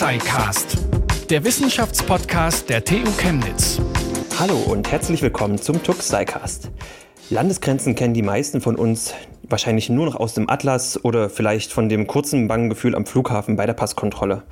TUXIcast, 0.00 0.78
der 1.28 1.44
Wissenschaftspodcast 1.44 2.70
der 2.70 2.82
TU 2.82 3.04
Chemnitz. 3.18 3.82
Hallo 4.38 4.56
und 4.56 4.90
herzlich 4.90 5.20
willkommen 5.20 5.58
zum 5.58 5.82
TUXIcast. 5.82 6.70
Landesgrenzen 7.28 7.94
kennen 7.94 8.14
die 8.14 8.22
meisten 8.22 8.62
von 8.62 8.76
uns 8.76 9.12
wahrscheinlich 9.42 9.90
nur 9.90 10.06
noch 10.06 10.16
aus 10.16 10.32
dem 10.32 10.48
Atlas 10.48 11.04
oder 11.04 11.28
vielleicht 11.28 11.70
von 11.70 11.90
dem 11.90 12.06
kurzen 12.06 12.48
bangen 12.48 12.70
Gefühl 12.70 12.94
am 12.94 13.04
Flughafen 13.04 13.56
bei 13.56 13.66
der 13.66 13.74
Passkontrolle. 13.74 14.44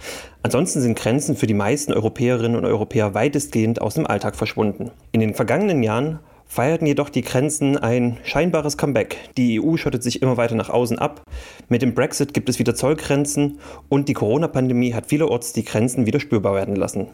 Ansonsten 0.43 0.83
sind 0.83 0.99
Grenzen 0.99 1.35
für 1.35 1.47
die 1.47 1.55
meisten 1.55 1.95
Europäerinnen 1.95 2.59
und 2.59 2.67
Europäer 2.67 3.15
weitestgehend 3.15 3.81
aus 3.81 3.95
dem 3.95 4.07
Alltag 4.07 4.37
verschwunden. 4.37 4.91
In 5.13 5.21
den 5.21 5.33
vergangenen 5.33 5.83
Jahren 5.83 6.19
feierten 6.49 6.87
jedoch 6.87 7.11
die 7.11 7.23
Grenzen 7.23 7.77
ein 7.77 8.19
scheinbares 8.25 8.77
Comeback. 8.77 9.17
Die 9.37 9.61
EU 9.61 9.77
schottet 9.77 10.03
sich 10.03 10.23
immer 10.23 10.37
weiter 10.37 10.57
nach 10.57 10.71
außen 10.71 10.99
ab. 10.99 11.23
Mit 11.69 11.83
dem 11.83 11.95
Brexit 11.95 12.35
gibt 12.35 12.49
es 12.49 12.59
wieder 12.59 12.75
Zollgrenzen 12.75 13.61
und 13.89 14.09
die 14.09 14.15
Corona-Pandemie 14.15 14.95
hat 14.95 15.07
vielerorts 15.07 15.53
die 15.53 15.65
Grenzen 15.65 16.07
wieder 16.07 16.19
spürbar 16.19 16.55
werden 16.55 16.75
lassen. 16.75 17.09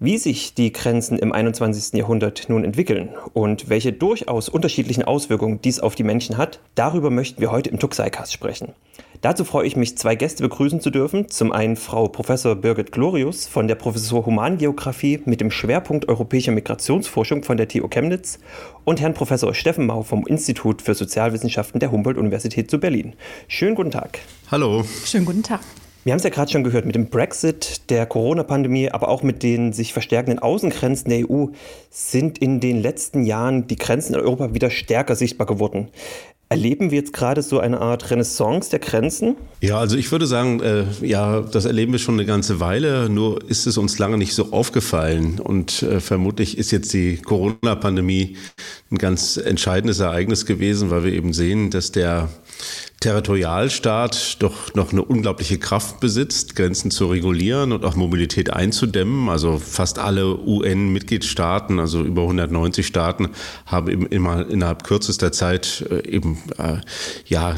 Wie 0.00 0.16
sich 0.16 0.54
die 0.54 0.72
Grenzen 0.72 1.18
im 1.18 1.32
21. 1.32 1.98
Jahrhundert 1.98 2.48
nun 2.48 2.62
entwickeln 2.62 3.10
und 3.32 3.68
welche 3.68 3.92
durchaus 3.92 4.48
unterschiedlichen 4.48 5.02
Auswirkungen 5.02 5.60
dies 5.60 5.80
auf 5.80 5.96
die 5.96 6.04
Menschen 6.04 6.36
hat, 6.36 6.60
darüber 6.76 7.10
möchten 7.10 7.40
wir 7.40 7.50
heute 7.50 7.70
im 7.70 7.80
Tuxicast 7.80 8.32
sprechen. 8.32 8.74
Dazu 9.20 9.44
freue 9.44 9.66
ich 9.66 9.74
mich, 9.74 9.98
zwei 9.98 10.14
Gäste 10.14 10.44
begrüßen 10.44 10.80
zu 10.80 10.90
dürfen. 10.90 11.28
Zum 11.28 11.50
einen 11.50 11.74
Frau 11.74 12.06
Professor 12.06 12.54
Birgit 12.54 12.92
Glorius 12.92 13.48
von 13.48 13.66
der 13.66 13.74
Professur 13.74 14.24
Humangeografie 14.24 15.20
mit 15.24 15.40
dem 15.40 15.50
Schwerpunkt 15.50 16.08
Europäischer 16.08 16.52
Migrationsforschung 16.52 17.42
von 17.42 17.56
der 17.56 17.66
TU 17.66 17.88
Chemnitz 17.88 18.38
und 18.84 19.00
Herrn 19.00 19.14
Professor 19.14 19.52
Steffen 19.54 19.86
Mau 19.86 20.04
vom 20.04 20.24
Institut 20.28 20.82
für 20.82 20.94
Sozialwissenschaften 20.94 21.80
der 21.80 21.90
Humboldt-Universität 21.90 22.70
zu 22.70 22.78
Berlin. 22.78 23.14
Schönen 23.48 23.74
guten 23.74 23.90
Tag. 23.90 24.20
Hallo. 24.52 24.84
Schönen 25.04 25.24
guten 25.24 25.42
Tag. 25.42 25.60
Wir 26.04 26.12
haben 26.12 26.18
es 26.18 26.24
ja 26.24 26.30
gerade 26.30 26.50
schon 26.50 26.62
gehört, 26.62 26.86
mit 26.86 26.94
dem 26.94 27.10
Brexit, 27.10 27.90
der 27.90 28.06
Corona-Pandemie, 28.06 28.90
aber 28.90 29.08
auch 29.08 29.24
mit 29.24 29.42
den 29.42 29.72
sich 29.72 29.92
verstärkenden 29.92 30.38
Außengrenzen 30.38 31.10
der 31.10 31.28
EU 31.28 31.48
sind 31.90 32.38
in 32.38 32.60
den 32.60 32.80
letzten 32.80 33.24
Jahren 33.24 33.66
die 33.66 33.76
Grenzen 33.76 34.14
in 34.14 34.20
Europa 34.20 34.54
wieder 34.54 34.70
stärker 34.70 35.16
sichtbar 35.16 35.48
geworden. 35.48 35.88
Erleben 36.50 36.90
wir 36.90 36.98
jetzt 36.98 37.12
gerade 37.12 37.42
so 37.42 37.60
eine 37.60 37.78
Art 37.78 38.10
Renaissance 38.10 38.70
der 38.70 38.78
Grenzen? 38.78 39.36
Ja, 39.60 39.78
also 39.78 39.98
ich 39.98 40.10
würde 40.10 40.26
sagen, 40.26 40.60
äh, 40.60 40.84
ja, 41.02 41.42
das 41.42 41.66
erleben 41.66 41.92
wir 41.92 41.98
schon 41.98 42.14
eine 42.14 42.24
ganze 42.24 42.58
Weile, 42.58 43.10
nur 43.10 43.46
ist 43.50 43.66
es 43.66 43.76
uns 43.76 43.98
lange 43.98 44.16
nicht 44.16 44.34
so 44.34 44.50
aufgefallen. 44.52 45.40
Und 45.40 45.82
äh, 45.82 46.00
vermutlich 46.00 46.56
ist 46.56 46.70
jetzt 46.70 46.94
die 46.94 47.18
Corona-Pandemie 47.18 48.36
ein 48.90 48.96
ganz 48.96 49.36
entscheidendes 49.36 50.00
Ereignis 50.00 50.46
gewesen, 50.46 50.90
weil 50.90 51.04
wir 51.04 51.12
eben 51.12 51.34
sehen, 51.34 51.68
dass 51.68 51.92
der 51.92 52.30
Territorialstaat 53.00 54.42
doch 54.42 54.74
noch 54.74 54.90
eine 54.90 55.04
unglaubliche 55.04 55.58
Kraft 55.58 56.00
besitzt, 56.00 56.56
Grenzen 56.56 56.90
zu 56.90 57.06
regulieren 57.06 57.70
und 57.70 57.84
auch 57.84 57.94
Mobilität 57.94 58.52
einzudämmen. 58.52 59.28
Also 59.28 59.58
fast 59.58 60.00
alle 60.00 60.36
UN-Mitgliedstaaten, 60.36 61.78
also 61.78 62.02
über 62.02 62.22
190 62.22 62.84
Staaten, 62.84 63.28
haben 63.66 63.88
eben 63.88 64.06
immer 64.06 64.48
innerhalb 64.48 64.82
kürzester 64.82 65.30
Zeit 65.30 65.86
äh, 65.90 66.08
eben 66.08 66.38
äh, 66.58 66.78
ja 67.26 67.54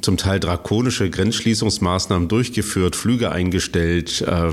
zum 0.00 0.16
Teil 0.16 0.40
drakonische 0.40 1.08
Grenzschließungsmaßnahmen 1.08 2.26
durchgeführt, 2.26 2.96
Flüge 2.96 3.30
eingestellt, 3.30 4.22
äh, 4.22 4.50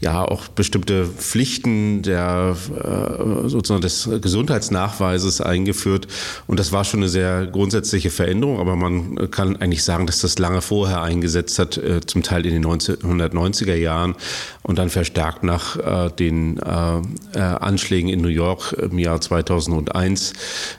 ja 0.00 0.24
auch 0.24 0.48
bestimmte 0.48 1.06
Pflichten 1.06 2.02
der 2.02 2.56
äh, 2.74 3.48
sozusagen 3.48 3.82
des 3.82 4.10
Gesundheitsnachweises 4.20 5.40
eingeführt. 5.40 6.08
Und 6.48 6.58
das 6.58 6.72
war 6.72 6.84
schon 6.84 7.00
eine 7.00 7.08
sehr 7.08 7.46
grundsätzliche 7.46 8.10
Veränderung, 8.10 8.58
aber 8.58 8.74
man 8.74 9.30
kann 9.30 9.56
eigentlich 9.68 9.84
sagen, 9.84 10.06
dass 10.06 10.20
das 10.20 10.38
lange 10.38 10.62
vorher 10.62 11.02
eingesetzt 11.02 11.58
hat, 11.58 11.76
äh, 11.76 12.00
zum 12.00 12.22
Teil 12.22 12.46
in 12.46 12.54
den 12.54 12.64
1990er 12.64 13.74
Jahren 13.74 14.14
und 14.62 14.78
dann 14.78 14.88
verstärkt 14.88 15.42
nach 15.42 15.76
äh, 15.76 16.10
den 16.10 16.58
äh, 16.58 16.98
äh, 17.34 17.38
Anschlägen 17.38 18.08
in 18.08 18.22
New 18.22 18.28
York 18.28 18.72
im 18.72 18.98
Jahr 18.98 19.20
2001, 19.20 20.32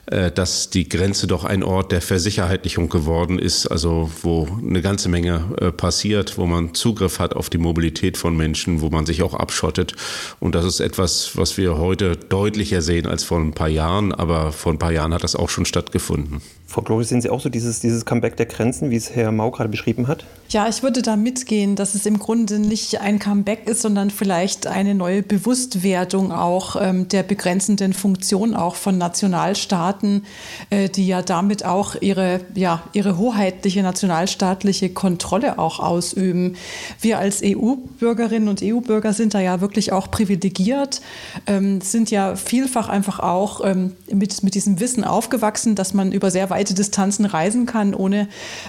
äh, 0.08 0.32
dass 0.32 0.72
die 0.72 0.90
Grenze 0.90 1.28
doch 1.28 1.44
ein 1.44 1.62
Ort 1.62 1.92
der 1.92 2.02
Versicherheitlichung 2.02 2.90
geworden 2.90 3.38
ist, 3.38 3.68
also 3.68 4.10
wo 4.24 4.48
eine 4.58 4.82
ganze 4.82 5.08
Menge 5.08 5.40
passiert, 5.78 6.38
wo 6.38 6.46
man 6.46 6.74
Zugriff 6.74 7.20
hat 7.20 7.36
auf 7.36 7.50
die 7.50 7.58
Mobilität 7.60 8.18
von 8.18 8.36
Menschen, 8.36 8.82
wo 8.82 8.90
man 8.90 9.06
sich 9.06 9.22
auch 9.22 9.36
abschottet. 9.36 9.96
Und 10.40 10.56
das 10.56 10.66
ist 10.66 10.80
etwas, 10.80 11.38
was 11.38 11.58
wir 11.58 11.78
heute 11.78 12.16
deutlicher 12.18 12.82
sehen 12.82 13.06
als 13.06 13.24
vor 13.24 13.40
ein 13.40 13.54
paar 13.54 13.70
Jahren, 13.70 14.14
aber 14.14 14.52
vor 14.52 14.74
ein 14.74 14.80
paar 14.80 14.92
Jahren 14.92 15.14
hat 15.14 15.24
das 15.24 15.36
auch 15.36 15.50
schon 15.50 15.66
stattgefunden. 15.66 16.42
Frau 16.70 16.84
Gloris, 16.84 17.10
sehen 17.10 17.20
Sie 17.20 17.32
auch 17.32 17.42
so 17.42 17.50
dieses, 17.50 17.80
dieses 17.80 18.06
Comeback 18.06 18.38
der 18.38 18.46
Grenzen, 18.46 18.92
wie 18.92 18.96
es 18.96 19.16
Herr 19.16 19.32
Mau 19.32 19.50
gerade 19.50 19.70
beschrieben 19.70 20.08
hat? 20.08 20.24
Ja, 20.50 20.68
ich 20.68 20.84
würde 20.84 21.02
da 21.02 21.16
mitgehen, 21.16 21.76
dass 21.76 21.96
es 21.96 22.06
im 22.06 22.20
Grunde 22.20 22.60
nicht 22.60 23.02
ein 23.02 23.18
Comeback 23.18 23.68
ist, 23.68 23.82
sondern 23.82 24.12
vielleicht 24.12 24.68
eine 24.68 24.94
neue 24.94 25.24
Bewusstwerdung 25.24 26.32
auch 26.32 26.76
ähm, 26.80 27.08
der 27.08 27.24
begrenzenden 27.24 27.94
Funktion 27.94 28.54
auch 28.54 28.76
von 28.76 29.00
Nationalstaaten, 29.00 30.26
äh, 30.70 30.90
die 30.90 31.08
ja 31.08 31.24
damit 31.24 31.66
auch 31.66 31.96
ihre, 32.02 32.42
ja, 32.54 32.84
ihre 32.94 33.18
hoheitliche 33.18 33.82
nationalstaatliche 33.82 34.92
Kontrolle 34.92 35.58
auch 35.58 35.80
ausüben. 35.80 36.56
Wir 37.02 37.18
als 37.18 37.42
EU-Bürgerinnen 37.44 38.48
und 38.48 38.62
EU-Bürger 38.64 39.14
sind 39.14 39.34
da 39.34 39.40
ja 39.40 39.60
wirklich 39.60 39.92
auch 39.92 40.12
privilegiert, 40.12 41.02
ähm, 41.48 41.82
sind 41.82 42.12
ja 42.12 42.36
vielfach 42.36 42.90
einfach 42.90 43.20
auch 43.20 43.66
ähm, 43.66 43.94
mit, 44.12 44.44
mit 44.44 44.54
diesem 44.54 44.80
Wissen 44.80 45.04
aufgewachsen, 45.04 45.74
dass 45.74 45.96
man 45.96 46.12
über 46.12 46.30
sehr 46.30 46.52
weit 46.52 46.59
weite 46.60 46.74
Distanzen 46.74 47.26
reisen 47.26 47.66
kann, 47.66 47.94
ohne 47.94 48.28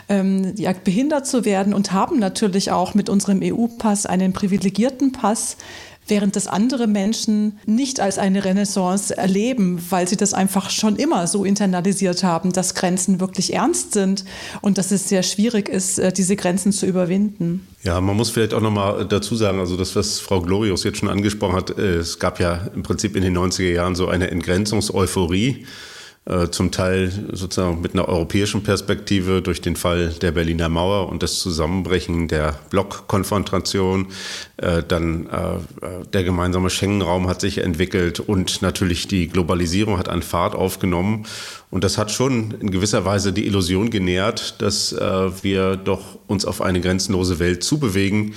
ähm, 0.09 0.53
ja, 0.57 0.73
behindert 0.73 1.27
zu 1.27 1.45
werden 1.45 1.75
und 1.75 1.93
haben 1.93 2.21
natürlich 2.21 2.71
auch 2.71 2.95
mit 2.95 3.09
unserem 3.09 3.41
EU-Pass 3.43 4.07
einen 4.07 4.33
privilegierten 4.33 5.11
Pass 5.13 5.57
während 6.07 6.35
das 6.35 6.49
andere 6.49 6.89
Menschen 6.89 7.59
nicht 7.67 8.01
als 8.01 8.19
eine 8.19 8.45
Renaissance 8.45 9.17
erleben, 9.17 9.81
weil 9.91 10.09
sie 10.09 10.17
das 10.17 10.35
einfach 10.35 10.71
schon 10.71 10.97
immer 10.97 11.29
so 11.29 11.45
internalisiert 11.45 12.25
haben, 12.25 12.53
dass 12.53 12.75
Grenzen 12.75 13.21
wirklich 13.21 13.55
ernst 13.55 13.93
sind 13.93 14.25
und 14.61 14.77
dass 14.77 14.91
es 14.91 15.09
sehr 15.09 15.23
schwierig 15.23 15.69
ist, 15.69 15.99
äh, 15.99 16.13
diese 16.13 16.35
Grenzen 16.35 16.73
zu 16.73 16.87
überwinden. 16.87 17.67
Ja, 17.85 18.01
man 18.01 18.17
muss 18.17 18.31
vielleicht 18.31 18.55
auch 18.55 18.61
noch 18.61 18.73
mal 18.73 19.07
dazu 19.07 19.37
sagen, 19.37 19.61
also 19.61 19.77
das, 19.77 19.95
was 19.95 20.19
Frau 20.19 20.41
Glorius 20.41 20.83
jetzt 20.83 20.99
schon 20.99 21.09
angesprochen 21.09 21.55
hat, 21.55 21.79
äh, 21.79 21.97
es 21.97 22.19
gab 22.19 22.41
ja 22.41 22.69
im 22.75 22.83
Prinzip 22.83 23.15
in 23.15 23.23
den 23.23 23.37
90er 23.37 23.73
Jahren 23.73 23.95
so 23.95 24.09
eine 24.09 24.31
Entgrenzungseuphorie. 24.31 25.65
Zum 26.51 26.71
Teil 26.71 27.11
sozusagen 27.33 27.81
mit 27.81 27.95
einer 27.95 28.07
europäischen 28.07 28.63
Perspektive 28.63 29.41
durch 29.41 29.63
den 29.63 29.75
Fall 29.75 30.11
der 30.21 30.33
Berliner 30.33 30.69
Mauer 30.69 31.09
und 31.09 31.23
das 31.23 31.39
Zusammenbrechen 31.39 32.29
der 32.29 32.59
Blockkonfrontation. 32.69 34.09
Äh, 34.59 34.83
dann 34.87 35.27
äh, 35.27 36.05
der 36.13 36.23
gemeinsame 36.23 36.69
Schengen-Raum 36.69 37.27
hat 37.27 37.41
sich 37.41 37.59
entwickelt 37.59 38.21
und 38.21 38.61
natürlich 38.61 39.09
die 39.09 39.29
Globalisierung 39.29 39.99
hat 39.99 40.11
an 40.11 40.23
Fahrt 40.23 40.55
aufgenommen. 40.55 41.25
Und 41.71 41.85
das 41.85 41.97
hat 41.97 42.11
schon 42.11 42.53
in 42.61 42.71
gewisser 42.71 43.05
Weise 43.07 43.33
die 43.33 43.47
Illusion 43.47 43.91
genährt, 43.91 44.61
dass 44.61 44.93
wir 44.93 45.77
doch 45.77 46.19
uns 46.27 46.45
auf 46.45 46.61
eine 46.61 46.81
grenzenlose 46.81 47.39
Welt 47.39 47.63
zubewegen. 47.63 48.35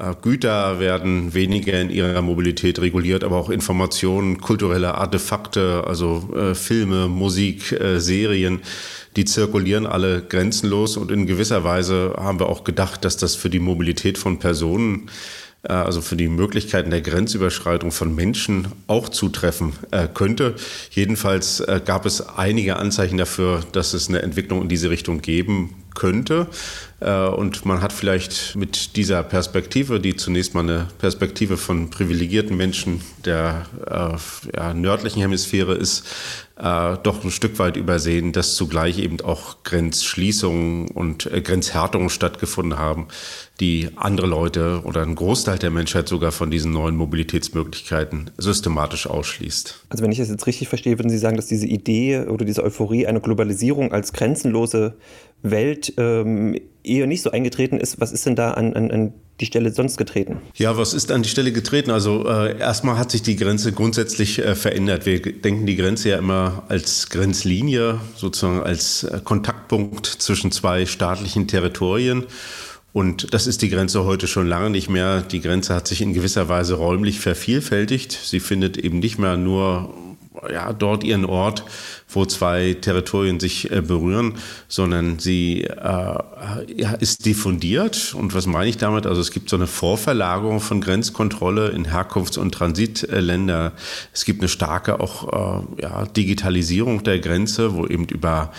Äh, 0.00 0.14
Güter 0.22 0.80
werden 0.80 1.34
weniger 1.34 1.80
in 1.80 1.90
ihrer 1.90 2.22
Mobilität 2.22 2.80
reguliert, 2.80 3.24
aber 3.24 3.36
auch 3.36 3.50
Informationen, 3.50 4.40
kulturelle 4.40 4.94
Artefakte, 4.94 5.84
also 5.86 6.28
äh, 6.34 6.54
Filme, 6.54 7.08
Musik, 7.08 7.72
äh, 7.72 8.00
Serien, 8.00 8.60
die 9.16 9.24
zirkulieren 9.24 9.86
alle 9.86 10.22
grenzenlos 10.22 10.96
und 10.96 11.10
in 11.10 11.26
gewisser 11.26 11.64
Weise 11.64 12.14
haben 12.16 12.38
wir 12.40 12.48
auch 12.48 12.64
gedacht, 12.64 13.04
dass 13.04 13.16
das 13.16 13.34
für 13.34 13.50
die 13.50 13.58
Mobilität 13.58 14.18
von 14.18 14.38
Personen 14.38 15.10
äh, 15.62 15.72
also 15.72 16.00
für 16.00 16.16
die 16.16 16.28
Möglichkeiten 16.28 16.90
der 16.90 17.02
Grenzüberschreitung 17.02 17.90
von 17.90 18.14
Menschen 18.14 18.68
auch 18.86 19.08
zutreffen 19.08 19.74
äh, 19.90 20.08
könnte. 20.12 20.54
Jedenfalls 20.90 21.60
äh, 21.60 21.80
gab 21.84 22.06
es 22.06 22.26
einige 22.28 22.76
Anzeichen 22.76 23.18
dafür, 23.18 23.62
dass 23.72 23.92
es 23.92 24.08
eine 24.08 24.22
Entwicklung 24.22 24.62
in 24.62 24.68
diese 24.68 24.90
Richtung 24.90 25.20
geben 25.20 25.74
könnte. 25.94 26.46
Und 27.00 27.64
man 27.64 27.80
hat 27.80 27.94
vielleicht 27.94 28.56
mit 28.56 28.96
dieser 28.96 29.22
Perspektive, 29.22 30.00
die 30.00 30.16
zunächst 30.16 30.54
mal 30.54 30.60
eine 30.60 30.86
Perspektive 30.98 31.56
von 31.56 31.88
privilegierten 31.88 32.56
Menschen 32.58 33.00
der 33.24 33.64
äh, 33.86 34.56
ja, 34.56 34.74
nördlichen 34.74 35.20
Hemisphäre 35.20 35.74
ist, 35.74 36.06
äh, 36.56 36.98
doch 37.02 37.24
ein 37.24 37.30
Stück 37.30 37.58
weit 37.58 37.76
übersehen, 37.76 38.32
dass 38.32 38.54
zugleich 38.54 38.98
eben 38.98 39.20
auch 39.22 39.62
Grenzschließungen 39.64 40.88
und 40.88 41.24
äh, 41.24 41.40
Grenzhärtungen 41.40 42.10
stattgefunden 42.10 42.78
haben, 42.78 43.08
die 43.60 43.88
andere 43.96 44.26
Leute 44.26 44.80
oder 44.84 45.02
ein 45.02 45.14
Großteil 45.14 45.58
der 45.58 45.70
Menschheit 45.70 46.08
sogar 46.08 46.32
von 46.32 46.50
diesen 46.50 46.72
neuen 46.72 46.96
Mobilitätsmöglichkeiten 46.96 48.30
systematisch 48.38 49.06
ausschließt. 49.06 49.84
Also 49.90 50.02
wenn 50.02 50.12
ich 50.12 50.18
das 50.18 50.30
jetzt 50.30 50.46
richtig 50.46 50.68
verstehe, 50.68 50.98
würden 50.98 51.10
Sie 51.10 51.18
sagen, 51.18 51.36
dass 51.36 51.46
diese 51.46 51.66
Idee 51.66 52.20
oder 52.20 52.44
diese 52.44 52.64
Euphorie 52.64 53.06
einer 53.06 53.20
Globalisierung 53.20 53.92
als 53.92 54.12
grenzenlose 54.12 54.94
Welt 55.42 55.92
ähm, 55.96 56.58
eher 56.82 57.06
nicht 57.06 57.22
so 57.22 57.30
eingetreten 57.30 57.78
ist. 57.78 58.00
Was 58.00 58.12
ist 58.12 58.26
denn 58.26 58.36
da 58.36 58.52
an, 58.52 58.74
an, 58.74 58.90
an 58.90 59.12
die 59.40 59.46
Stelle 59.46 59.72
sonst 59.72 59.96
getreten? 59.96 60.38
Ja, 60.54 60.76
was 60.76 60.92
ist 60.94 61.10
an 61.10 61.22
die 61.22 61.28
Stelle 61.28 61.52
getreten? 61.52 61.90
Also 61.90 62.26
äh, 62.28 62.58
erstmal 62.58 62.98
hat 62.98 63.10
sich 63.10 63.22
die 63.22 63.36
Grenze 63.36 63.72
grundsätzlich 63.72 64.38
äh, 64.38 64.54
verändert. 64.54 65.06
Wir 65.06 65.20
denken 65.20 65.66
die 65.66 65.76
Grenze 65.76 66.10
ja 66.10 66.18
immer 66.18 66.64
als 66.68 67.08
Grenzlinie, 67.08 68.00
sozusagen 68.16 68.62
als 68.62 69.04
äh, 69.04 69.20
Kontaktpunkt 69.22 70.06
zwischen 70.06 70.52
zwei 70.52 70.86
staatlichen 70.86 71.48
Territorien. 71.48 72.24
Und 72.92 73.32
das 73.32 73.46
ist 73.46 73.62
die 73.62 73.70
Grenze 73.70 74.04
heute 74.04 74.26
schon 74.26 74.48
lange 74.48 74.70
nicht 74.70 74.88
mehr. 74.88 75.20
Die 75.20 75.40
Grenze 75.40 75.74
hat 75.74 75.86
sich 75.86 76.00
in 76.00 76.12
gewisser 76.12 76.48
Weise 76.48 76.74
räumlich 76.74 77.20
vervielfältigt. 77.20 78.12
Sie 78.12 78.40
findet 78.40 78.76
eben 78.76 78.98
nicht 78.98 79.18
mehr 79.18 79.36
nur 79.36 79.94
ja, 80.48 80.72
dort 80.72 81.04
ihren 81.04 81.24
Ort, 81.24 81.64
wo 82.08 82.24
zwei 82.24 82.76
Territorien 82.80 83.40
sich 83.40 83.70
äh, 83.70 83.82
berühren, 83.82 84.34
sondern 84.68 85.18
sie 85.18 85.64
äh, 85.64 85.74
ja, 85.76 86.92
ist 86.98 87.26
diffundiert. 87.26 88.14
Und 88.14 88.34
was 88.34 88.46
meine 88.46 88.68
ich 88.68 88.76
damit? 88.76 89.06
Also 89.06 89.20
es 89.20 89.30
gibt 89.30 89.50
so 89.50 89.56
eine 89.56 89.66
Vorverlagerung 89.66 90.60
von 90.60 90.80
Grenzkontrolle 90.80 91.68
in 91.68 91.86
Herkunfts- 91.86 92.38
und 92.38 92.52
Transitländer. 92.52 93.72
Es 94.12 94.24
gibt 94.24 94.40
eine 94.40 94.48
starke 94.48 95.00
auch 95.00 95.66
äh, 95.78 95.82
ja, 95.82 96.06
Digitalisierung 96.06 97.02
der 97.02 97.18
Grenze, 97.18 97.74
wo 97.74 97.86
eben 97.86 98.06
über 98.06 98.52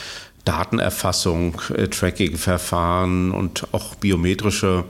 Datenerfassung, 0.45 1.61
äh, 1.75 1.88
Tracking-Verfahren 1.88 3.31
und 3.31 3.67
auch 3.73 3.95
biometrische 3.95 4.85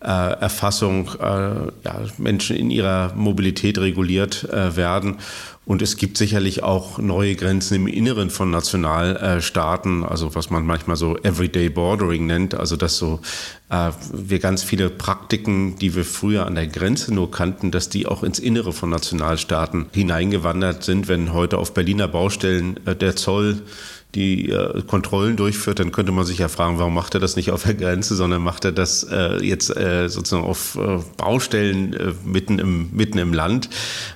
äh, 0.00 0.06
Erfassung 0.06 1.10
äh, 1.18 1.24
ja, 1.24 2.00
Menschen 2.18 2.56
in 2.56 2.70
ihrer 2.70 3.12
Mobilität 3.14 3.78
reguliert 3.78 4.44
äh, 4.44 4.76
werden. 4.76 5.16
Und 5.66 5.80
es 5.80 5.96
gibt 5.96 6.18
sicherlich 6.18 6.62
auch 6.62 6.98
neue 6.98 7.34
Grenzen 7.36 7.76
im 7.76 7.86
Inneren 7.86 8.28
von 8.28 8.50
Nationalstaaten, 8.50 10.04
also 10.04 10.34
was 10.34 10.50
man 10.50 10.66
manchmal 10.66 10.96
so 10.96 11.16
Everyday 11.16 11.70
Bordering 11.70 12.26
nennt, 12.26 12.54
also 12.54 12.76
dass 12.76 12.98
so 12.98 13.20
äh, 13.70 13.90
wir 14.12 14.40
ganz 14.40 14.62
viele 14.62 14.90
Praktiken, 14.90 15.78
die 15.78 15.94
wir 15.94 16.04
früher 16.04 16.44
an 16.44 16.54
der 16.54 16.66
Grenze 16.66 17.14
nur 17.14 17.30
kannten, 17.30 17.70
dass 17.70 17.88
die 17.88 18.06
auch 18.06 18.22
ins 18.22 18.38
Innere 18.38 18.74
von 18.74 18.90
Nationalstaaten 18.90 19.86
hineingewandert 19.92 20.84
sind. 20.84 21.08
Wenn 21.08 21.32
heute 21.32 21.56
auf 21.56 21.72
Berliner 21.72 22.08
Baustellen 22.08 22.78
äh, 22.86 22.94
der 22.94 23.16
Zoll 23.16 23.62
die 24.14 24.50
äh, 24.50 24.82
Kontrollen 24.86 25.36
durchführt, 25.36 25.80
dann 25.80 25.92
könnte 25.92 26.12
man 26.12 26.24
sich 26.24 26.38
ja 26.38 26.48
fragen, 26.48 26.78
warum 26.78 26.94
macht 26.94 27.14
er 27.14 27.20
das 27.20 27.36
nicht 27.36 27.50
auf 27.50 27.64
der 27.64 27.74
Grenze, 27.74 28.14
sondern 28.14 28.42
macht 28.42 28.64
er 28.64 28.72
das 28.72 29.04
äh, 29.04 29.44
jetzt 29.44 29.76
äh, 29.76 30.08
sozusagen 30.08 30.44
auf 30.44 30.76
äh, 30.76 30.98
Baustellen 31.16 31.92
äh, 31.94 32.12
mitten, 32.24 32.58
im, 32.58 32.90
mitten 32.92 33.18
im 33.18 33.32
Land. 33.32 33.68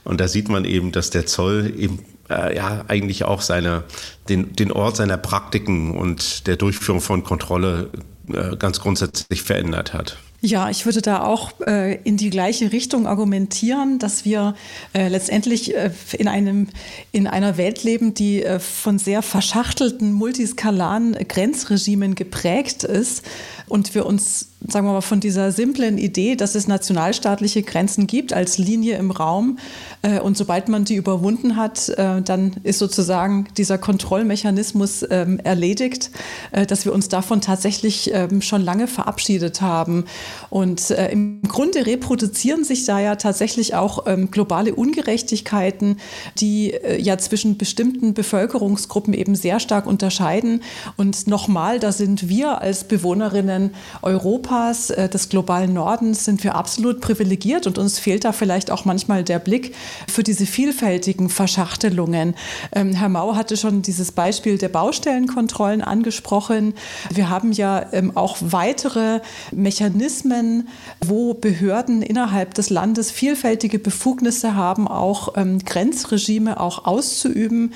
Und 0.04 0.20
da 0.20 0.28
sieht 0.28 0.48
man 0.48 0.64
eben, 0.64 0.92
dass 0.92 1.10
der 1.10 1.26
Zoll 1.26 1.72
eben 1.76 2.00
äh, 2.30 2.56
ja 2.56 2.84
eigentlich 2.88 3.24
auch 3.24 3.40
seine, 3.40 3.84
den, 4.28 4.54
den 4.54 4.72
Ort 4.72 4.96
seiner 4.96 5.16
Praktiken 5.16 5.96
und 5.96 6.46
der 6.46 6.56
Durchführung 6.56 7.00
von 7.00 7.24
Kontrolle 7.24 7.90
äh, 8.32 8.56
ganz 8.56 8.80
grundsätzlich 8.80 9.42
verändert 9.42 9.94
hat. 9.94 10.18
Ja, 10.40 10.70
ich 10.70 10.84
würde 10.86 11.02
da 11.02 11.24
auch 11.24 11.50
äh, 11.66 11.96
in 12.02 12.16
die 12.16 12.30
gleiche 12.30 12.70
Richtung 12.70 13.08
argumentieren, 13.08 13.98
dass 13.98 14.24
wir 14.24 14.54
äh, 14.94 15.08
letztendlich 15.08 15.74
äh, 15.74 15.90
in, 16.16 16.28
einem, 16.28 16.68
in 17.10 17.26
einer 17.26 17.56
Welt 17.56 17.82
leben, 17.82 18.14
die 18.14 18.44
äh, 18.44 18.60
von 18.60 19.00
sehr 19.00 19.22
verschachtelten, 19.22 20.12
multiskalaren 20.12 21.16
Grenzregimen 21.26 22.14
geprägt 22.14 22.84
ist 22.84 23.24
und 23.66 23.96
wir 23.96 24.06
uns, 24.06 24.50
sagen 24.68 24.86
wir 24.86 24.92
mal, 24.92 25.00
von 25.00 25.20
dieser 25.20 25.50
simplen 25.52 25.98
Idee, 25.98 26.36
dass 26.36 26.54
es 26.54 26.68
nationalstaatliche 26.68 27.62
Grenzen 27.62 28.06
gibt 28.06 28.32
als 28.32 28.58
Linie 28.58 28.96
im 28.98 29.10
Raum 29.10 29.58
äh, 30.02 30.20
und 30.20 30.36
sobald 30.36 30.68
man 30.68 30.84
die 30.84 30.94
überwunden 30.94 31.56
hat, 31.56 31.88
äh, 31.90 32.20
dann 32.22 32.56
ist 32.62 32.78
sozusagen 32.78 33.46
dieser 33.56 33.78
Kontrollmechanismus 33.78 35.04
ähm, 35.10 35.40
erledigt, 35.40 36.10
dass 36.52 36.84
wir 36.84 36.92
uns 36.92 37.08
davon 37.08 37.40
tatsächlich 37.40 38.10
ähm, 38.12 38.42
schon 38.42 38.62
lange 38.62 38.86
verabschiedet 38.86 39.60
haben. 39.60 40.04
Und 40.50 40.90
äh, 40.90 41.10
im 41.10 41.42
Grunde 41.42 41.86
reproduzieren 41.86 42.64
sich 42.64 42.84
da 42.84 43.00
ja 43.00 43.16
tatsächlich 43.16 43.74
auch 43.74 44.06
ähm, 44.06 44.30
globale 44.30 44.74
Ungerechtigkeiten, 44.74 45.98
die 46.38 46.72
äh, 46.74 47.00
ja 47.00 47.18
zwischen 47.18 47.56
bestimmten 47.56 48.14
Bevölkerungsgruppen 48.14 49.14
eben 49.14 49.34
sehr 49.34 49.60
stark 49.60 49.86
unterscheiden. 49.86 50.62
Und 50.96 51.26
nochmal, 51.26 51.78
da 51.78 51.92
sind 51.92 52.28
wir 52.28 52.60
als 52.60 52.84
Bewohnerinnen 52.84 53.74
Europas, 54.02 54.57
äh, 54.90 55.08
des 55.08 55.28
globalen 55.28 55.72
Nordens, 55.72 56.24
sind 56.24 56.42
wir 56.44 56.54
absolut 56.54 57.00
privilegiert 57.00 57.66
und 57.66 57.78
uns 57.78 57.98
fehlt 57.98 58.24
da 58.24 58.32
vielleicht 58.32 58.70
auch 58.70 58.84
manchmal 58.84 59.24
der 59.24 59.38
Blick 59.38 59.74
für 60.12 60.22
diese 60.22 60.46
vielfältigen 60.46 61.28
Verschachtelungen. 61.28 62.34
Ähm, 62.72 62.92
Herr 62.92 63.08
Mau 63.08 63.36
hatte 63.36 63.56
schon 63.56 63.82
dieses 63.82 64.12
Beispiel 64.12 64.58
der 64.58 64.68
Baustellenkontrollen 64.68 65.82
angesprochen. 65.82 66.74
Wir 67.12 67.30
haben 67.30 67.52
ja 67.52 67.86
ähm, 67.92 68.16
auch 68.16 68.36
weitere 68.40 69.20
Mechanismen, 69.52 70.68
wo 71.04 71.34
Behörden 71.34 72.02
innerhalb 72.02 72.54
des 72.54 72.70
Landes 72.70 73.10
vielfältige 73.10 73.78
Befugnisse 73.78 74.54
haben, 74.54 74.88
auch 74.88 75.34
ähm, 75.36 75.58
Grenzregime 75.64 76.60
auch 76.60 76.84
auszuüben. 76.84 77.72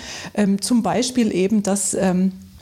Zum 0.61 0.83
Beispiel 0.83 1.33
eben, 1.35 1.63
dass 1.63 1.97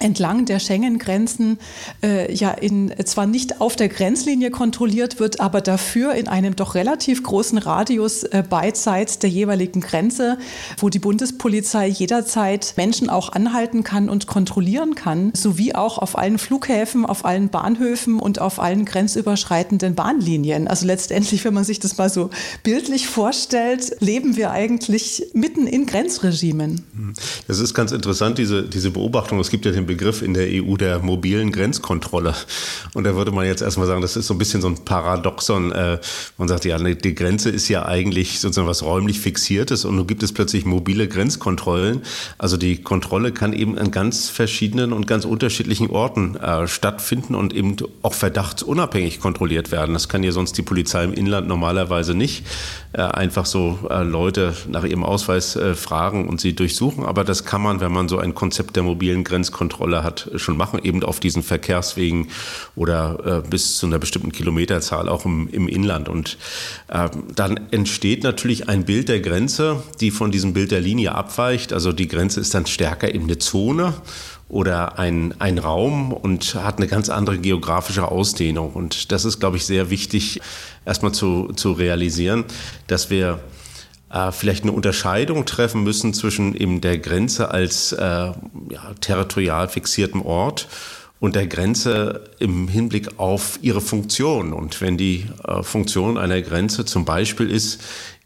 entlang 0.00 0.46
der 0.46 0.58
Schengen-Grenzen 0.58 1.58
äh, 2.02 2.32
ja 2.34 2.50
in, 2.50 2.92
zwar 3.04 3.26
nicht 3.26 3.60
auf 3.60 3.76
der 3.76 3.88
Grenzlinie 3.88 4.50
kontrolliert 4.50 5.20
wird, 5.20 5.40
aber 5.40 5.60
dafür 5.60 6.14
in 6.14 6.26
einem 6.26 6.56
doch 6.56 6.74
relativ 6.74 7.22
großen 7.22 7.58
Radius 7.58 8.24
äh, 8.24 8.42
beidseits 8.48 9.18
der 9.18 9.30
jeweiligen 9.30 9.80
Grenze, 9.80 10.38
wo 10.78 10.88
die 10.88 10.98
Bundespolizei 10.98 11.86
jederzeit 11.86 12.74
Menschen 12.76 13.10
auch 13.10 13.32
anhalten 13.32 13.84
kann 13.84 14.08
und 14.08 14.26
kontrollieren 14.26 14.94
kann, 14.94 15.32
sowie 15.34 15.74
auch 15.74 15.98
auf 15.98 16.16
allen 16.16 16.38
Flughäfen, 16.38 17.04
auf 17.04 17.24
allen 17.24 17.50
Bahnhöfen 17.50 18.18
und 18.18 18.40
auf 18.40 18.58
allen 18.58 18.84
grenzüberschreitenden 18.84 19.94
Bahnlinien. 19.94 20.66
Also 20.66 20.86
letztendlich, 20.86 21.44
wenn 21.44 21.54
man 21.54 21.64
sich 21.64 21.78
das 21.78 21.98
mal 21.98 22.08
so 22.08 22.30
bildlich 22.62 23.06
vorstellt, 23.06 23.96
leben 24.00 24.36
wir 24.36 24.50
eigentlich 24.50 25.26
mitten 25.34 25.66
in 25.66 25.86
Grenzregimen. 25.86 26.82
Das 27.46 27.58
ist 27.58 27.74
ganz 27.74 27.92
interessant, 27.92 28.38
diese, 28.38 28.62
diese 28.62 28.90
Beobachtung. 28.90 29.38
Es 29.40 29.50
gibt 29.50 29.66
ja 29.66 29.72
den 29.72 29.89
Begriff 29.90 30.22
in 30.22 30.34
der 30.34 30.46
EU 30.48 30.76
der 30.76 31.00
mobilen 31.00 31.50
Grenzkontrolle. 31.50 32.32
Und 32.94 33.02
da 33.02 33.16
würde 33.16 33.32
man 33.32 33.44
jetzt 33.44 33.60
erstmal 33.60 33.88
sagen, 33.88 34.02
das 34.02 34.16
ist 34.16 34.28
so 34.28 34.34
ein 34.34 34.38
bisschen 34.38 34.62
so 34.62 34.68
ein 34.68 34.84
Paradoxon. 34.84 35.72
Äh, 35.72 35.98
man 36.38 36.46
sagt, 36.46 36.64
ja, 36.64 36.78
die 36.78 37.14
Grenze 37.16 37.50
ist 37.50 37.68
ja 37.68 37.86
eigentlich 37.86 38.38
sozusagen 38.38 38.68
was 38.68 38.84
räumlich 38.84 39.18
Fixiertes 39.18 39.84
und 39.84 39.96
nun 39.96 40.06
gibt 40.06 40.22
es 40.22 40.32
plötzlich 40.32 40.64
mobile 40.64 41.08
Grenzkontrollen. 41.08 42.02
Also 42.38 42.56
die 42.56 42.82
Kontrolle 42.82 43.32
kann 43.32 43.52
eben 43.52 43.78
an 43.78 43.90
ganz 43.90 44.28
verschiedenen 44.28 44.92
und 44.92 45.08
ganz 45.08 45.24
unterschiedlichen 45.24 45.90
Orten 45.90 46.36
äh, 46.36 46.68
stattfinden 46.68 47.34
und 47.34 47.52
eben 47.52 47.74
auch 48.02 48.14
verdachtsunabhängig 48.14 49.18
kontrolliert 49.18 49.72
werden. 49.72 49.92
Das 49.92 50.08
kann 50.08 50.22
ja 50.22 50.30
sonst 50.30 50.56
die 50.56 50.62
Polizei 50.62 51.02
im 51.02 51.12
Inland 51.12 51.48
normalerweise 51.48 52.14
nicht 52.14 52.46
äh, 52.92 53.02
einfach 53.02 53.46
so 53.46 53.78
Leute 53.90 54.54
nach 54.68 54.84
ihrem 54.84 55.02
Ausweis 55.02 55.58
fragen 55.74 56.28
und 56.28 56.40
sie 56.40 56.54
durchsuchen. 56.54 57.04
Aber 57.04 57.24
das 57.24 57.44
kann 57.44 57.60
man, 57.60 57.80
wenn 57.80 57.92
man 57.92 58.08
so 58.08 58.18
ein 58.18 58.34
Konzept 58.34 58.76
der 58.76 58.84
mobilen 58.84 59.24
Grenzkontrolle 59.24 59.79
Kontrolle 59.80 60.04
hat, 60.04 60.30
schon 60.36 60.58
machen, 60.58 60.80
eben 60.82 61.02
auf 61.02 61.20
diesen 61.20 61.42
Verkehrswegen 61.42 62.28
oder 62.76 63.42
äh, 63.44 63.48
bis 63.48 63.78
zu 63.78 63.86
einer 63.86 63.98
bestimmten 63.98 64.30
Kilometerzahl 64.30 65.08
auch 65.08 65.24
im, 65.24 65.48
im 65.48 65.68
Inland. 65.68 66.10
Und 66.10 66.36
äh, 66.88 67.08
dann 67.34 67.58
entsteht 67.70 68.22
natürlich 68.22 68.68
ein 68.68 68.84
Bild 68.84 69.08
der 69.08 69.20
Grenze, 69.20 69.82
die 70.00 70.10
von 70.10 70.30
diesem 70.30 70.52
Bild 70.52 70.70
der 70.70 70.82
Linie 70.82 71.14
abweicht. 71.14 71.72
Also 71.72 71.92
die 71.92 72.08
Grenze 72.08 72.40
ist 72.40 72.52
dann 72.52 72.66
stärker 72.66 73.14
eben 73.14 73.24
eine 73.24 73.38
Zone 73.38 73.94
oder 74.50 74.98
ein, 74.98 75.34
ein 75.38 75.58
Raum 75.58 76.12
und 76.12 76.56
hat 76.56 76.76
eine 76.76 76.86
ganz 76.86 77.08
andere 77.08 77.38
geografische 77.38 78.08
Ausdehnung. 78.08 78.74
Und 78.74 79.12
das 79.12 79.24
ist, 79.24 79.40
glaube 79.40 79.56
ich, 79.56 79.64
sehr 79.64 79.88
wichtig, 79.88 80.40
erstmal 80.84 81.12
zu, 81.12 81.52
zu 81.56 81.72
realisieren, 81.72 82.44
dass 82.86 83.08
wir 83.08 83.40
äh, 84.10 84.32
vielleicht 84.32 84.64
eine 84.64 84.72
Unterscheidung 84.72 85.46
treffen 85.46 85.82
müssen 85.82 86.12
zwischen 86.14 86.54
eben 86.54 86.80
der 86.80 86.98
Grenze 86.98 87.50
als 87.50 87.92
äh, 87.92 88.00
ja, 88.00 88.34
territorial 89.00 89.68
fixierten 89.68 90.20
Ort 90.20 90.68
und 91.20 91.36
der 91.36 91.46
Grenze 91.46 92.30
im 92.38 92.66
Hinblick 92.68 93.18
auf 93.18 93.58
ihre 93.62 93.80
Funktion. 93.80 94.52
Und 94.52 94.80
wenn 94.80 94.96
die 94.96 95.26
äh, 95.46 95.62
Funktion 95.62 96.18
einer 96.18 96.42
Grenze 96.42 96.84
zum 96.84 97.04
Beispiel 97.04 97.50
ist, 97.50 97.82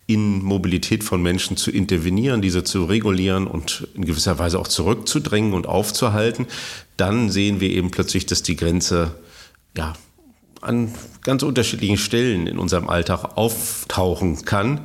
in 0.07 0.43
Mobilität 0.43 1.03
von 1.03 1.23
Menschen 1.23 1.57
zu 1.57 1.71
intervenieren, 1.71 2.43
diese 2.43 2.63
zu 2.63 2.85
regulieren 2.85 3.47
und 3.47 3.89
in 3.95 4.05
gewisser 4.05 4.39
Weise 4.39 4.59
auch 4.59 4.69
zurückzudrängen 4.69 5.55
und 5.55 5.67
aufzuhalten, 5.67 6.47
dann 6.97 7.31
sehen 7.31 7.61
wir 7.61 7.71
eben 7.71 7.91
plötzlich, 7.91 8.27
dass 8.27 8.43
die 8.43 8.57
Grenze 8.57 9.15
ja, 9.77 9.95
an 10.61 10.95
ganz 11.23 11.43
unterschiedlichen 11.43 11.97
Stellen 11.97 12.47
in 12.47 12.59
unserem 12.59 12.89
Alltag 12.89 13.37
auftauchen 13.37 14.45
kann 14.45 14.83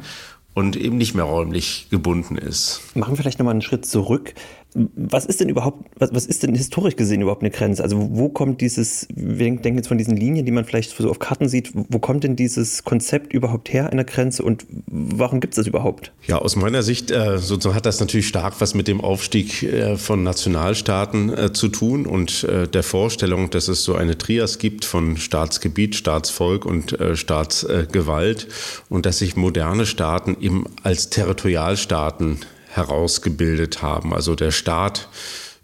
und 0.60 0.76
eben 0.76 0.98
nicht 0.98 1.16
mehr 1.16 1.24
räumlich 1.24 1.88
gebunden 1.90 2.38
ist. 2.38 2.82
Machen 2.94 3.14
wir 3.14 3.18
vielleicht 3.18 3.40
nochmal 3.40 3.54
einen 3.54 3.62
Schritt 3.62 3.86
zurück. 3.86 4.34
Was 4.76 5.26
ist 5.26 5.40
denn 5.40 5.50
überhaupt, 5.50 5.90
was, 5.98 6.14
was 6.14 6.26
ist 6.28 6.44
denn 6.44 6.54
historisch 6.54 6.96
gesehen 6.96 7.22
überhaupt 7.22 7.42
eine 7.42 7.50
Grenze? 7.50 7.82
Also 7.82 8.10
wo 8.12 8.30
kommt 8.30 8.62
dieses, 8.62 9.08
wir 9.16 9.50
denken 9.50 9.78
jetzt 9.78 9.88
von 9.88 9.98
diesen 9.98 10.16
Linien, 10.16 10.46
die 10.46 10.52
man 10.52 10.64
vielleicht 10.64 10.96
so 10.96 11.10
auf 11.10 11.18
Karten 11.18 11.50
sieht, 11.50 11.72
wo 11.74 11.98
kommt 11.98 12.24
denn 12.24 12.36
dieses 12.36 12.84
Konzept 12.84 13.34
überhaupt 13.34 13.74
her 13.74 13.92
einer 13.92 14.04
Grenze 14.04 14.44
und 14.44 14.68
warum 14.88 15.40
gibt 15.40 15.54
es 15.54 15.56
das 15.56 15.68
überhaupt? 15.68 16.12
Ja, 16.28 16.38
aus 16.38 16.56
meiner 16.56 16.84
Sicht 16.84 17.10
äh, 17.10 17.40
sozusagen 17.40 17.76
hat 17.76 17.88
das 17.88 18.00
natürlich 18.00 18.28
stark 18.28 18.62
was 18.62 18.76
mit 18.76 18.88
dem 18.88 19.02
Aufstieg 19.02 19.64
äh, 19.64 19.98
von 19.98 20.22
Nationalstaaten 20.24 21.36
äh, 21.36 21.52
zu 21.52 21.70
tun 21.70 22.06
und 22.06 22.44
äh, 22.44 22.68
der 22.68 22.84
Vorstellung, 22.84 23.50
dass 23.50 23.70
es 23.70 23.84
so 23.84 23.96
eine 23.96 24.20
Trias 24.20 24.60
gibt 24.60 24.86
von 24.86 25.18
Staatsgebiet, 25.18 25.96
Staatsvolk 25.96 26.66
und 26.66 27.00
äh, 27.00 27.16
Staatsgewalt 27.16 28.48
und 28.90 29.08
dass 29.08 29.18
sich 29.18 29.36
moderne 29.36 29.88
Staaten 29.88 30.38
eben 30.40 30.66
als 30.84 31.10
Territorialstaaten 31.10 32.40
herausgebildet 32.70 33.82
haben. 33.82 34.14
Also 34.14 34.36
der 34.36 34.52
Staat 34.52 35.10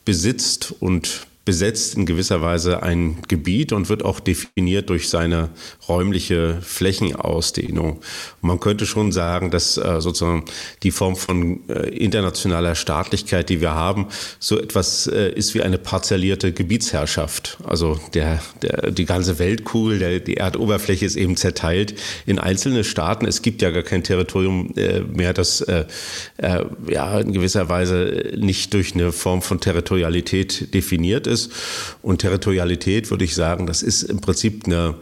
besitzt 0.04 0.74
und 0.80 1.28
besetzt 1.46 1.96
in 1.96 2.08
gewisser 2.08 2.42
Weise 2.42 2.82
ein 2.82 3.18
Gebiet 3.28 3.72
und 3.72 3.88
wird 3.88 4.04
auch 4.04 4.20
definiert 4.20 4.90
durch 4.90 5.10
seine 5.10 5.50
räumliche 5.88 6.58
Flächenausdehnung. 6.62 8.02
Man 8.42 8.60
könnte 8.60 8.88
schon 8.88 9.12
sagen, 9.12 9.52
dass 9.52 9.78
äh, 9.78 10.02
sozusagen 10.02 10.46
die 10.82 10.90
Form 10.90 11.16
von 11.16 11.70
äh, 11.70 11.90
internationaler 11.90 12.74
Staatlichkeit, 12.74 13.50
die 13.50 13.62
wir 13.62 13.75
haben, 13.75 14.08
so 14.40 14.60
etwas 14.60 15.06
äh, 15.06 15.32
ist 15.34 15.54
wie 15.54 15.62
eine 15.62 15.78
parzellierte 15.78 16.52
Gebietsherrschaft. 16.52 17.60
Also 17.64 18.00
der, 18.16 18.42
der, 18.64 18.90
die 18.90 19.06
ganze 19.06 19.38
Weltkugel, 19.38 20.00
der, 20.00 20.20
die 20.20 20.38
Erdoberfläche 20.38 21.06
ist 21.06 21.16
eben 21.16 21.38
zerteilt 21.38 21.94
in 22.25 22.40
einzelne 22.40 22.84
Staaten. 22.84 23.28
Es 23.28 23.44
gibt 23.44 23.62
ja 23.62 23.70
gar 23.70 23.84
kein 23.84 24.04
Territorium 24.04 24.74
äh, 24.75 25.02
mehr, 25.02 25.34
das 25.34 25.62
äh, 25.62 25.86
äh, 26.38 26.66
ja 26.88 27.20
in 27.20 27.34
gewisser 27.34 27.70
Weise 27.70 28.32
nicht 28.36 28.74
durch 28.74 28.96
eine 28.96 29.12
Form 29.12 29.44
von 29.44 29.60
Territorialität 29.60 30.74
definiert 30.74 31.28
ist 31.28 31.35
ist. 31.36 31.51
Und 32.01 32.22
Territorialität 32.22 33.12
würde 33.12 33.25
ich 33.25 33.36
sagen, 33.36 33.68
das 33.68 33.84
ist 33.84 34.04
im 34.04 34.22
Prinzip 34.22 34.65
eine 34.65 34.96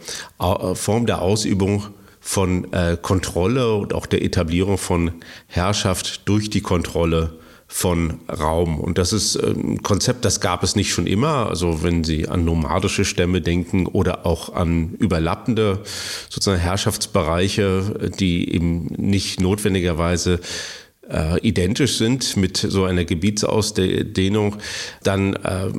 Form 0.74 1.06
der 1.06 1.22
Ausübung 1.22 1.84
von 2.20 2.72
äh, 2.72 2.96
Kontrolle 3.00 3.74
und 3.74 3.92
auch 3.92 4.06
der 4.06 4.22
Etablierung 4.22 4.78
von 4.78 5.12
Herrschaft 5.46 6.26
durch 6.26 6.48
die 6.48 6.62
Kontrolle 6.62 7.38
von 7.66 8.20
Raum. 8.28 8.80
Und 8.80 8.98
das 8.98 9.12
ist 9.12 9.36
äh, 9.36 9.50
ein 9.50 9.82
Konzept, 9.82 10.24
das 10.24 10.40
gab 10.40 10.62
es 10.62 10.74
nicht 10.74 10.90
schon 10.90 11.06
immer. 11.06 11.48
Also 11.50 11.82
wenn 11.82 12.02
Sie 12.02 12.26
an 12.28 12.44
nomadische 12.44 13.04
Stämme 13.04 13.42
denken 13.42 13.86
oder 13.86 14.24
auch 14.24 14.54
an 14.54 14.94
überlappende 14.98 15.80
sozusagen 16.30 16.60
Herrschaftsbereiche, 16.60 18.12
die 18.18 18.54
eben 18.54 18.86
nicht 18.96 19.40
notwendigerweise 19.40 20.40
äh, 21.10 21.38
identisch 21.40 21.98
sind 21.98 22.36
mit 22.36 22.56
so 22.56 22.84
einer 22.84 23.04
Gebietsausdehnung, 23.04 24.56
dann 25.02 25.34
äh, 25.34 25.70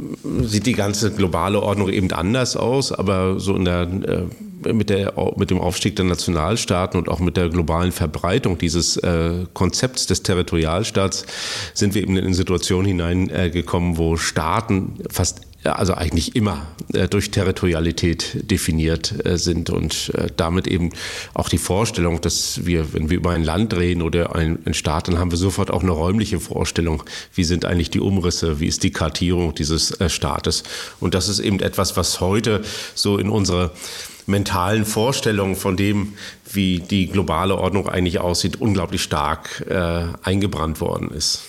sieht 0.44 0.66
die 0.66 0.74
ganze 0.74 1.12
globale 1.12 1.62
Ordnung 1.62 1.90
eben 1.90 2.12
anders 2.12 2.56
aus. 2.56 2.92
Aber 2.92 3.40
so 3.40 3.56
in 3.56 3.66
der, 3.66 3.82
äh, 3.82 4.74
mit, 4.74 4.90
der, 4.90 5.14
mit 5.38 5.50
dem 5.50 5.60
Aufstieg 5.60 5.96
der 5.96 6.06
Nationalstaaten 6.06 7.00
und 7.00 7.10
auch 7.10 7.20
mit 7.20 7.38
der 7.38 7.50
globalen 7.50 7.92
Verbreitung 7.92 8.58
dieses 8.58 8.98
äh, 8.98 9.46
Konzepts 9.54 10.08
des 10.08 10.24
Territorialstaats 10.24 11.26
sind 11.74 11.96
wir 11.96 12.04
eben 12.04 12.18
in 12.18 12.26
eine 12.26 12.34
Situation 12.34 12.86
hineingekommen, 12.86 13.98
wo 13.98 14.18
Staaten 14.18 15.00
fast 15.10 15.42
also 15.74 15.94
eigentlich 15.94 16.36
immer 16.36 16.68
äh, 16.94 17.08
durch 17.08 17.32
Territorialität 17.32 18.50
definiert 18.50 19.26
äh, 19.26 19.38
sind 19.38 19.70
und 19.70 20.12
äh, 20.16 20.28
damit 20.36 20.68
eben 20.68 20.92
auch 21.34 21.50
die 21.50 21.58
Vorstellung, 21.58 22.22
dass 22.22 22.66
wir, 22.66 22.94
wenn 22.94 23.10
wir 23.10 23.18
über 23.18 23.32
ein 23.32 23.44
Land 23.44 23.76
reden 23.76 24.02
oder 24.02 24.36
einen 24.36 24.74
Staat, 24.74 25.08
dann 25.08 25.18
haben 25.18 25.32
wir 25.32 25.38
sofort 25.38 25.72
auch 25.72 25.84
eine 25.84 25.92
räumliche 25.92 26.40
Vorstellung. 26.40 27.04
Wie 27.34 27.44
sind 27.44 27.66
eigentlich 27.66 27.90
die 27.90 28.00
Umrisse? 28.00 28.60
Wie 28.60 28.68
ist 28.68 28.84
die 28.84 28.92
Kartierung 28.92 29.56
dieses 29.56 29.98
Staates? 30.08 30.64
Und 31.00 31.14
das 31.14 31.30
ist 31.30 31.40
eben 31.40 31.60
etwas, 31.60 31.98
was 31.98 32.20
heute 32.22 32.64
so 32.94 33.18
in 33.18 33.30
unsere 33.30 33.72
mentalen 34.28 34.86
Vorstellungen 34.86 35.56
von 35.56 35.78
dem, 35.78 36.14
wie 36.52 36.80
die 36.80 37.08
globale 37.08 37.56
Ordnung 37.56 37.88
eigentlich 37.88 38.20
aussieht, 38.20 38.62
unglaublich 38.62 39.04
stark 39.04 39.66
äh, 39.70 40.06
eingebrannt 40.24 40.82
worden 40.82 41.12
ist. 41.12 41.42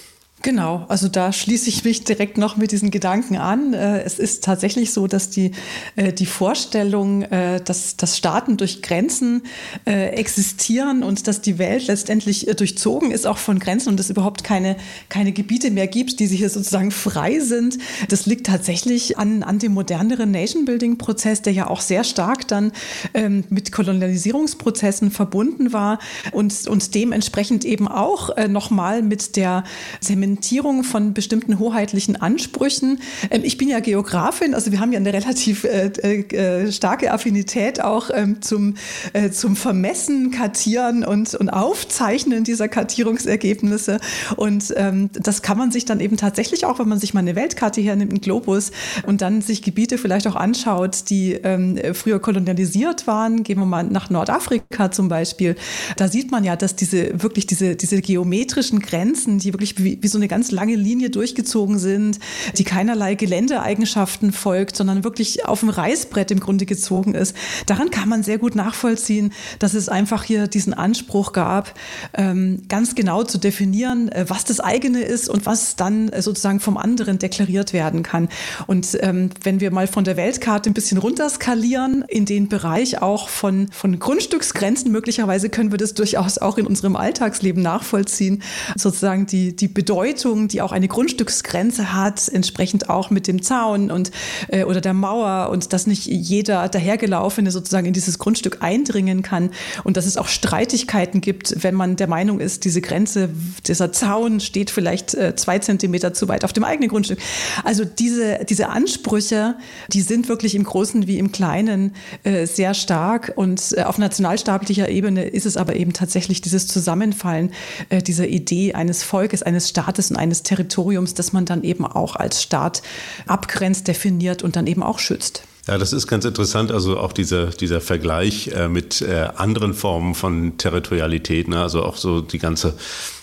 Genau, 0.47 0.85
also 0.87 1.09
da 1.09 1.33
schließe 1.33 1.69
ich 1.69 1.83
mich 1.83 2.05
direkt 2.05 2.39
noch 2.39 2.57
mit 2.57 2.71
diesen 2.71 2.93
Gedanken 2.93 3.37
an. 3.37 3.75
Äh, 3.75 4.03
es 4.03 4.21
ist 4.21 4.45
tatsächlich 4.45 4.93
so, 4.93 5.09
dass 5.09 5.29
die, 5.29 5.51
äh, 5.97 6.13
die 6.13 6.25
Vorstellung, 6.25 7.23
äh, 7.23 7.61
dass, 7.61 7.97
dass 7.97 8.17
Staaten 8.17 8.57
durch 8.57 8.81
Grenzen 8.81 9.43
existieren 9.85 11.03
und 11.03 11.27
dass 11.27 11.41
die 11.41 11.59
Welt 11.59 11.89
letztendlich 11.89 12.47
durchzogen 12.57 13.11
ist 13.11 13.27
auch 13.27 13.39
von 13.39 13.59
Grenzen 13.59 13.89
und 13.89 14.01
es 14.01 14.11
überhaupt 14.11 14.45
keine, 14.45 14.77
keine 15.09 15.33
Gebiete 15.33 15.71
mehr 15.71 15.87
gibt, 15.89 16.21
die 16.21 16.27
sich 16.27 16.39
hier 16.39 16.51
sozusagen 16.51 16.91
frei 16.91 17.41
sind, 17.41 17.79
das 18.09 18.27
liegt 18.27 18.47
tatsächlich 18.47 19.19
an, 19.19 19.43
an 19.43 19.59
dem 19.59 19.73
moderneren 19.75 20.31
Nation-Building-Prozess, 20.31 21.43
der 21.43 21.53
ja 21.53 21.67
auch 21.69 21.81
sehr 21.81 22.05
stark 22.05 22.47
dann 22.49 22.73
ähm, 23.15 23.45
mit 23.51 23.73
Kolonialisierungsprozessen 23.73 25.11
verbunden 25.11 25.73
war 25.73 25.99
und, 26.33 26.69
und 26.69 26.95
dementsprechend 26.95 27.65
eben 27.65 27.89
auch 27.89 28.31
nochmal 28.49 29.03
mit 29.03 29.37
der 29.37 29.65
Zementierung 30.01 30.36
Implementierung 30.37 30.85
von 30.85 31.15
bestimmten 31.15 31.59
hoheitlichen 31.59 32.17
Ansprüchen. 32.17 33.01
Ähm, 33.31 33.41
ich 33.43 33.57
bin 33.57 33.69
ja 33.69 33.81
Geografin, 33.81 34.55
also 34.55 34.71
wir 34.71 34.81
haben 34.81 34.93
ja 34.93 34.99
eine 34.99 35.13
relativ 35.13 35.65
äh, 35.65 35.87
äh, 35.87 36.71
starke 36.71 37.11
Affinität 37.13 37.83
auch 37.83 38.11
ähm, 38.13 38.43
zum, 38.43 38.75
äh, 39.15 39.31
zum 39.31 39.57
Vermessen, 39.57 40.31
Kartieren 40.31 41.05
und, 41.05 41.35
und 41.35 41.49
Aufzeichnen 41.49 42.45
dieser 42.45 42.69
Kartierungsergebnisse. 42.69 43.99
Und 44.37 44.75
ähm, 44.77 45.09
das 45.15 45.41
kann 45.41 45.57
man 45.57 45.71
sich 45.71 45.87
dann 45.87 46.01
eben 46.01 46.19
tatsächlich 46.19 46.67
auch, 46.67 46.79
wenn 46.79 46.89
man 46.89 46.99
sich 46.99 47.15
mal 47.15 47.21
eine 47.21 47.35
Weltkarte 47.35 47.81
hernimmt, 47.81 48.13
einen 48.13 48.21
Globus 48.21 48.73
und 49.07 49.23
dann 49.23 49.41
sich 49.41 49.63
Gebiete 49.63 49.97
vielleicht 49.97 50.27
auch 50.27 50.37
anschaut, 50.37 51.09
die 51.09 51.33
ähm, 51.33 51.79
früher 51.95 52.19
kolonialisiert 52.19 53.07
waren. 53.07 53.43
Gehen 53.43 53.59
wir 53.59 53.67
mal 53.67 53.85
nach 53.85 54.11
Nordafrika 54.11 54.91
zum 54.91 55.09
Beispiel. 55.09 55.57
Da 55.97 56.09
sieht 56.09 56.31
man 56.31 56.45
ja, 56.45 56.57
dass 56.57 56.77
diese 56.77 57.23
wirklich 57.23 57.47
diese, 57.47 57.75
diese 57.77 58.03
geometrischen 58.03 58.81
Grenzen, 58.81 59.39
die 59.39 59.55
wirklich 59.55 59.79
wie, 59.83 59.99
wie 60.03 60.09
so 60.09 60.17
so 60.17 60.19
eine 60.27 60.29
ganz 60.29 60.51
lange 60.51 60.75
Linie 60.75 61.11
durchgezogen 61.11 61.79
sind, 61.79 62.19
die 62.59 62.65
keinerlei 62.65 63.15
Geländeeigenschaften 63.15 64.33
folgt, 64.33 64.77
sondern 64.77 65.05
wirklich 65.05 65.47
auf 65.47 65.61
dem 65.61 65.69
Reißbrett 65.69 66.33
im 66.33 66.41
Grunde 66.41 66.67
gezogen 66.67 67.15
ist. 67.15 67.37
Daran 67.67 67.91
kann 67.91 68.09
man 68.09 68.25
sehr 68.25 68.39
gut 68.39 68.57
nachvollziehen, 68.57 69.33
dass 69.61 69.75
es 69.75 69.89
einfach 69.89 70.25
hier 70.25 70.49
diesen 70.49 70.75
Anspruch 70.75 71.33
gab, 71.33 71.75
ähm, 72.15 72.63
ganz 72.69 72.97
genau 72.97 73.23
zu 73.23 73.39
definieren, 73.39 74.11
äh, 74.11 74.25
was 74.29 74.45
das 74.45 74.59
eigene 74.59 75.03
ist 75.03 75.29
und 75.29 75.47
was 75.47 75.77
dann 75.77 76.09
äh, 76.09 76.23
sozusagen 76.23 76.59
vom 76.59 76.77
anderen 76.77 77.19
deklariert 77.19 77.73
werden 77.73 78.03
kann. 78.03 78.29
Und 78.67 78.99
ähm, 79.03 79.31
wenn 79.45 79.61
wir 79.61 79.71
mal 79.71 79.87
von 79.87 80.03
der 80.03 80.17
Weltkarte 80.17 80.71
ein 80.71 80.75
bisschen 80.75 80.99
runterskalieren, 80.99 82.05
in 82.09 82.25
den 82.25 82.49
Bereich 82.49 83.01
auch 83.01 83.29
von, 83.29 83.69
von 83.71 83.99
Grundstücksgrenzen, 83.99 84.91
möglicherweise 84.91 85.51
können 85.51 85.71
wir 85.71 85.79
das 85.79 85.95
durchaus 85.95 86.39
auch 86.39 86.59
in 86.59 86.67
unserem 86.67 86.97
Alltagsleben 86.97 87.63
nachvollziehen, 87.63 88.43
sozusagen 88.75 89.27
die, 89.27 89.55
die 89.55 89.69
Bedeutung 89.69 90.16
Bedeutung, 90.17 90.49
die 90.49 90.63
auch 90.63 90.73
eine 90.73 90.89
Grundstücksgrenze 90.89 91.93
hat, 91.93 92.29
entsprechend 92.29 92.89
auch 92.89 93.11
mit 93.11 93.27
dem 93.27 93.43
Zaun 93.43 93.91
und 93.91 94.11
äh, 94.49 94.65
oder 94.65 94.81
der 94.81 94.95
Mauer 94.95 95.51
und 95.51 95.73
dass 95.73 95.87
nicht 95.87 96.07
jeder 96.07 96.69
dahergelaufene 96.69 97.51
sozusagen 97.51 97.87
in 97.87 97.93
dieses 97.93 98.19
Grundstück 98.19 98.59
eindringen 98.61 99.23
kann 99.23 99.51
und 99.85 99.97
dass 99.99 100.07
es 100.07 100.17
auch 100.17 100.29
Streitigkeiten 100.29 101.21
gibt, 101.21 101.63
wenn 101.63 101.75
man 101.75 101.97
der 101.97 102.07
Meinung 102.07 102.41
ist, 102.41 102.65
diese 102.65 102.81
Grenze, 102.81 103.29
dieser 103.67 103.93
Zaun 103.93 104.41
steht 104.41 104.71
vielleicht 104.71 105.15
äh, 105.15 105.37
zwei 105.37 105.59
Zentimeter 105.59 106.15
zu 106.15 106.29
weit 106.29 106.45
auf 106.45 106.53
dem 106.55 106.65
eigenen 106.65 106.89
Grundstück. 106.89 107.19
Also 107.63 107.85
diese, 107.85 108.41
diese 108.49 108.71
Ansprüche, 108.71 109.57
die 109.93 110.01
sind 110.01 110.29
wirklich 110.29 110.55
im 110.55 110.65
Großen 110.65 111.07
wie 111.07 111.19
im 111.19 111.31
Kleinen 111.31 111.93
äh, 112.25 112.47
sehr 112.47 112.73
stark 112.73 113.33
und 113.37 113.75
äh, 113.77 113.83
auf 113.83 113.99
nationalstaatlicher 113.99 114.89
Ebene 114.89 115.25
ist 115.25 115.45
es 115.45 115.59
aber 115.59 115.77
eben 115.77 115.93
tatsächlich 115.93 116.41
dieses 116.41 116.67
Zusammenfallen 116.67 117.51
äh, 117.91 118.03
dieser 118.03 118.27
Idee 118.27 118.73
eines 118.73 119.03
Volkes, 119.03 119.43
eines 119.43 119.69
Staates, 119.69 119.96
Staates 119.97 120.11
und 120.11 120.17
eines 120.17 120.43
Territoriums, 120.43 121.15
das 121.15 121.33
man 121.33 121.45
dann 121.45 121.63
eben 121.63 121.85
auch 121.87 122.17
als 122.17 122.43
Staat 122.43 122.83
abgrenzt, 123.27 123.89
definiert 123.89 124.43
und 124.43 124.57
dann 124.57 124.67
eben 124.67 124.83
auch 124.83 124.99
schützt. 124.99 125.43
Ja, 125.67 125.79
das 125.79 125.93
ist 125.93 126.07
ganz 126.07 126.25
interessant. 126.25 126.71
Also 126.71 126.99
auch 126.99 127.13
dieser, 127.13 127.47
dieser 127.47 127.81
Vergleich 127.81 128.49
äh, 128.49 128.69
mit 128.69 129.03
äh, 129.03 129.29
anderen 129.37 129.75
Formen 129.75 130.15
von 130.15 130.59
Territorialität, 130.59 131.49
ne? 131.49 131.61
also 131.61 131.83
auch 131.83 131.97
so 131.97 132.21
die 132.21 132.39
ganze 132.39 132.75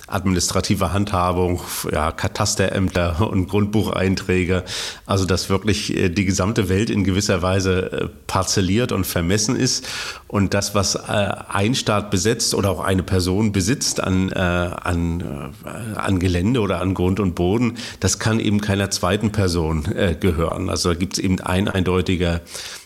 administrative 0.08 0.92
Handhabung, 0.92 1.62
ja, 1.92 2.12
Katasterämter 2.12 3.28
und 3.30 3.48
Grundbucheinträge. 3.48 4.64
Also 5.06 5.26
dass 5.26 5.50
wirklich 5.50 5.96
äh, 5.96 6.10
die 6.10 6.26
gesamte 6.26 6.68
Welt 6.70 6.90
in 6.90 7.04
gewisser 7.04 7.42
Weise 7.42 7.92
äh, 7.92 8.10
parzelliert 8.28 8.92
und 8.92 9.06
vermessen 9.06 9.56
ist. 9.56 9.88
Und 10.28 10.54
das, 10.54 10.76
was 10.76 10.96
äh, 10.96 11.00
ein 11.48 11.74
Staat 11.76 12.12
besetzt 12.12 12.54
oder 12.54 12.72
auch 12.72 12.84
eine 12.84 13.04
Person 13.04 13.52
besitzt 13.52 14.04
an, 14.04 14.34
an, 14.34 15.54
an 15.96 16.20
Gelände 16.20 16.60
oder 16.62 16.82
an 16.82 16.94
Grund 16.94 17.20
und 17.20 17.36
Boden, 17.36 17.78
das 18.00 18.20
kann 18.20 18.40
eben 18.40 18.60
keiner 18.60 18.90
zweiten 18.90 19.32
Person 19.32 19.84
gehören. 20.20 20.70
Also 20.70 20.90
da 20.90 20.96
gibt 20.96 21.14
es 21.14 21.20
eben 21.20 21.40
ein 21.40 21.68
eindeutiger 21.68 22.42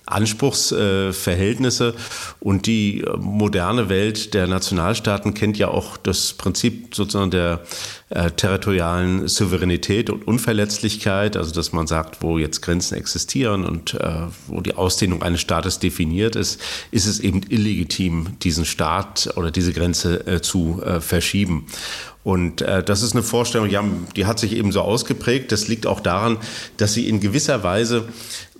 Anspruchsverhältnisse. 0.07 1.93
Und 2.39 2.65
die 2.65 3.01
äh, 3.01 3.17
moderne 3.17 3.89
Welt 3.89 4.33
der 4.33 4.47
Nationalstaaten 4.47 5.33
kennt 5.33 5.57
ja 5.57 5.67
auch 5.67 5.97
das 5.97 6.33
Prinzip 6.33 6.95
sozusagen 6.95 7.31
der 7.31 7.61
äh, 8.09 8.31
territorialen 8.31 9.27
Souveränität 9.27 10.09
und 10.09 10.27
Unverletzlichkeit, 10.27 11.37
also 11.37 11.53
dass 11.53 11.73
man 11.73 11.87
sagt, 11.87 12.21
wo 12.21 12.37
jetzt 12.37 12.61
Grenzen 12.61 12.95
existieren 12.95 13.65
und 13.65 13.93
äh, 13.95 14.27
wo 14.47 14.61
die 14.61 14.75
Ausdehnung 14.75 15.23
eines 15.23 15.41
Staates 15.41 15.79
definiert 15.79 16.35
ist, 16.35 16.61
ist 16.91 17.05
es 17.05 17.19
eben 17.19 17.41
illegitim, 17.49 18.37
diesen 18.41 18.65
Staat 18.65 19.29
oder 19.35 19.51
diese 19.51 19.73
Grenze 19.73 20.41
zu 20.41 20.81
verschieben. 20.99 21.67
Und 22.27 22.61
äh, 22.61 22.83
das 22.83 23.03
ist 23.03 23.13
eine 23.13 23.23
Vorstellung, 23.23 23.69
die, 23.69 23.77
haben, 23.77 24.05
die 24.17 24.25
hat 24.25 24.37
sich 24.37 24.51
eben 24.51 24.73
so 24.73 24.81
ausgeprägt. 24.81 25.53
Das 25.53 25.69
liegt 25.69 25.87
auch 25.87 26.01
daran, 26.01 26.35
dass 26.75 26.93
sie 26.93 27.07
in 27.07 27.21
gewisser 27.21 27.63
Weise 27.63 28.03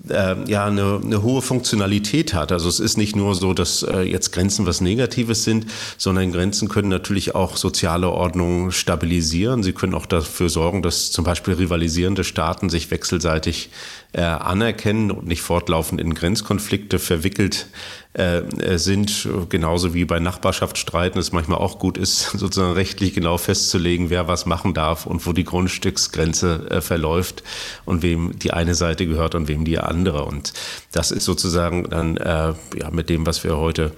äh, 0.09 0.35
ja 0.47 0.65
eine, 0.65 1.01
eine 1.03 1.21
hohe 1.21 1.41
Funktionalität 1.41 2.33
hat. 2.33 2.51
Also 2.51 2.69
es 2.69 2.79
ist 2.79 2.97
nicht 2.97 3.15
nur 3.15 3.35
so, 3.35 3.53
dass 3.53 3.83
äh, 3.83 4.01
jetzt 4.01 4.31
Grenzen 4.31 4.65
was 4.65 4.81
Negatives 4.81 5.43
sind, 5.43 5.67
sondern 5.97 6.31
Grenzen 6.31 6.69
können 6.69 6.89
natürlich 6.89 7.35
auch 7.35 7.57
soziale 7.57 8.09
Ordnung 8.09 8.71
stabilisieren. 8.71 9.63
Sie 9.63 9.73
können 9.73 9.93
auch 9.93 10.05
dafür 10.05 10.49
sorgen, 10.49 10.81
dass 10.81 11.11
zum 11.11 11.25
Beispiel 11.25 11.55
rivalisierende 11.55 12.23
Staaten 12.23 12.69
sich 12.69 12.91
wechselseitig 12.91 13.69
äh, 14.13 14.21
anerkennen 14.21 15.11
und 15.11 15.27
nicht 15.27 15.41
fortlaufend 15.41 16.01
in 16.01 16.13
Grenzkonflikte 16.13 16.97
verwickelt 16.97 17.67
äh, 18.13 18.39
äh 18.39 18.77
sind, 18.77 19.27
genauso 19.49 19.93
wie 19.93 20.05
bei 20.05 20.19
Nachbarschaftsstreiten 20.19 21.19
es 21.19 21.31
manchmal 21.31 21.59
auch 21.59 21.77
gut 21.77 21.97
ist, 21.97 22.31
sozusagen 22.37 22.73
rechtlich 22.73 23.13
genau 23.13 23.37
festzulegen, 23.37 24.09
wer 24.09 24.27
was 24.27 24.45
machen 24.45 24.73
darf 24.73 25.05
und 25.05 25.25
wo 25.25 25.33
die 25.33 25.43
Grundstücksgrenze 25.43 26.67
äh, 26.69 26.81
verläuft 26.81 27.43
und 27.85 28.01
wem 28.01 28.37
die 28.39 28.53
eine 28.53 28.75
Seite 28.75 29.05
gehört 29.05 29.35
und 29.35 29.47
wem 29.47 29.65
die 29.65 29.77
andere. 29.79 29.96
Und 30.05 30.53
das 30.91 31.11
ist 31.11 31.25
sozusagen 31.25 31.89
dann 31.89 32.17
äh, 32.17 32.53
ja, 32.77 32.91
mit 32.91 33.09
dem, 33.09 33.25
was 33.25 33.43
wir 33.43 33.57
heute 33.57 33.93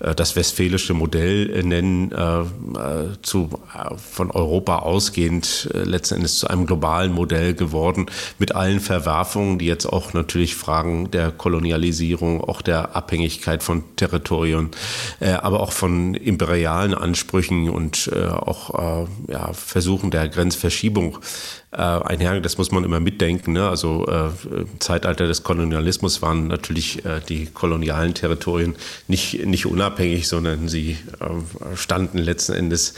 äh, 0.00 0.14
das 0.14 0.36
westfälische 0.36 0.94
Modell 0.94 1.50
äh, 1.50 1.62
nennen, 1.62 2.12
äh, 2.12 3.22
zu, 3.22 3.50
von 3.96 4.30
Europa 4.30 4.80
ausgehend 4.80 5.68
letzten 5.72 6.16
Endes 6.16 6.38
zu 6.38 6.48
einem 6.48 6.66
globalen 6.66 7.12
Modell 7.12 7.54
geworden, 7.54 8.06
mit 8.38 8.54
allen 8.54 8.80
Verwerfungen, 8.80 9.58
die 9.58 9.66
jetzt 9.66 9.86
auch 9.86 10.12
natürlich 10.12 10.54
Fragen 10.56 11.10
der 11.10 11.30
Kolonialisierung, 11.30 12.40
auch 12.42 12.62
der 12.62 12.96
Abhängigkeit 12.96 13.62
von 13.62 13.84
Territorien, 13.96 14.70
aber 15.20 15.60
auch 15.60 15.72
von 15.72 16.14
imperialen 16.14 16.94
Ansprüchen 16.94 17.68
und 17.70 18.10
auch 18.14 19.06
ja, 19.28 19.52
Versuchen 19.52 20.10
der 20.10 20.28
Grenzverschiebung 20.28 21.18
äh, 21.72 21.76
einher. 21.76 22.40
Das 22.40 22.58
muss 22.58 22.72
man 22.72 22.84
immer 22.84 23.00
mitdenken. 23.00 23.52
Ne? 23.52 23.68
Also 23.68 24.06
äh, 24.06 24.30
im 24.54 24.80
Zeitalter 24.80 25.26
des 25.26 25.42
Kolonialismus 25.42 26.22
waren 26.22 26.46
natürlich 26.48 27.04
äh, 27.04 27.20
die 27.28 27.46
kolonialen 27.46 28.14
Territorien 28.14 28.74
nicht, 29.08 29.46
nicht 29.46 29.66
unabhängig, 29.66 30.28
sondern 30.28 30.68
sie 30.68 30.98
äh, 31.20 31.76
standen 31.76 32.18
letzten 32.18 32.52
Endes 32.52 32.94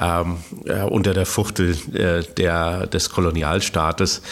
ähm, 0.00 0.38
äh, 0.64 0.82
unter 0.82 1.12
der 1.12 1.26
Fuchtel 1.26 1.76
äh, 1.92 2.22
der, 2.36 2.86
des 2.86 3.10
Kolonialstaates. 3.10 4.22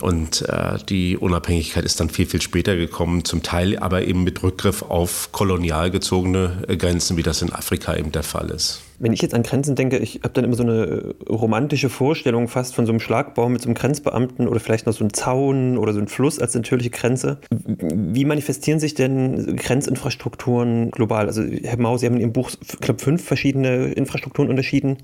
Und 0.00 0.42
äh, 0.48 0.78
die 0.88 1.16
Unabhängigkeit 1.16 1.84
ist 1.84 2.00
dann 2.00 2.10
viel, 2.10 2.26
viel 2.26 2.40
später 2.40 2.76
gekommen, 2.76 3.24
zum 3.24 3.42
Teil 3.42 3.78
aber 3.78 4.02
eben 4.02 4.24
mit 4.24 4.42
Rückgriff 4.42 4.82
auf 4.82 5.30
kolonial 5.32 5.90
gezogene 5.90 6.64
Grenzen, 6.78 7.16
wie 7.16 7.22
das 7.22 7.42
in 7.42 7.52
Afrika 7.52 7.94
eben 7.94 8.10
der 8.10 8.22
Fall 8.22 8.50
ist. 8.50 8.80
Wenn 9.02 9.12
ich 9.12 9.20
jetzt 9.20 9.34
an 9.34 9.42
Grenzen 9.42 9.74
denke, 9.74 9.98
ich 9.98 10.20
habe 10.22 10.32
dann 10.34 10.44
immer 10.44 10.54
so 10.54 10.62
eine 10.62 10.84
äh, 10.84 11.14
romantische 11.28 11.90
Vorstellung 11.90 12.46
fast 12.46 12.72
von 12.72 12.86
so 12.86 12.92
einem 12.92 13.00
Schlagbaum 13.00 13.52
mit 13.52 13.60
so 13.60 13.66
einem 13.66 13.74
Grenzbeamten 13.74 14.46
oder 14.46 14.60
vielleicht 14.60 14.86
noch 14.86 14.92
so 14.92 15.00
einem 15.00 15.12
Zaun 15.12 15.76
oder 15.76 15.92
so 15.92 15.98
einem 15.98 16.06
Fluss 16.06 16.38
als 16.38 16.54
natürliche 16.54 16.90
Grenze. 16.90 17.38
Wie 17.50 18.24
manifestieren 18.24 18.78
sich 18.78 18.94
denn 18.94 19.56
Grenzinfrastrukturen 19.56 20.92
global? 20.92 21.26
Also 21.26 21.42
Herr 21.42 21.80
Maus, 21.80 22.00
Sie 22.00 22.06
haben 22.06 22.14
in 22.14 22.20
Ihrem 22.20 22.32
Buch, 22.32 22.50
ich 22.60 22.78
glaube, 22.78 23.02
fünf 23.02 23.24
verschiedene 23.24 23.92
Infrastrukturen 23.92 24.48
unterschieden. 24.48 24.98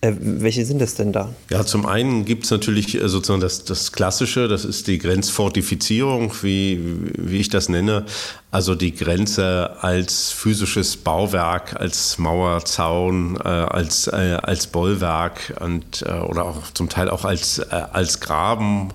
Äh, 0.00 0.12
welche 0.20 0.64
sind 0.64 0.80
das 0.80 0.94
denn 0.94 1.12
da? 1.12 1.34
Ja, 1.50 1.66
zum 1.66 1.86
einen 1.86 2.24
gibt 2.24 2.44
es 2.44 2.52
natürlich 2.52 2.94
äh, 2.94 3.08
sozusagen 3.08 3.40
das, 3.40 3.64
das 3.64 3.90
Klassische, 3.90 4.46
das 4.46 4.64
ist 4.64 4.86
die 4.86 4.98
Grenzfortifizierung, 4.98 6.32
wie, 6.42 6.80
wie 7.18 7.38
ich 7.38 7.48
das 7.48 7.68
nenne. 7.68 8.06
Also 8.52 8.74
die 8.74 8.94
Grenze 8.94 9.76
als 9.80 10.32
physisches 10.32 10.96
Bauwerk, 10.96 11.78
als 11.78 12.18
Mauer, 12.18 12.64
Zaun, 12.64 13.39
äh, 13.44 13.48
als, 13.48 14.06
äh, 14.06 14.38
als 14.42 14.66
Bollwerk 14.66 15.54
und, 15.60 16.02
äh, 16.02 16.12
oder 16.12 16.44
auch 16.44 16.70
zum 16.72 16.88
Teil 16.88 17.10
auch 17.10 17.24
als, 17.24 17.58
äh, 17.58 17.64
als 17.70 18.20
Graben. 18.20 18.92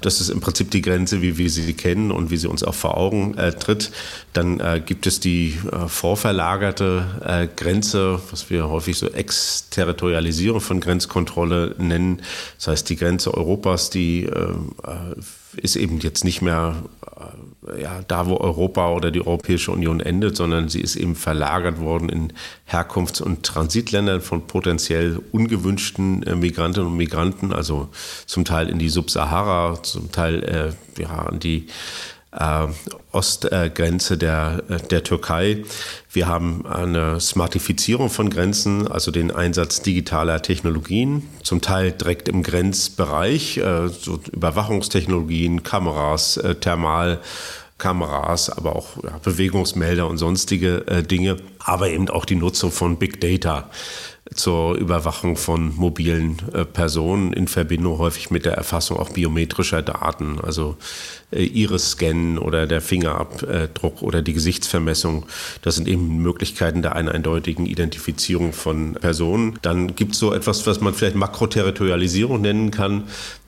Das 0.00 0.20
ist 0.20 0.28
im 0.28 0.40
Prinzip 0.40 0.70
die 0.70 0.82
Grenze, 0.82 1.22
wie 1.22 1.38
wir 1.38 1.50
sie 1.50 1.72
kennen 1.74 2.10
und 2.10 2.30
wie 2.30 2.36
sie 2.36 2.48
uns 2.48 2.62
auch 2.62 2.74
vor 2.74 2.96
Augen 2.96 3.36
äh, 3.36 3.52
tritt. 3.52 3.92
Dann 4.32 4.60
äh, 4.60 4.82
gibt 4.84 5.06
es 5.06 5.20
die 5.20 5.58
vorverlagerte 5.86 7.50
Grenze, 7.56 8.20
was 8.30 8.50
wir 8.50 8.68
häufig 8.68 8.96
so 8.96 9.08
Exterritorialisierung 9.08 10.60
von 10.60 10.80
Grenzkontrolle 10.80 11.74
nennen. 11.78 12.22
Das 12.58 12.68
heißt, 12.68 12.88
die 12.88 12.96
Grenze 12.96 13.34
Europas, 13.34 13.90
die 13.90 14.28
ist 15.56 15.76
eben 15.76 16.00
jetzt 16.00 16.24
nicht 16.24 16.42
mehr 16.42 16.76
ja, 17.80 18.02
da, 18.08 18.26
wo 18.26 18.36
Europa 18.36 18.90
oder 18.90 19.10
die 19.10 19.24
Europäische 19.24 19.70
Union 19.70 20.00
endet, 20.00 20.36
sondern 20.36 20.68
sie 20.68 20.80
ist 20.80 20.96
eben 20.96 21.14
verlagert 21.14 21.78
worden 21.80 22.08
in 22.08 22.32
Herkunfts- 22.68 23.22
und 23.22 23.44
Transitländern 23.44 24.20
von 24.20 24.46
potenziell 24.46 25.20
ungewünschten 25.30 26.22
äh, 26.24 26.34
Migrantinnen 26.34 26.90
und 26.90 26.96
Migranten, 26.96 27.52
also 27.52 27.88
zum 28.26 28.44
Teil 28.44 28.68
in 28.68 28.78
die 28.78 28.88
Subsahara, 28.88 29.82
zum 29.82 30.10
Teil 30.10 30.42
äh, 30.42 31.00
ja, 31.00 31.10
an 31.10 31.38
die 31.38 31.66
äh, 32.32 32.66
Ostgrenze 33.12 34.16
der, 34.18 34.62
äh, 34.68 34.78
der 34.78 35.04
Türkei. 35.04 35.64
Wir 36.10 36.26
haben 36.26 36.66
eine 36.66 37.20
Smartifizierung 37.20 38.10
von 38.10 38.30
Grenzen, 38.30 38.88
also 38.88 39.10
den 39.10 39.30
Einsatz 39.30 39.82
digitaler 39.82 40.42
Technologien, 40.42 41.28
zum 41.42 41.60
Teil 41.60 41.92
direkt 41.92 42.28
im 42.28 42.42
Grenzbereich, 42.42 43.58
äh, 43.58 43.88
so 43.88 44.18
Überwachungstechnologien, 44.32 45.62
Kameras, 45.62 46.38
äh, 46.38 46.54
Thermalkameras, 46.54 48.50
aber 48.50 48.76
auch 48.76 49.02
ja, 49.02 49.18
Bewegungsmelder 49.22 50.08
und 50.08 50.18
sonstige 50.18 50.86
äh, 50.86 51.02
Dinge, 51.02 51.36
aber 51.58 51.90
eben 51.90 52.08
auch 52.08 52.24
die 52.24 52.36
Nutzung 52.36 52.72
von 52.72 52.96
Big 52.96 53.20
Data 53.20 53.68
zur 54.34 54.76
Überwachung 54.76 55.36
von 55.36 55.74
mobilen 55.74 56.36
äh, 56.52 56.64
Personen 56.64 57.32
in 57.32 57.48
Verbindung 57.48 57.98
häufig 57.98 58.30
mit 58.30 58.44
der 58.44 58.54
Erfassung 58.54 58.98
auch 58.98 59.10
biometrischer 59.10 59.82
Daten, 59.82 60.38
also 60.40 60.76
äh, 61.32 61.44
Iris-Scan 61.44 62.38
oder 62.38 62.66
der 62.66 62.80
Fingerabdruck 62.80 64.02
oder 64.02 64.22
die 64.22 64.32
Gesichtsvermessung. 64.32 65.26
Das 65.62 65.74
sind 65.76 65.88
eben 65.88 66.22
Möglichkeiten 66.22 66.82
der 66.82 66.94
eindeutigen 66.94 67.66
Identifizierung 67.66 68.52
von 68.52 68.94
Personen. 68.94 69.58
Dann 69.62 69.96
gibt 69.96 70.12
es 70.12 70.20
so 70.20 70.32
etwas, 70.32 70.66
was 70.66 70.80
man 70.80 70.94
vielleicht 70.94 71.16
Makroterritorialisierung 71.16 72.40
nennen 72.40 72.70
kann. 72.70 73.04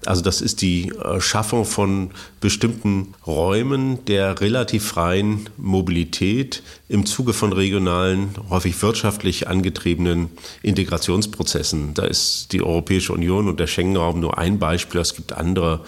Also 0.06 0.22
das 0.22 0.40
ist 0.40 0.60
die 0.60 0.90
äh, 0.90 1.20
Schaffung 1.20 1.64
von 1.64 2.10
bestimmten 2.40 3.14
Räumen 3.26 4.04
der 4.06 4.40
relativ 4.40 4.84
freien 4.86 5.48
Mobilität 5.56 6.62
im 6.88 7.06
Zuge 7.06 7.32
von 7.32 7.52
regionalen, 7.52 8.30
häufig 8.50 8.80
wirtschaftlich 8.82 9.48
angetriebenen 9.48 10.30
Integrationsprozessen. 10.74 11.94
Da 11.94 12.04
ist 12.04 12.52
die 12.52 12.62
Europäische 12.62 13.12
Union 13.12 13.48
und 13.48 13.60
der 13.60 13.66
Schengen-Raum 13.66 14.20
nur 14.20 14.38
ein 14.38 14.58
Beispiel. 14.58 15.00
Es 15.00 15.14
gibt 15.14 15.32
andere, 15.32 15.80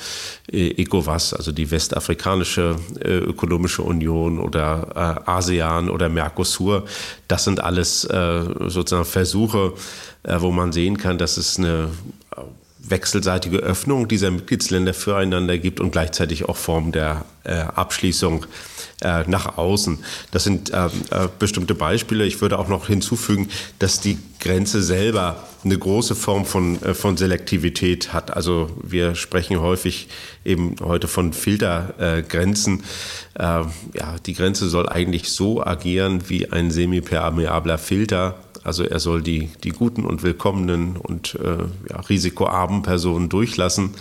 äh, 0.50 0.82
ECOWAS, 0.82 1.34
also 1.34 1.52
die 1.52 1.70
Westafrikanische 1.70 2.76
äh, 3.00 3.18
Ökonomische 3.18 3.82
Union 3.82 4.38
oder 4.38 5.26
ASEAN 5.26 5.90
oder 5.90 6.08
Mercosur. 6.08 6.84
Das 7.28 7.44
sind 7.44 7.60
alles 7.60 8.02
sozusagen 8.02 9.04
Versuche, 9.04 9.72
wo 10.22 10.50
man 10.50 10.72
sehen 10.72 10.96
kann, 10.96 11.18
dass 11.18 11.36
es 11.36 11.58
eine 11.58 11.90
wechselseitige 12.90 13.58
Öffnung 13.58 14.08
dieser 14.08 14.30
Mitgliedsländer 14.30 14.94
füreinander 14.94 15.58
gibt 15.58 15.80
und 15.80 15.90
gleichzeitig 15.90 16.48
auch 16.48 16.56
Formen 16.56 16.92
der 16.92 17.24
äh, 17.44 17.54
Abschließung 17.54 18.46
äh, 19.02 19.24
nach 19.26 19.58
außen. 19.58 19.98
Das 20.30 20.44
sind 20.44 20.70
äh, 20.70 20.86
äh, 20.86 21.28
bestimmte 21.38 21.74
Beispiele. 21.74 22.24
Ich 22.24 22.40
würde 22.40 22.58
auch 22.58 22.68
noch 22.68 22.86
hinzufügen, 22.86 23.48
dass 23.78 24.00
die 24.00 24.18
Grenze 24.40 24.82
selber 24.82 25.44
eine 25.64 25.78
große 25.78 26.14
Form 26.14 26.44
von, 26.44 26.80
äh, 26.82 26.94
von 26.94 27.16
Selektivität 27.16 28.12
hat. 28.12 28.34
Also 28.34 28.70
wir 28.82 29.14
sprechen 29.14 29.60
häufig 29.60 30.08
eben 30.44 30.76
heute 30.82 31.08
von 31.08 31.32
Filtergrenzen. 31.32 32.84
Äh, 33.34 33.42
ja, 33.42 34.16
die 34.24 34.34
Grenze 34.34 34.68
soll 34.68 34.88
eigentlich 34.88 35.30
so 35.30 35.64
agieren 35.64 36.28
wie 36.28 36.50
ein 36.50 36.70
semipermeabler 36.70 37.78
Filter 37.78 38.36
also 38.66 38.82
er 38.82 38.98
soll 38.98 39.22
die, 39.22 39.48
die 39.62 39.70
guten 39.70 40.04
und 40.04 40.24
willkommenen 40.24 40.96
und 40.96 41.36
äh, 41.36 41.58
ja, 41.88 42.00
risikoarmen 42.00 42.82
Personen 42.82 43.28
durchlassen, 43.28 43.94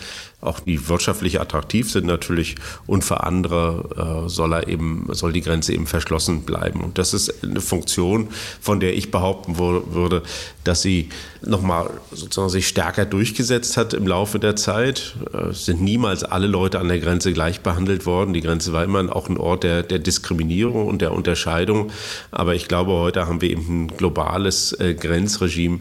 auch 0.46 0.60
die 0.60 0.88
wirtschaftlich 0.88 1.40
attraktiv 1.42 1.92
sind 1.92 2.06
natürlich 2.06 2.56
und 2.88 3.04
für 3.04 3.24
andere 3.24 4.26
äh, 4.26 4.30
soll 4.30 4.54
er 4.54 4.68
eben 4.68 5.08
soll 5.12 5.34
die 5.34 5.42
Grenze 5.42 5.74
eben 5.74 5.88
verschlossen 5.88 6.44
bleiben 6.44 6.82
und 6.82 6.98
das 6.98 7.14
ist 7.14 7.44
eine 7.44 7.62
Funktion, 7.62 8.30
von 8.62 8.80
der 8.80 8.96
ich 8.96 9.12
behaupten 9.12 9.58
würde, 9.58 10.24
dass 10.64 10.82
sie 10.82 11.10
nochmal 11.42 11.90
sozusagen 12.12 12.50
sich 12.50 12.68
stärker 12.68 13.06
durchgesetzt 13.06 13.78
hat 13.78 13.94
im 13.94 14.08
Laufe 14.08 14.40
der 14.40 14.56
Zeit. 14.56 15.16
Äh, 15.34 15.50
es 15.50 15.66
sind 15.66 15.82
niemals 15.82 16.24
alle 16.24 16.48
Leute 16.48 16.80
an 16.80 16.88
der 16.88 17.00
Grenze 17.00 17.34
gleich 17.34 17.62
behandelt 17.62 18.06
worden. 18.06 18.34
Die 18.34 18.42
Grenze 18.42 18.74
war 18.74 18.84
immer 18.84 19.16
auch 19.16 19.30
ein 19.30 19.38
Ort 19.38 19.64
der, 19.64 19.84
der 19.84 20.00
Diskriminierung 20.00 20.88
und 20.88 21.02
der 21.02 21.14
Unterscheidung. 21.14 21.92
Aber 22.32 22.56
ich 22.56 22.68
glaube, 22.68 22.94
heute 22.94 23.28
haben 23.28 23.42
wir 23.42 23.50
eben 23.50 23.86
ein 23.86 23.88
globales 23.88 24.74
äh, 24.74 24.94
Grenzregime, 24.94 25.80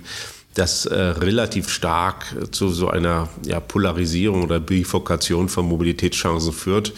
das 0.55 0.87
äh, 0.87 0.95
relativ 0.95 1.69
stark 1.69 2.37
zu 2.53 2.69
so 2.69 2.89
einer 2.89 3.29
ja, 3.45 3.61
Polarisierung 3.61 4.45
oder 4.45 4.61
Bifurkation 4.61 5.49
von 5.49 5.67
Mobilitätschancen 5.67 6.53
führt 6.53 6.93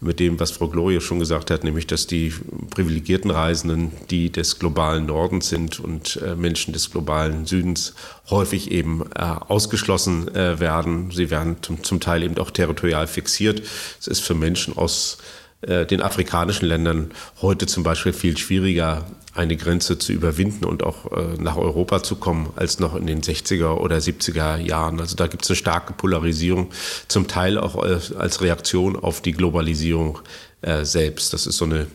mit 0.00 0.20
dem, 0.20 0.38
was 0.38 0.50
Frau 0.50 0.68
Gloria 0.68 1.00
schon 1.00 1.18
gesagt 1.18 1.50
hat, 1.50 1.64
nämlich 1.64 1.86
dass 1.86 2.06
die 2.06 2.32
privilegierten 2.70 3.30
Reisenden, 3.30 3.92
die 4.10 4.30
des 4.30 4.58
globalen 4.58 5.06
Nordens 5.06 5.48
sind 5.48 5.80
und 5.80 6.20
äh, 6.22 6.34
Menschen 6.34 6.72
des 6.72 6.90
globalen 6.90 7.46
Südens 7.46 7.94
häufig 8.28 8.70
eben 8.70 9.02
äh, 9.14 9.22
ausgeschlossen 9.22 10.34
äh, 10.34 10.60
werden. 10.60 11.10
Sie 11.10 11.30
werden 11.30 11.56
zum, 11.62 11.82
zum 11.82 12.00
Teil 12.00 12.22
eben 12.22 12.38
auch 12.38 12.50
territorial 12.50 13.06
fixiert. 13.06 13.62
Es 13.98 14.06
ist 14.06 14.20
für 14.20 14.34
Menschen 14.34 14.76
aus 14.76 15.18
äh, 15.20 15.43
den 15.62 16.02
afrikanischen 16.02 16.66
Ländern 16.66 17.10
heute 17.40 17.66
zum 17.66 17.84
Beispiel 17.84 18.12
viel 18.12 18.36
schwieriger, 18.36 19.06
eine 19.34 19.56
Grenze 19.56 19.98
zu 19.98 20.12
überwinden 20.12 20.64
und 20.64 20.84
auch 20.84 21.10
äh, 21.12 21.36
nach 21.38 21.56
Europa 21.56 22.02
zu 22.02 22.16
kommen, 22.16 22.52
als 22.56 22.78
noch 22.78 22.94
in 22.94 23.06
den 23.06 23.20
60er 23.20 23.78
oder 23.78 23.96
70er 23.96 24.56
Jahren. 24.58 25.00
Also 25.00 25.16
da 25.16 25.26
gibt 25.26 25.44
es 25.44 25.50
eine 25.50 25.56
starke 25.56 25.92
Polarisierung, 25.92 26.70
zum 27.08 27.26
Teil 27.26 27.58
auch 27.58 27.76
als 27.76 28.40
Reaktion 28.40 28.96
auf 28.96 29.20
die 29.20 29.32
Globalisierung 29.32 30.20
äh, 30.62 30.84
selbst. 30.84 31.32
Das 31.32 31.46
ist 31.46 31.56
so 31.56 31.64
eine 31.64 31.86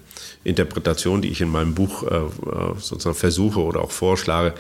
Interpretation, 0.44 1.22
die 1.22 1.30
ich 1.30 1.42
in 1.42 1.50
meinem 1.50 1.76
Buch 1.76 2.04
äh, 2.04 2.22
sozusagen 2.80 3.16
versuche 3.16 3.60
oder 3.60 3.82
auch 3.82 3.92
vorschlage, 3.92 4.54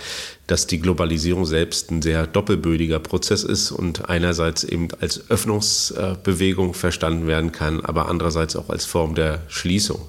dass 0.47 0.67
die 0.67 0.79
Globalisierung 0.79 1.45
selbst 1.45 1.91
ein 1.91 2.01
sehr 2.01 2.27
doppelbödiger 2.27 2.99
Prozess 2.99 3.43
ist 3.43 3.71
und 3.71 4.09
einerseits 4.09 4.63
eben 4.63 4.89
als 4.99 5.29
Öffnungsbewegung 5.29 6.73
verstanden 6.73 7.27
werden 7.27 7.51
kann, 7.51 7.81
aber 7.81 8.09
andererseits 8.09 8.55
auch 8.55 8.69
als 8.69 8.85
Form 8.85 9.15
der 9.15 9.43
Schließung. 9.47 10.01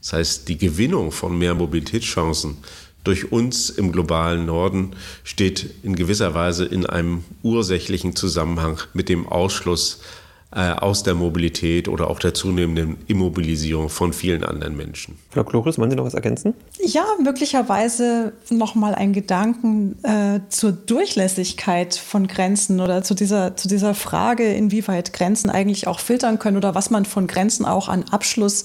Das 0.00 0.12
heißt, 0.12 0.48
die 0.48 0.58
Gewinnung 0.58 1.12
von 1.12 1.36
mehr 1.36 1.54
Mobilitätschancen 1.54 2.56
durch 3.04 3.32
uns 3.32 3.70
im 3.70 3.92
globalen 3.92 4.46
Norden 4.46 4.90
steht 5.24 5.70
in 5.82 5.96
gewisser 5.96 6.34
Weise 6.34 6.64
in 6.64 6.84
einem 6.84 7.24
ursächlichen 7.42 8.14
Zusammenhang 8.14 8.78
mit 8.92 9.08
dem 9.08 9.26
Ausschluss 9.26 10.00
äh, 10.00 10.17
aus 10.50 11.02
der 11.02 11.14
Mobilität 11.14 11.88
oder 11.88 12.08
auch 12.08 12.18
der 12.18 12.32
zunehmenden 12.32 12.96
Immobilisierung 13.06 13.90
von 13.90 14.14
vielen 14.14 14.44
anderen 14.44 14.78
Menschen. 14.78 15.18
Frau 15.30 15.44
Chloris, 15.44 15.78
wollen 15.78 15.90
Sie 15.90 15.96
noch 15.96 16.06
was 16.06 16.14
ergänzen? 16.14 16.54
Ja, 16.82 17.04
möglicherweise 17.22 18.32
nochmal 18.48 18.94
ein 18.94 19.12
Gedanken 19.12 20.02
äh, 20.04 20.40
zur 20.48 20.72
Durchlässigkeit 20.72 21.94
von 21.94 22.28
Grenzen 22.28 22.80
oder 22.80 23.02
zu 23.02 23.14
dieser, 23.14 23.56
zu 23.56 23.68
dieser 23.68 23.92
Frage, 23.92 24.54
inwieweit 24.54 25.12
Grenzen 25.12 25.50
eigentlich 25.50 25.86
auch 25.86 26.00
filtern 26.00 26.38
können 26.38 26.56
oder 26.56 26.74
was 26.74 26.88
man 26.88 27.04
von 27.04 27.26
Grenzen 27.26 27.66
auch 27.66 27.88
an 27.88 28.04
Abschluss 28.10 28.64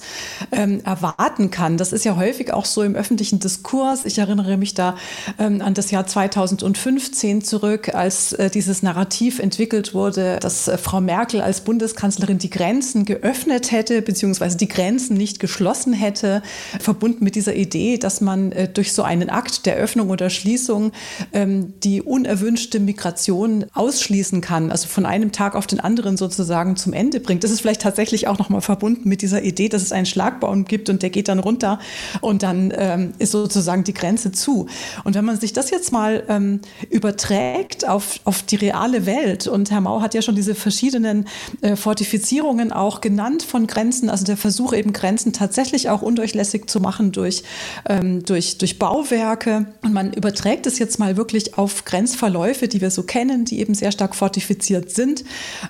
ähm, 0.52 0.80
erwarten 0.86 1.50
kann. 1.50 1.76
Das 1.76 1.92
ist 1.92 2.06
ja 2.06 2.16
häufig 2.16 2.54
auch 2.54 2.64
so 2.64 2.82
im 2.82 2.94
öffentlichen 2.94 3.40
Diskurs. 3.40 4.06
Ich 4.06 4.16
erinnere 4.16 4.56
mich 4.56 4.72
da 4.72 4.96
ähm, 5.38 5.60
an 5.60 5.74
das 5.74 5.90
Jahr 5.90 6.06
2015 6.06 7.44
zurück, 7.44 7.94
als 7.94 8.32
äh, 8.32 8.48
dieses 8.48 8.82
Narrativ 8.82 9.38
entwickelt 9.38 9.92
wurde, 9.92 10.38
dass 10.40 10.66
äh, 10.66 10.78
Frau 10.78 11.02
Merkel 11.02 11.42
als 11.42 11.60
Bundeskanzlerin 11.60 11.73
Bundeskanzlerin 11.74 12.38
die 12.38 12.50
Grenzen 12.50 13.04
geöffnet 13.04 13.72
hätte, 13.72 14.00
beziehungsweise 14.00 14.56
die 14.56 14.68
Grenzen 14.68 15.16
nicht 15.16 15.40
geschlossen 15.40 15.92
hätte, 15.92 16.40
verbunden 16.78 17.24
mit 17.24 17.34
dieser 17.34 17.56
Idee, 17.56 17.98
dass 17.98 18.20
man 18.20 18.52
äh, 18.52 18.68
durch 18.68 18.92
so 18.92 19.02
einen 19.02 19.28
Akt 19.28 19.66
der 19.66 19.74
Öffnung 19.74 20.10
oder 20.10 20.30
Schließung 20.30 20.92
ähm, 21.32 21.74
die 21.82 22.00
unerwünschte 22.00 22.78
Migration 22.78 23.64
ausschließen 23.74 24.40
kann, 24.40 24.70
also 24.70 24.86
von 24.86 25.04
einem 25.04 25.32
Tag 25.32 25.56
auf 25.56 25.66
den 25.66 25.80
anderen 25.80 26.16
sozusagen 26.16 26.76
zum 26.76 26.92
Ende 26.92 27.18
bringt. 27.18 27.42
Das 27.42 27.50
ist 27.50 27.60
vielleicht 27.60 27.82
tatsächlich 27.82 28.28
auch 28.28 28.38
nochmal 28.38 28.60
verbunden 28.60 29.08
mit 29.08 29.20
dieser 29.20 29.42
Idee, 29.42 29.68
dass 29.68 29.82
es 29.82 29.90
einen 29.90 30.06
Schlagbaum 30.06 30.66
gibt 30.66 30.88
und 30.90 31.02
der 31.02 31.10
geht 31.10 31.26
dann 31.26 31.40
runter 31.40 31.80
und 32.20 32.44
dann 32.44 32.72
ähm, 32.76 33.14
ist 33.18 33.32
sozusagen 33.32 33.82
die 33.82 33.94
Grenze 33.94 34.30
zu. 34.30 34.68
Und 35.02 35.16
wenn 35.16 35.24
man 35.24 35.40
sich 35.40 35.52
das 35.52 35.70
jetzt 35.70 35.90
mal 35.90 36.22
ähm, 36.28 36.60
überträgt 36.88 37.88
auf, 37.88 38.20
auf 38.22 38.44
die 38.44 38.56
reale 38.56 39.06
Welt, 39.06 39.48
und 39.48 39.72
Herr 39.72 39.80
Mau 39.80 40.00
hat 40.00 40.14
ja 40.14 40.22
schon 40.22 40.36
diese 40.36 40.54
verschiedenen 40.54 41.26
äh, 41.64 41.76
Fortifizierungen 41.76 42.72
auch 42.72 43.00
genannt 43.00 43.42
von 43.42 43.66
Grenzen, 43.66 44.10
also 44.10 44.26
der 44.26 44.36
Versuch 44.36 44.74
eben 44.74 44.92
Grenzen 44.92 45.32
tatsächlich 45.32 45.88
auch 45.88 46.02
undurchlässig 46.02 46.68
zu 46.68 46.78
machen 46.78 47.10
durch, 47.10 47.42
ähm, 47.88 48.22
durch, 48.22 48.58
durch 48.58 48.78
Bauwerke. 48.78 49.64
Und 49.80 49.94
man 49.94 50.12
überträgt 50.12 50.66
es 50.66 50.78
jetzt 50.78 50.98
mal 50.98 51.16
wirklich 51.16 51.56
auf 51.56 51.86
Grenzverläufe, 51.86 52.68
die 52.68 52.82
wir 52.82 52.90
so 52.90 53.02
kennen, 53.04 53.46
die 53.46 53.60
eben 53.60 53.72
sehr 53.72 53.92
stark 53.92 54.14
fortifiziert 54.14 54.90
sind. 54.90 55.24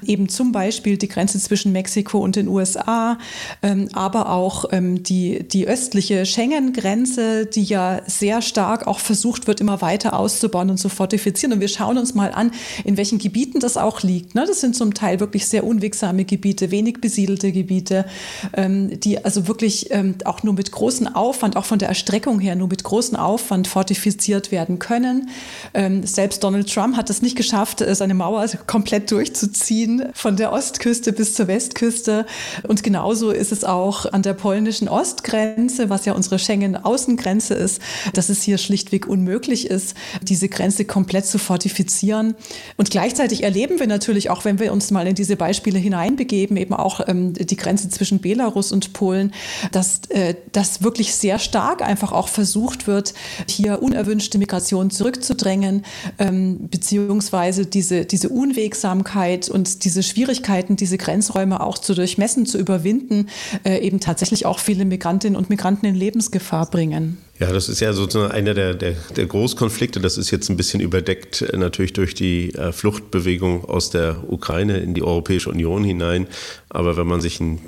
Eben 0.05 0.29
zum 0.29 0.51
Beispiel 0.51 0.97
die 0.97 1.07
Grenze 1.07 1.39
zwischen 1.39 1.71
Mexiko 1.71 2.19
und 2.19 2.35
den 2.35 2.49
USA, 2.49 3.17
ähm, 3.63 3.89
aber 3.93 4.31
auch 4.31 4.65
ähm, 4.73 5.05
die, 5.05 5.47
die 5.47 5.69
östliche 5.69 6.27
Schengen-Grenze, 6.27 7.47
die 7.47 7.63
ja 7.63 8.01
sehr 8.09 8.43
stark 8.43 8.89
auch 8.89 8.99
versucht 8.99 9.47
wird, 9.47 9.61
immer 9.61 9.81
weiter 9.81 10.19
auszubauen 10.19 10.71
und 10.71 10.79
zu 10.79 10.89
fortifizieren. 10.89 11.53
Und 11.53 11.61
wir 11.61 11.69
schauen 11.69 11.99
uns 11.99 12.17
mal 12.17 12.33
an, 12.33 12.51
in 12.83 12.97
welchen 12.97 13.19
Gebieten 13.19 13.61
das 13.61 13.77
auch 13.77 14.03
liegt. 14.03 14.35
Ne? 14.35 14.45
Das 14.45 14.61
sind 14.61 14.75
zum 14.75 14.93
Teil 14.93 15.21
wirklich 15.21 15.47
sehr 15.47 15.63
unwegige 15.63 15.84
unwegsame 15.85 16.25
Gebiete, 16.25 16.71
wenig 16.71 17.01
besiedelte 17.03 17.53
Gebiete, 17.53 18.07
ähm, 18.55 18.99
die 19.01 19.23
also 19.23 19.47
wirklich 19.49 19.91
ähm, 19.91 20.15
auch 20.25 20.43
nur 20.43 20.55
mit 20.55 20.73
großem 20.73 21.09
Aufwand, 21.09 21.57
auch 21.57 21.67
von 21.67 21.79
der 21.79 21.89
Erstreckung 21.89 22.41
her, 22.41 22.57
nur 22.57 22.69
mit 22.69 22.85
großem 22.85 23.17
Aufwand 23.17 23.69
fortifiziert 23.69 24.51
werden 24.51 24.79
können. 24.79 25.29
Ähm, 25.75 26.07
selbst 26.07 26.43
Donald 26.43 26.73
Trump 26.73 26.97
hat 26.97 27.11
es 27.11 27.21
nicht 27.21 27.37
geschafft, 27.37 27.83
äh, 27.83 27.95
seine 27.95 28.15
Mauer 28.15 28.47
komplett 28.67 29.11
durchzuziehen, 29.11 30.07
von 30.15 30.37
der 30.37 30.53
Ostküste 30.53 31.13
bis 31.13 31.35
zur 31.35 31.49
Westküste. 31.49 32.25
Und 32.67 32.83
genauso 32.83 33.31
ist 33.31 33.53
es 33.53 33.65
auch 33.65 34.07
an 34.07 34.23
der 34.23 34.33
polnischen 34.33 34.89
Ostgrenze, 34.89 35.91
was 35.91 36.07
ja 36.07 36.15
unsere 36.15 36.39
Schengen-Außengrenze 36.39 37.53
ist, 37.55 37.83
dass 38.15 38.31
es 38.31 38.43
hier 38.43 38.57
schlichtweg 38.57 39.07
unmöglich 39.07 39.69
ist, 39.69 39.95
diese 40.23 40.49
Grenze 40.49 40.87
komplett 40.87 41.27
zu 41.27 41.39
fortifizieren. 41.39 42.35
Und 42.79 42.91
gleichzeitig 42.91 43.43
erleben 43.43 43.79
wir 43.81 43.87
natürlich 43.87 44.31
auch, 44.31 44.47
wenn 44.47 44.59
wir 44.59 44.73
uns 44.73 44.91
mal 44.91 45.07
in 45.07 45.15
diese 45.15 45.37
Beispiele 45.37 45.74
Beispiele 45.74 45.74
hineinbegeben, 45.79 46.57
eben 46.57 46.75
auch 46.75 47.01
ähm, 47.07 47.33
die 47.33 47.57
Grenze 47.57 47.89
zwischen 47.89 48.21
Belarus 48.21 48.73
und 48.73 48.93
Polen, 48.93 49.33
dass 49.73 50.01
äh, 50.09 50.35
das 50.53 50.83
wirklich 50.83 51.15
sehr 51.15 51.39
stark 51.39 51.83
einfach 51.83 52.13
auch 52.13 52.29
versucht 52.29 52.87
wird, 52.87 53.15
hier 53.49 53.83
unerwünschte 53.83 54.39
Migration 54.39 54.91
zurückzudrängen, 54.91 55.85
ähm, 56.19 56.69
beziehungsweise 56.71 57.67
diese, 57.67 58.05
diese 58.05 58.29
Unwegsamkeit 58.29 59.49
und 59.49 59.85
diese 59.85 60.03
Schwierigkeiten, 60.03 60.77
diese 60.77 60.99
Grenzräume 60.99 61.61
auch 61.61 61.79
zu 61.79 61.95
durchmessen, 61.95 62.47
zu 62.47 62.59
überwinden, 62.59 63.29
äh, 63.65 63.79
eben 63.79 64.01
tatsächlich 64.01 64.47
auch 64.47 64.59
viele 64.59 64.85
Migrantinnen 64.85 65.37
und 65.37 65.51
Migranten 65.51 65.87
in 65.87 65.95
Lebensgefahr 65.95 66.67
bringen. 66.67 67.19
Ja, 67.39 67.53
das 67.53 67.69
ist 67.69 67.81
ja 67.81 67.93
sozusagen 67.93 68.33
einer 68.33 68.55
der, 68.55 68.75
der, 68.75 68.95
der, 69.17 69.27
Großkonflikte. 69.27 70.01
Das 70.01 70.19
ist 70.19 70.31
jetzt 70.31 70.49
ein 70.51 70.57
bisschen 70.57 70.81
überdeckt 70.81 71.43
äh, 71.43 71.57
natürlich 71.57 71.93
durch 71.93 72.15
die 72.15 72.55
äh, 72.55 72.73
Fluchtbewegung 72.73 73.65
aus 73.65 73.91
der 73.91 74.31
Ukraine 74.31 74.79
in 74.79 74.95
die 74.95 75.03
Europäische 75.03 75.51
Union 75.51 75.83
hinein. 75.83 76.29
Aber 76.69 76.97
wenn 76.97 77.09
man 77.09 77.21
sich 77.21 77.41
ein 77.41 77.61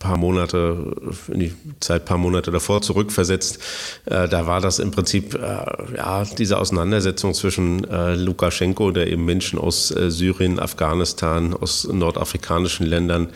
paar 0.00 0.16
Monate, 0.16 0.96
in 1.28 1.38
die 1.38 1.54
Zeit 1.78 2.04
paar 2.04 2.18
Monate 2.18 2.50
davor 2.50 2.82
zurückversetzt, 2.82 3.60
äh, 4.06 4.28
da 4.28 4.48
war 4.48 4.60
das 4.60 4.80
im 4.80 4.90
Prinzip 4.90 5.34
äh, 5.34 5.96
ja, 5.96 6.24
diese 6.24 6.58
Auseinandersetzung 6.58 7.32
zwischen 7.34 7.84
äh, 7.84 8.16
Lukaschenko, 8.16 8.90
der 8.90 9.06
eben 9.06 9.24
Menschen 9.24 9.60
aus 9.60 9.92
äh, 9.92 10.10
Syrien, 10.10 10.58
Afghanistan, 10.58 11.54
aus 11.54 11.84
nordafrikanischen 11.84 12.86
Ländern 12.86 13.28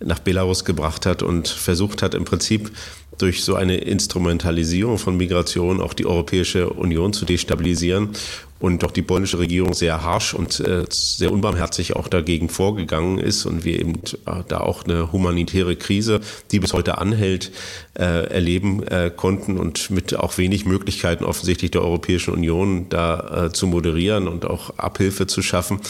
nach 0.00 0.18
Belarus 0.18 0.64
gebracht 0.64 1.06
hat 1.06 1.22
und 1.22 1.48
versucht 1.48 2.02
hat, 2.02 2.14
im 2.14 2.24
Prinzip 2.24 2.70
durch 3.18 3.42
so 3.44 3.54
eine 3.54 3.78
Instrumentalisierung 3.78 4.98
von 4.98 5.16
Migration 5.16 5.80
auch 5.80 5.94
die 5.94 6.06
Europäische 6.06 6.70
Union 6.70 7.12
zu 7.12 7.24
destabilisieren 7.24 8.10
und 8.58 8.82
doch 8.82 8.90
die 8.90 9.02
polnische 9.02 9.38
Regierung 9.38 9.74
sehr 9.74 10.02
harsch 10.02 10.34
und 10.34 10.60
äh, 10.60 10.84
sehr 10.88 11.32
unbarmherzig 11.32 11.94
auch 11.94 12.08
dagegen 12.08 12.48
vorgegangen 12.48 13.18
ist 13.18 13.44
und 13.44 13.64
wir 13.64 13.78
eben 13.78 13.94
äh, 14.26 14.42
da 14.48 14.60
auch 14.60 14.84
eine 14.84 15.12
humanitäre 15.12 15.76
Krise, 15.76 16.20
die 16.50 16.60
bis 16.60 16.72
heute 16.72 16.98
anhält, 16.98 17.52
äh, 17.94 18.26
erleben 18.26 18.84
konnten 19.16 19.58
und 19.58 19.90
mit 19.90 20.16
auch 20.16 20.38
wenig 20.38 20.64
Möglichkeiten 20.64 21.24
offensichtlich 21.24 21.70
der 21.70 21.82
Europäischen 21.82 22.32
Union 22.32 22.88
da 22.88 23.50
zu 23.52 23.66
moderieren 23.66 24.28
und 24.28 24.44
auch 24.44 24.78
Abhilfe 24.78 25.26
zu 25.26 25.42
schaffen. 25.42 25.80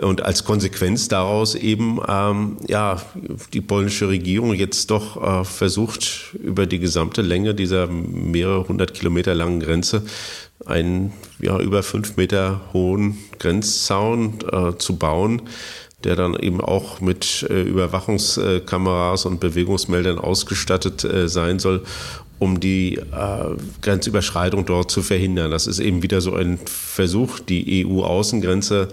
Und 0.00 0.22
als 0.22 0.44
Konsequenz 0.44 1.08
daraus 1.08 1.54
eben 1.54 2.00
ähm, 2.06 2.58
ja 2.68 3.00
die 3.52 3.60
polnische 3.60 4.08
Regierung 4.08 4.54
jetzt 4.54 4.90
doch 4.90 5.44
versucht 5.44 6.34
über 6.34 6.66
die 6.66 6.78
gesamte 6.78 7.22
Länge 7.22 7.54
dieser 7.54 7.86
mehrere 7.86 8.68
hundert 8.68 8.94
Kilometer 8.94 9.34
langen 9.34 9.60
Grenze 9.60 10.02
einen 10.66 11.12
ja, 11.38 11.58
über 11.58 11.82
fünf 11.82 12.16
Meter 12.16 12.60
hohen 12.72 13.18
Grenzzaun 13.38 14.38
äh, 14.50 14.76
zu 14.78 14.96
bauen, 14.96 15.42
der 16.04 16.16
dann 16.16 16.34
eben 16.34 16.60
auch 16.60 17.00
mit 17.00 17.46
äh, 17.48 17.62
Überwachungskameras 17.62 19.26
und 19.26 19.40
Bewegungsmeldern 19.40 20.18
ausgestattet 20.18 21.04
äh, 21.04 21.28
sein 21.28 21.58
soll, 21.58 21.82
um 22.38 22.60
die 22.60 22.96
äh, 22.96 23.56
Grenzüberschreitung 23.82 24.64
dort 24.64 24.90
zu 24.90 25.02
verhindern. 25.02 25.50
Das 25.50 25.66
ist 25.66 25.80
eben 25.80 26.02
wieder 26.02 26.20
so 26.20 26.34
ein 26.34 26.58
Versuch, 26.66 27.40
die 27.40 27.84
EU-Außengrenze 27.86 28.88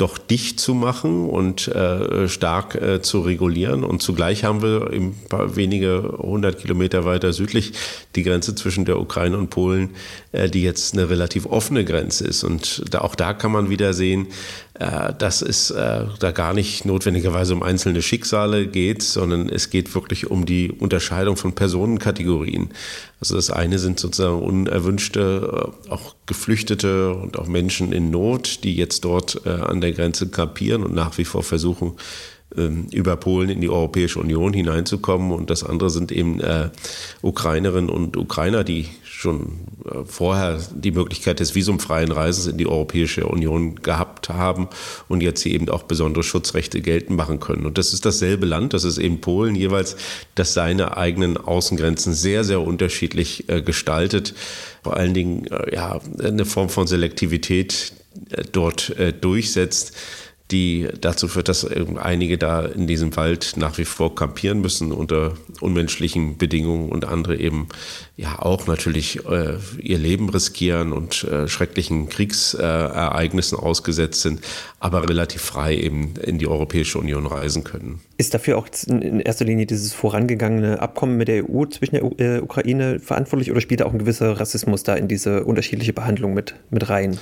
doch 0.00 0.18
dicht 0.18 0.58
zu 0.58 0.74
machen 0.74 1.28
und 1.28 1.68
äh, 1.68 2.28
stark 2.28 2.74
äh, 2.74 3.02
zu 3.02 3.20
regulieren. 3.20 3.84
Und 3.84 4.02
zugleich 4.02 4.44
haben 4.44 4.62
wir 4.62 4.90
ein 4.92 5.14
paar 5.28 5.56
wenige 5.56 6.16
hundert 6.18 6.58
Kilometer 6.58 7.04
weiter 7.04 7.32
südlich 7.32 7.72
die 8.14 8.22
Grenze 8.22 8.54
zwischen 8.54 8.84
der 8.84 8.98
Ukraine 8.98 9.36
und 9.36 9.50
Polen, 9.50 9.90
äh, 10.32 10.48
die 10.48 10.62
jetzt 10.62 10.94
eine 10.94 11.10
relativ 11.10 11.46
offene 11.46 11.84
Grenze 11.84 12.26
ist. 12.26 12.44
Und 12.44 12.84
da, 12.90 13.00
auch 13.00 13.14
da 13.14 13.34
kann 13.34 13.52
man 13.52 13.68
wieder 13.68 13.92
sehen, 13.92 14.28
dass 14.80 15.42
es 15.42 15.70
äh, 15.70 16.06
da 16.20 16.30
gar 16.30 16.54
nicht 16.54 16.86
notwendigerweise 16.86 17.52
um 17.52 17.62
einzelne 17.62 18.00
Schicksale 18.00 18.66
geht, 18.66 19.02
sondern 19.02 19.50
es 19.50 19.68
geht 19.68 19.94
wirklich 19.94 20.30
um 20.30 20.46
die 20.46 20.72
Unterscheidung 20.72 21.36
von 21.36 21.54
Personenkategorien. 21.54 22.70
Also 23.20 23.36
das 23.36 23.50
eine 23.50 23.78
sind 23.78 24.00
sozusagen 24.00 24.40
unerwünschte, 24.40 25.74
äh, 25.86 25.90
auch 25.90 26.14
Geflüchtete 26.24 27.12
und 27.12 27.38
auch 27.38 27.46
Menschen 27.46 27.92
in 27.92 28.10
Not, 28.10 28.64
die 28.64 28.74
jetzt 28.74 29.04
dort 29.04 29.42
äh, 29.44 29.50
an 29.50 29.82
der 29.82 29.92
Grenze 29.92 30.30
kampieren 30.30 30.82
und 30.82 30.94
nach 30.94 31.18
wie 31.18 31.26
vor 31.26 31.42
versuchen, 31.42 31.92
ähm, 32.56 32.86
über 32.90 33.16
Polen 33.16 33.50
in 33.50 33.60
die 33.60 33.68
Europäische 33.68 34.18
Union 34.18 34.54
hineinzukommen. 34.54 35.32
Und 35.32 35.50
das 35.50 35.62
andere 35.62 35.90
sind 35.90 36.10
eben 36.10 36.40
äh, 36.40 36.70
Ukrainerinnen 37.20 37.90
und 37.90 38.16
Ukrainer, 38.16 38.64
die 38.64 38.88
schon 39.20 39.58
äh, 39.84 40.04
vorher 40.06 40.58
die 40.74 40.92
Möglichkeit 40.92 41.40
des 41.40 41.54
visumfreien 41.54 42.10
Reisens 42.10 42.46
in 42.46 42.56
die 42.56 42.66
Europäische 42.66 43.26
Union 43.26 43.76
gehabt 43.76 44.30
haben 44.30 44.68
und 45.08 45.22
jetzt 45.22 45.42
hier 45.42 45.52
eben 45.52 45.68
auch 45.68 45.82
besondere 45.82 46.22
Schutzrechte 46.22 46.80
geltend 46.80 47.18
machen 47.18 47.38
können. 47.38 47.66
Und 47.66 47.76
das 47.76 47.92
ist 47.92 48.06
dasselbe 48.06 48.46
Land, 48.46 48.72
das 48.72 48.84
ist 48.84 48.96
eben 48.96 49.20
Polen 49.20 49.54
jeweils, 49.54 49.96
das 50.34 50.54
seine 50.54 50.96
eigenen 50.96 51.36
Außengrenzen 51.36 52.14
sehr, 52.14 52.44
sehr 52.44 52.62
unterschiedlich 52.62 53.48
äh, 53.48 53.60
gestaltet. 53.60 54.34
Vor 54.82 54.96
allen 54.96 55.12
Dingen 55.12 55.46
äh, 55.48 55.74
ja, 55.74 56.00
eine 56.22 56.46
Form 56.46 56.70
von 56.70 56.86
Selektivität 56.86 57.92
dort 58.52 58.92
durchsetzt 59.20 59.92
die 60.50 60.88
dazu 61.00 61.28
führt, 61.28 61.48
dass 61.48 61.66
einige 61.66 62.38
da 62.38 62.64
in 62.64 62.86
diesem 62.86 63.14
Wald 63.16 63.54
nach 63.56 63.78
wie 63.78 63.84
vor 63.84 64.14
kampieren 64.14 64.60
müssen 64.60 64.92
unter 64.92 65.34
unmenschlichen 65.60 66.36
Bedingungen 66.38 66.90
und 66.90 67.04
andere 67.04 67.36
eben 67.36 67.68
ja 68.16 68.38
auch 68.38 68.66
natürlich 68.66 69.24
äh, 69.26 69.54
ihr 69.80 69.98
Leben 69.98 70.28
riskieren 70.28 70.92
und 70.92 71.24
äh, 71.24 71.48
schrecklichen 71.48 72.08
Kriegsereignissen 72.08 73.58
äh, 73.58 73.62
ausgesetzt 73.62 74.22
sind, 74.22 74.40
aber 74.78 75.08
relativ 75.08 75.42
frei 75.42 75.76
eben 75.76 76.14
in 76.22 76.38
die 76.38 76.46
Europäische 76.46 76.98
Union 76.98 77.26
reisen 77.26 77.64
können. 77.64 78.00
Ist 78.18 78.34
dafür 78.34 78.58
auch 78.58 78.68
in 78.86 79.20
erster 79.20 79.44
Linie 79.44 79.66
dieses 79.66 79.92
vorangegangene 79.92 80.80
Abkommen 80.80 81.16
mit 81.16 81.28
der 81.28 81.48
EU 81.48 81.66
zwischen 81.66 81.96
der 81.96 82.02
äh, 82.18 82.40
Ukraine 82.40 82.98
verantwortlich 82.98 83.50
oder 83.50 83.60
spielt 83.60 83.80
da 83.80 83.86
auch 83.86 83.92
ein 83.92 83.98
gewisser 83.98 84.38
Rassismus 84.38 84.82
da 84.82 84.94
in 84.94 85.08
diese 85.08 85.44
unterschiedliche 85.44 85.92
Behandlung 85.92 86.34
mit, 86.34 86.54
mit 86.70 86.88
rein? 86.88 87.18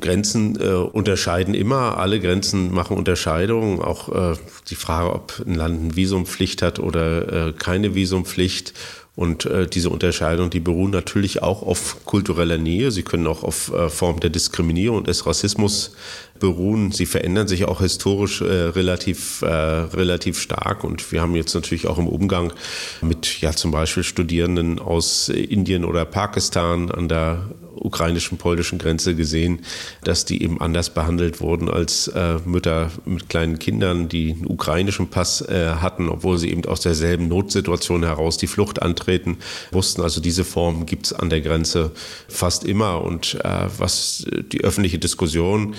Grenzen 0.00 0.60
äh, 0.60 0.66
unterscheiden 0.66 1.54
immer, 1.54 1.96
alle 1.96 2.20
Grenzen 2.20 2.72
machen 2.72 2.96
Unterscheidungen. 2.96 3.80
Auch 3.80 4.32
äh, 4.32 4.36
die 4.68 4.74
Frage, 4.74 5.14
ob 5.14 5.42
ein 5.46 5.54
Land 5.54 5.80
eine 5.80 5.96
Visumpflicht 5.96 6.60
hat 6.60 6.78
oder 6.78 7.48
äh, 7.48 7.52
keine 7.52 7.94
Visumpflicht. 7.94 8.74
Und 9.16 9.46
äh, 9.46 9.66
diese 9.66 9.90
Unterscheidungen, 9.90 10.50
die 10.50 10.60
beruhen 10.60 10.92
natürlich 10.92 11.42
auch 11.42 11.62
auf 11.62 12.04
kultureller 12.04 12.58
Nähe. 12.58 12.92
Sie 12.92 13.02
können 13.02 13.26
auch 13.26 13.42
auf 13.42 13.72
äh, 13.72 13.88
Formen 13.88 14.20
der 14.20 14.30
Diskriminierung 14.30 14.98
und 14.98 15.08
des 15.08 15.26
Rassismus 15.26 15.96
beruhen. 16.38 16.92
Sie 16.92 17.06
verändern 17.06 17.48
sich 17.48 17.64
auch 17.64 17.80
historisch 17.80 18.40
äh, 18.40 18.44
relativ, 18.44 19.42
äh, 19.42 19.46
relativ 19.46 20.38
stark. 20.38 20.84
Und 20.84 21.12
wir 21.12 21.20
haben 21.20 21.34
jetzt 21.34 21.54
natürlich 21.54 21.86
auch 21.86 21.98
im 21.98 22.08
Umgang 22.08 22.52
mit 23.00 23.40
ja 23.40 23.52
zum 23.52 23.70
Beispiel 23.70 24.02
Studierenden 24.02 24.78
aus 24.78 25.28
Indien 25.28 25.84
oder 25.84 26.04
Pakistan 26.04 26.90
an 26.90 27.08
der 27.08 27.48
ukrainischen, 27.80 28.38
polnischen 28.38 28.78
Grenze 28.78 29.14
gesehen, 29.14 29.60
dass 30.04 30.24
die 30.24 30.42
eben 30.42 30.60
anders 30.60 30.90
behandelt 30.90 31.40
wurden 31.40 31.68
als 31.68 32.08
äh, 32.08 32.38
Mütter 32.44 32.90
mit 33.04 33.28
kleinen 33.28 33.58
Kindern, 33.58 34.08
die 34.08 34.32
einen 34.32 34.46
ukrainischen 34.46 35.08
Pass 35.08 35.40
äh, 35.42 35.74
hatten, 35.80 36.08
obwohl 36.08 36.38
sie 36.38 36.50
eben 36.50 36.64
aus 36.64 36.80
derselben 36.80 37.28
Notsituation 37.28 38.04
heraus 38.04 38.36
die 38.36 38.46
Flucht 38.46 38.82
antreten 38.82 39.38
mussten. 39.70 40.02
Also 40.02 40.20
diese 40.20 40.44
Form 40.44 40.86
gibt 40.86 41.06
es 41.06 41.12
an 41.12 41.30
der 41.30 41.40
Grenze 41.40 41.92
fast 42.28 42.64
immer. 42.64 43.02
Und 43.02 43.38
äh, 43.44 43.66
was 43.78 44.26
die 44.52 44.62
öffentliche 44.62 44.98
Diskussion 44.98 45.74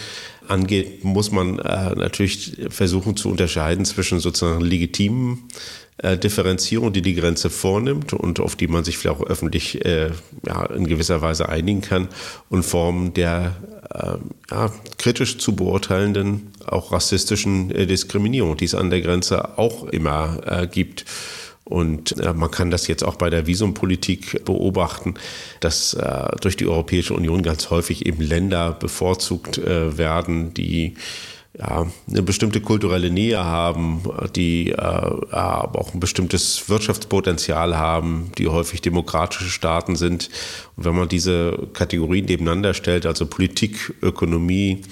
angeht, 0.49 1.03
muss 1.03 1.31
man 1.31 1.59
äh, 1.59 1.95
natürlich 1.95 2.57
versuchen 2.69 3.15
zu 3.15 3.29
unterscheiden 3.29 3.85
zwischen 3.85 4.19
sozusagen 4.19 4.61
legitimen 4.61 5.47
äh, 5.97 6.17
Differenzierung, 6.17 6.93
die 6.93 7.01
die 7.01 7.15
Grenze 7.15 7.49
vornimmt 7.49 8.13
und 8.13 8.39
auf 8.39 8.55
die 8.55 8.67
man 8.67 8.83
sich 8.83 8.97
vielleicht 8.97 9.19
auch 9.19 9.27
öffentlich 9.27 9.83
äh, 9.85 10.11
ja, 10.45 10.65
in 10.65 10.87
gewisser 10.87 11.21
Weise 11.21 11.49
einigen 11.49 11.81
kann 11.81 12.07
und 12.49 12.63
Formen 12.63 13.13
der 13.13 13.55
äh, 13.93 14.17
ja, 14.51 14.71
kritisch 14.97 15.37
zu 15.37 15.55
beurteilenden, 15.55 16.51
auch 16.65 16.91
rassistischen 16.91 17.71
äh, 17.71 17.85
Diskriminierung, 17.85 18.55
die 18.57 18.65
es 18.65 18.75
an 18.75 18.89
der 18.89 19.01
Grenze 19.01 19.57
auch 19.57 19.85
immer 19.85 20.41
äh, 20.45 20.67
gibt. 20.67 21.05
Und 21.69 22.19
äh, 22.19 22.33
man 22.33 22.49
kann 22.49 22.71
das 22.71 22.87
jetzt 22.87 23.03
auch 23.03 23.15
bei 23.15 23.29
der 23.29 23.45
Visumpolitik 23.45 24.43
beobachten, 24.43 25.13
dass 25.59 25.93
äh, 25.93 26.35
durch 26.41 26.57
die 26.57 26.65
Europäische 26.65 27.13
Union 27.13 27.43
ganz 27.43 27.69
häufig 27.69 28.07
eben 28.07 28.23
Länder 28.23 28.71
bevorzugt 28.71 29.59
äh, 29.59 29.97
werden, 29.97 30.53
die 30.55 30.95
ja, 31.59 31.87
eine 32.09 32.23
bestimmte 32.23 32.61
kulturelle 32.61 33.11
Nähe 33.11 33.43
haben, 33.43 34.01
die 34.33 34.69
äh, 34.69 34.75
auch 34.77 35.93
ein 35.93 35.99
bestimmtes 35.99 36.69
Wirtschaftspotenzial 36.69 37.77
haben, 37.77 38.31
die 38.37 38.47
häufig 38.47 38.81
demokratische 38.81 39.49
Staaten 39.49 39.97
sind. 39.97 40.29
Und 40.77 40.85
wenn 40.85 40.95
man 40.95 41.09
diese 41.09 41.67
Kategorien 41.73 42.25
nebeneinander 42.25 42.73
stellt, 42.73 43.05
also 43.05 43.25
Politik, 43.25 43.93
Ökonomie 44.01 44.83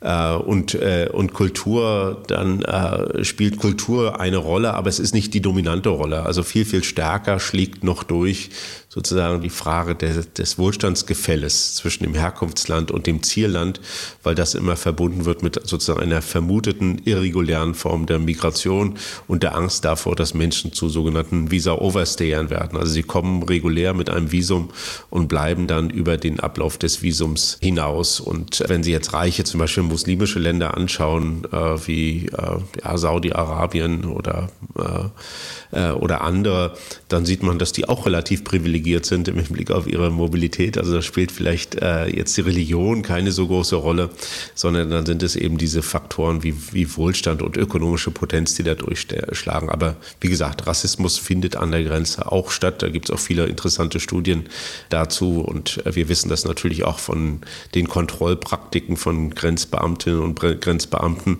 äh, 0.00 0.32
und, 0.32 0.74
äh, 0.74 1.10
und 1.12 1.34
Kultur, 1.34 2.22
dann 2.28 2.62
äh, 2.62 3.22
spielt 3.22 3.58
Kultur 3.58 4.18
eine 4.18 4.38
Rolle, 4.38 4.72
aber 4.72 4.88
es 4.88 4.98
ist 4.98 5.12
nicht 5.12 5.34
die 5.34 5.42
dominante 5.42 5.90
Rolle. 5.90 6.24
Also 6.24 6.42
viel, 6.42 6.64
viel 6.64 6.82
stärker 6.82 7.38
schlägt 7.40 7.84
noch 7.84 8.04
durch 8.04 8.48
sozusagen 8.96 9.42
die 9.42 9.50
Frage 9.50 9.94
des, 9.94 10.32
des 10.32 10.56
Wohlstandsgefälles 10.56 11.74
zwischen 11.74 12.04
dem 12.04 12.14
Herkunftsland 12.14 12.90
und 12.90 13.06
dem 13.06 13.22
Zielland, 13.22 13.78
weil 14.22 14.34
das 14.34 14.54
immer 14.54 14.74
verbunden 14.74 15.26
wird 15.26 15.42
mit 15.42 15.60
sozusagen 15.68 16.00
einer 16.00 16.22
vermuteten 16.22 17.02
irregulären 17.04 17.74
Form 17.74 18.06
der 18.06 18.18
Migration 18.18 18.94
und 19.28 19.42
der 19.42 19.54
Angst 19.54 19.84
davor, 19.84 20.16
dass 20.16 20.32
Menschen 20.32 20.72
zu 20.72 20.88
sogenannten 20.88 21.50
Visa-Overstayern 21.50 22.48
werden. 22.48 22.78
Also 22.78 22.90
sie 22.90 23.02
kommen 23.02 23.42
regulär 23.42 23.92
mit 23.92 24.08
einem 24.08 24.32
Visum 24.32 24.70
und 25.10 25.28
bleiben 25.28 25.66
dann 25.66 25.90
über 25.90 26.16
den 26.16 26.40
Ablauf 26.40 26.78
des 26.78 27.02
Visums 27.02 27.58
hinaus. 27.60 28.18
Und 28.18 28.64
wenn 28.66 28.82
Sie 28.82 28.92
jetzt 28.92 29.12
reiche, 29.12 29.44
zum 29.44 29.60
Beispiel 29.60 29.82
muslimische 29.82 30.38
Länder 30.38 30.74
anschauen, 30.74 31.46
äh, 31.52 31.86
wie 31.86 32.28
äh, 32.28 32.58
ja, 32.82 32.96
Saudi-Arabien 32.96 34.06
oder, 34.06 34.48
äh, 34.78 35.78
äh 35.78 35.92
oder 35.92 36.22
andere, 36.22 36.78
dann 37.08 37.26
sieht 37.26 37.42
man, 37.42 37.58
dass 37.58 37.74
die 37.74 37.86
auch 37.86 38.06
relativ 38.06 38.42
privilegiert 38.42 38.85
privilegiert 38.86 39.06
sind 39.06 39.28
im 39.28 39.36
Hinblick 39.36 39.70
auf 39.70 39.86
ihre 39.86 40.10
Mobilität. 40.10 40.78
Also 40.78 40.94
da 40.94 41.02
spielt 41.02 41.32
vielleicht 41.32 41.74
äh, 41.82 42.06
jetzt 42.06 42.36
die 42.36 42.42
Religion 42.42 43.02
keine 43.02 43.32
so 43.32 43.46
große 43.46 43.74
Rolle, 43.74 44.10
sondern 44.54 44.90
dann 44.90 45.04
sind 45.04 45.22
es 45.24 45.34
eben 45.34 45.58
diese 45.58 45.82
Faktoren 45.82 46.44
wie, 46.44 46.54
wie 46.72 46.96
Wohlstand 46.96 47.42
und 47.42 47.56
ökonomische 47.56 48.12
Potenz, 48.12 48.54
die 48.54 48.62
da 48.62 48.74
durchschlagen. 48.74 49.70
Aber 49.70 49.96
wie 50.20 50.28
gesagt, 50.28 50.66
Rassismus 50.66 51.18
findet 51.18 51.56
an 51.56 51.72
der 51.72 51.82
Grenze 51.82 52.30
auch 52.30 52.50
statt. 52.50 52.82
Da 52.82 52.88
gibt 52.88 53.08
es 53.08 53.14
auch 53.14 53.18
viele 53.18 53.46
interessante 53.46 53.98
Studien 53.98 54.44
dazu. 54.88 55.40
Und 55.40 55.84
äh, 55.84 55.96
wir 55.96 56.08
wissen 56.08 56.28
das 56.28 56.44
natürlich 56.44 56.84
auch 56.84 57.00
von 57.00 57.40
den 57.74 57.88
Kontrollpraktiken 57.88 58.96
von 58.96 59.30
Grenzbeamtinnen 59.30 60.20
und 60.20 60.38
Grenzbeamten, 60.38 61.38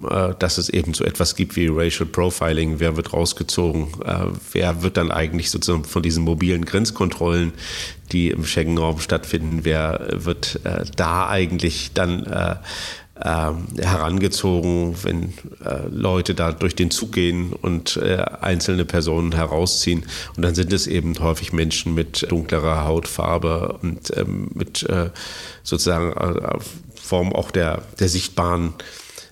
dass 0.00 0.58
es 0.58 0.68
eben 0.68 0.94
so 0.94 1.04
etwas 1.04 1.34
gibt 1.34 1.56
wie 1.56 1.66
Racial 1.66 2.06
Profiling. 2.06 2.78
Wer 2.78 2.96
wird 2.96 3.12
rausgezogen? 3.12 3.88
Äh, 4.04 4.26
wer 4.52 4.82
wird 4.82 4.96
dann 4.96 5.10
eigentlich 5.10 5.50
sozusagen 5.50 5.84
von 5.84 6.02
diesen 6.02 6.22
mobilen 6.22 6.64
Grenzkontrollen, 6.64 7.52
die 8.12 8.30
im 8.30 8.44
Schengen-Raum 8.44 9.00
stattfinden, 9.00 9.60
wer 9.64 10.08
wird 10.12 10.60
äh, 10.64 10.84
da 10.94 11.28
eigentlich 11.28 11.90
dann 11.94 12.24
äh, 12.26 12.54
äh, 13.16 13.82
herangezogen, 13.82 14.94
wenn 15.02 15.34
äh, 15.64 15.88
Leute 15.90 16.36
da 16.36 16.52
durch 16.52 16.76
den 16.76 16.92
Zug 16.92 17.10
gehen 17.10 17.52
und 17.52 17.96
äh, 17.96 18.24
einzelne 18.40 18.84
Personen 18.84 19.32
herausziehen. 19.32 20.04
Und 20.36 20.44
dann 20.44 20.54
sind 20.54 20.72
es 20.72 20.86
eben 20.86 21.18
häufig 21.18 21.52
Menschen 21.52 21.94
mit 21.94 22.30
dunklerer 22.30 22.84
Hautfarbe 22.84 23.78
und 23.82 24.16
ähm, 24.16 24.48
mit 24.54 24.84
äh, 24.84 25.10
sozusagen 25.64 26.12
äh, 26.12 26.58
Form 26.94 27.32
auch 27.32 27.50
der, 27.50 27.82
der 27.98 28.08
sichtbaren 28.08 28.74
äh, 28.78 28.82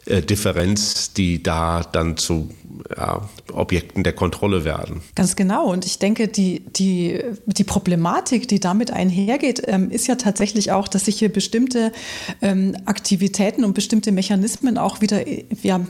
Differenz, 0.06 1.12
die 1.12 1.42
da 1.42 1.82
dann 1.82 2.16
zu 2.16 2.50
ja, 2.96 3.28
Objekten 3.52 4.04
der 4.04 4.12
Kontrolle 4.12 4.64
werden. 4.64 5.00
Ganz 5.16 5.34
genau. 5.34 5.66
Und 5.70 5.84
ich 5.84 5.98
denke, 5.98 6.28
die, 6.28 6.60
die, 6.60 7.20
die 7.46 7.64
Problematik, 7.64 8.48
die 8.48 8.60
damit 8.60 8.92
einhergeht, 8.92 9.62
ähm, 9.66 9.90
ist 9.90 10.06
ja 10.06 10.14
tatsächlich 10.14 10.70
auch, 10.70 10.86
dass 10.86 11.06
sich 11.06 11.18
hier 11.18 11.32
bestimmte 11.32 11.92
ähm, 12.40 12.76
Aktivitäten 12.84 13.64
und 13.64 13.74
bestimmte 13.74 14.12
Mechanismen 14.12 14.78
auch 14.78 15.00
wieder 15.00 15.26
ja, 15.62 15.80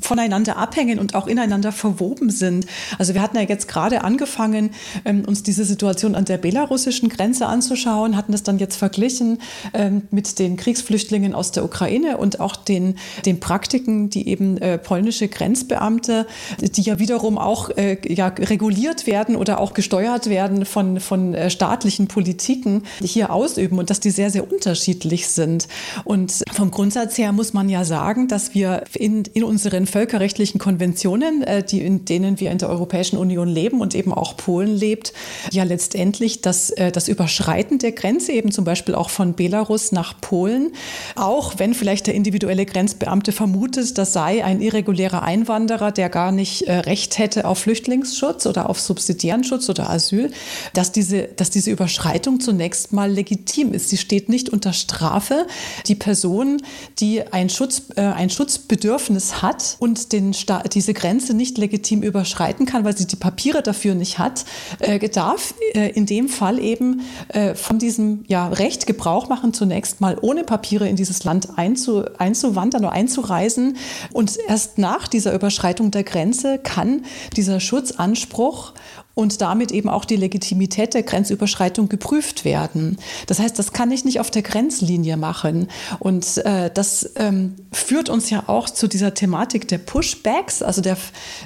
voneinander 0.00 0.56
abhängen 0.56 1.00
und 1.00 1.14
auch 1.16 1.26
ineinander 1.26 1.72
verwoben 1.72 2.30
sind. 2.30 2.66
Also 2.98 3.14
wir 3.14 3.22
hatten 3.22 3.36
ja 3.36 3.42
jetzt 3.42 3.66
gerade 3.66 4.04
angefangen, 4.04 4.70
ähm, 5.04 5.24
uns 5.26 5.42
diese 5.42 5.64
Situation 5.64 6.14
an 6.14 6.26
der 6.26 6.38
belarussischen 6.38 7.08
Grenze 7.08 7.46
anzuschauen, 7.46 8.16
hatten 8.16 8.30
das 8.30 8.44
dann 8.44 8.58
jetzt 8.58 8.76
verglichen 8.76 9.38
ähm, 9.74 10.02
mit 10.10 10.38
den 10.38 10.56
Kriegsflüchtlingen 10.56 11.34
aus 11.34 11.50
der 11.50 11.64
Ukraine 11.64 12.18
und 12.18 12.38
auch 12.38 12.54
den, 12.54 12.94
den 13.26 13.32
den 13.32 13.40
Praktiken, 13.40 14.10
die 14.10 14.28
eben 14.28 14.58
äh, 14.58 14.76
polnische 14.76 15.26
Grenzbeamte, 15.26 16.01
die 16.08 16.82
ja 16.82 16.98
wiederum 16.98 17.38
auch 17.38 17.70
äh, 17.70 17.98
ja, 18.06 18.28
reguliert 18.28 19.06
werden 19.06 19.36
oder 19.36 19.60
auch 19.60 19.74
gesteuert 19.74 20.28
werden 20.28 20.64
von, 20.64 21.00
von 21.00 21.34
äh, 21.34 21.50
staatlichen 21.50 22.08
Politiken, 22.08 22.84
hier 23.02 23.32
ausüben 23.32 23.78
und 23.78 23.90
dass 23.90 24.00
die 24.00 24.10
sehr, 24.10 24.30
sehr 24.30 24.50
unterschiedlich 24.50 25.28
sind. 25.28 25.68
Und 26.04 26.44
vom 26.52 26.70
Grundsatz 26.70 27.18
her 27.18 27.32
muss 27.32 27.52
man 27.52 27.68
ja 27.68 27.84
sagen, 27.84 28.28
dass 28.28 28.54
wir 28.54 28.84
in, 28.94 29.24
in 29.34 29.44
unseren 29.44 29.86
völkerrechtlichen 29.86 30.58
Konventionen, 30.58 31.42
äh, 31.42 31.62
die, 31.62 31.80
in 31.80 32.04
denen 32.04 32.40
wir 32.40 32.50
in 32.50 32.58
der 32.58 32.68
Europäischen 32.68 33.16
Union 33.16 33.48
leben 33.48 33.80
und 33.80 33.94
eben 33.94 34.12
auch 34.12 34.36
Polen 34.36 34.76
lebt, 34.76 35.12
ja 35.50 35.64
letztendlich 35.64 36.40
das, 36.40 36.70
äh, 36.70 36.90
das 36.92 37.08
Überschreiten 37.08 37.78
der 37.78 37.92
Grenze 37.92 38.32
eben 38.32 38.50
zum 38.50 38.64
Beispiel 38.64 38.94
auch 38.94 39.10
von 39.10 39.34
Belarus 39.34 39.92
nach 39.92 40.20
Polen, 40.20 40.72
auch 41.16 41.54
wenn 41.58 41.74
vielleicht 41.74 42.06
der 42.06 42.14
individuelle 42.14 42.66
Grenzbeamte 42.66 43.32
vermutet, 43.32 43.98
das 43.98 44.12
sei 44.12 44.44
ein 44.44 44.60
irregulärer 44.60 45.22
Einwanderer, 45.22 45.91
der 45.92 46.08
gar 46.08 46.32
nicht 46.32 46.62
äh, 46.62 46.78
Recht 46.78 47.18
hätte 47.18 47.44
auf 47.44 47.58
Flüchtlingsschutz 47.58 48.46
oder 48.46 48.68
auf 48.68 48.80
subsidiären 48.80 49.44
Schutz 49.44 49.68
oder 49.68 49.90
Asyl, 49.90 50.30
dass 50.72 50.92
diese, 50.92 51.24
dass 51.24 51.50
diese 51.50 51.70
Überschreitung 51.70 52.40
zunächst 52.40 52.92
mal 52.92 53.10
legitim 53.10 53.72
ist. 53.72 53.88
Sie 53.88 53.96
steht 53.96 54.28
nicht 54.28 54.48
unter 54.48 54.72
Strafe. 54.72 55.46
Die 55.86 55.94
Person, 55.94 56.62
die 56.98 57.22
ein, 57.32 57.48
Schutz, 57.50 57.82
äh, 57.96 58.02
ein 58.02 58.30
Schutzbedürfnis 58.30 59.42
hat 59.42 59.76
und 59.78 60.12
den 60.12 60.34
diese 60.72 60.94
Grenze 60.94 61.34
nicht 61.34 61.58
legitim 61.58 62.02
überschreiten 62.02 62.66
kann, 62.66 62.84
weil 62.84 62.96
sie 62.96 63.06
die 63.06 63.16
Papiere 63.16 63.62
dafür 63.62 63.94
nicht 63.94 64.18
hat, 64.18 64.44
äh, 64.78 64.98
darf 65.08 65.54
äh, 65.74 65.90
in 65.90 66.06
dem 66.06 66.28
Fall 66.28 66.58
eben 66.58 67.02
äh, 67.28 67.54
von 67.54 67.78
diesem 67.78 68.24
ja, 68.28 68.48
Recht 68.48 68.86
Gebrauch 68.86 69.28
machen, 69.28 69.52
zunächst 69.52 70.00
mal 70.00 70.16
ohne 70.20 70.44
Papiere 70.44 70.88
in 70.88 70.96
dieses 70.96 71.24
Land 71.24 71.58
einzu, 71.58 72.04
einzuwandern 72.18 72.84
oder 72.84 72.92
einzureisen. 72.92 73.76
Und 74.12 74.38
erst 74.48 74.78
nach 74.78 75.08
dieser 75.08 75.34
Überschreitung 75.34 75.81
der 75.90 76.04
Grenze 76.04 76.58
kann 76.58 77.04
dieser 77.36 77.60
Schutzanspruch 77.60 78.72
und 79.14 79.40
damit 79.40 79.72
eben 79.72 79.88
auch 79.88 80.04
die 80.04 80.16
Legitimität 80.16 80.94
der 80.94 81.02
Grenzüberschreitung 81.02 81.88
geprüft 81.88 82.44
werden. 82.44 82.96
Das 83.26 83.38
heißt, 83.38 83.58
das 83.58 83.72
kann 83.72 83.90
ich 83.90 84.04
nicht 84.04 84.20
auf 84.20 84.30
der 84.30 84.42
Grenzlinie 84.42 85.16
machen. 85.16 85.68
Und 85.98 86.38
äh, 86.38 86.70
das 86.72 87.10
ähm, 87.16 87.54
führt 87.72 88.08
uns 88.08 88.30
ja 88.30 88.44
auch 88.46 88.70
zu 88.70 88.88
dieser 88.88 89.14
Thematik 89.14 89.68
der 89.68 89.78
Pushbacks, 89.78 90.62
also 90.62 90.80
der, 90.80 90.96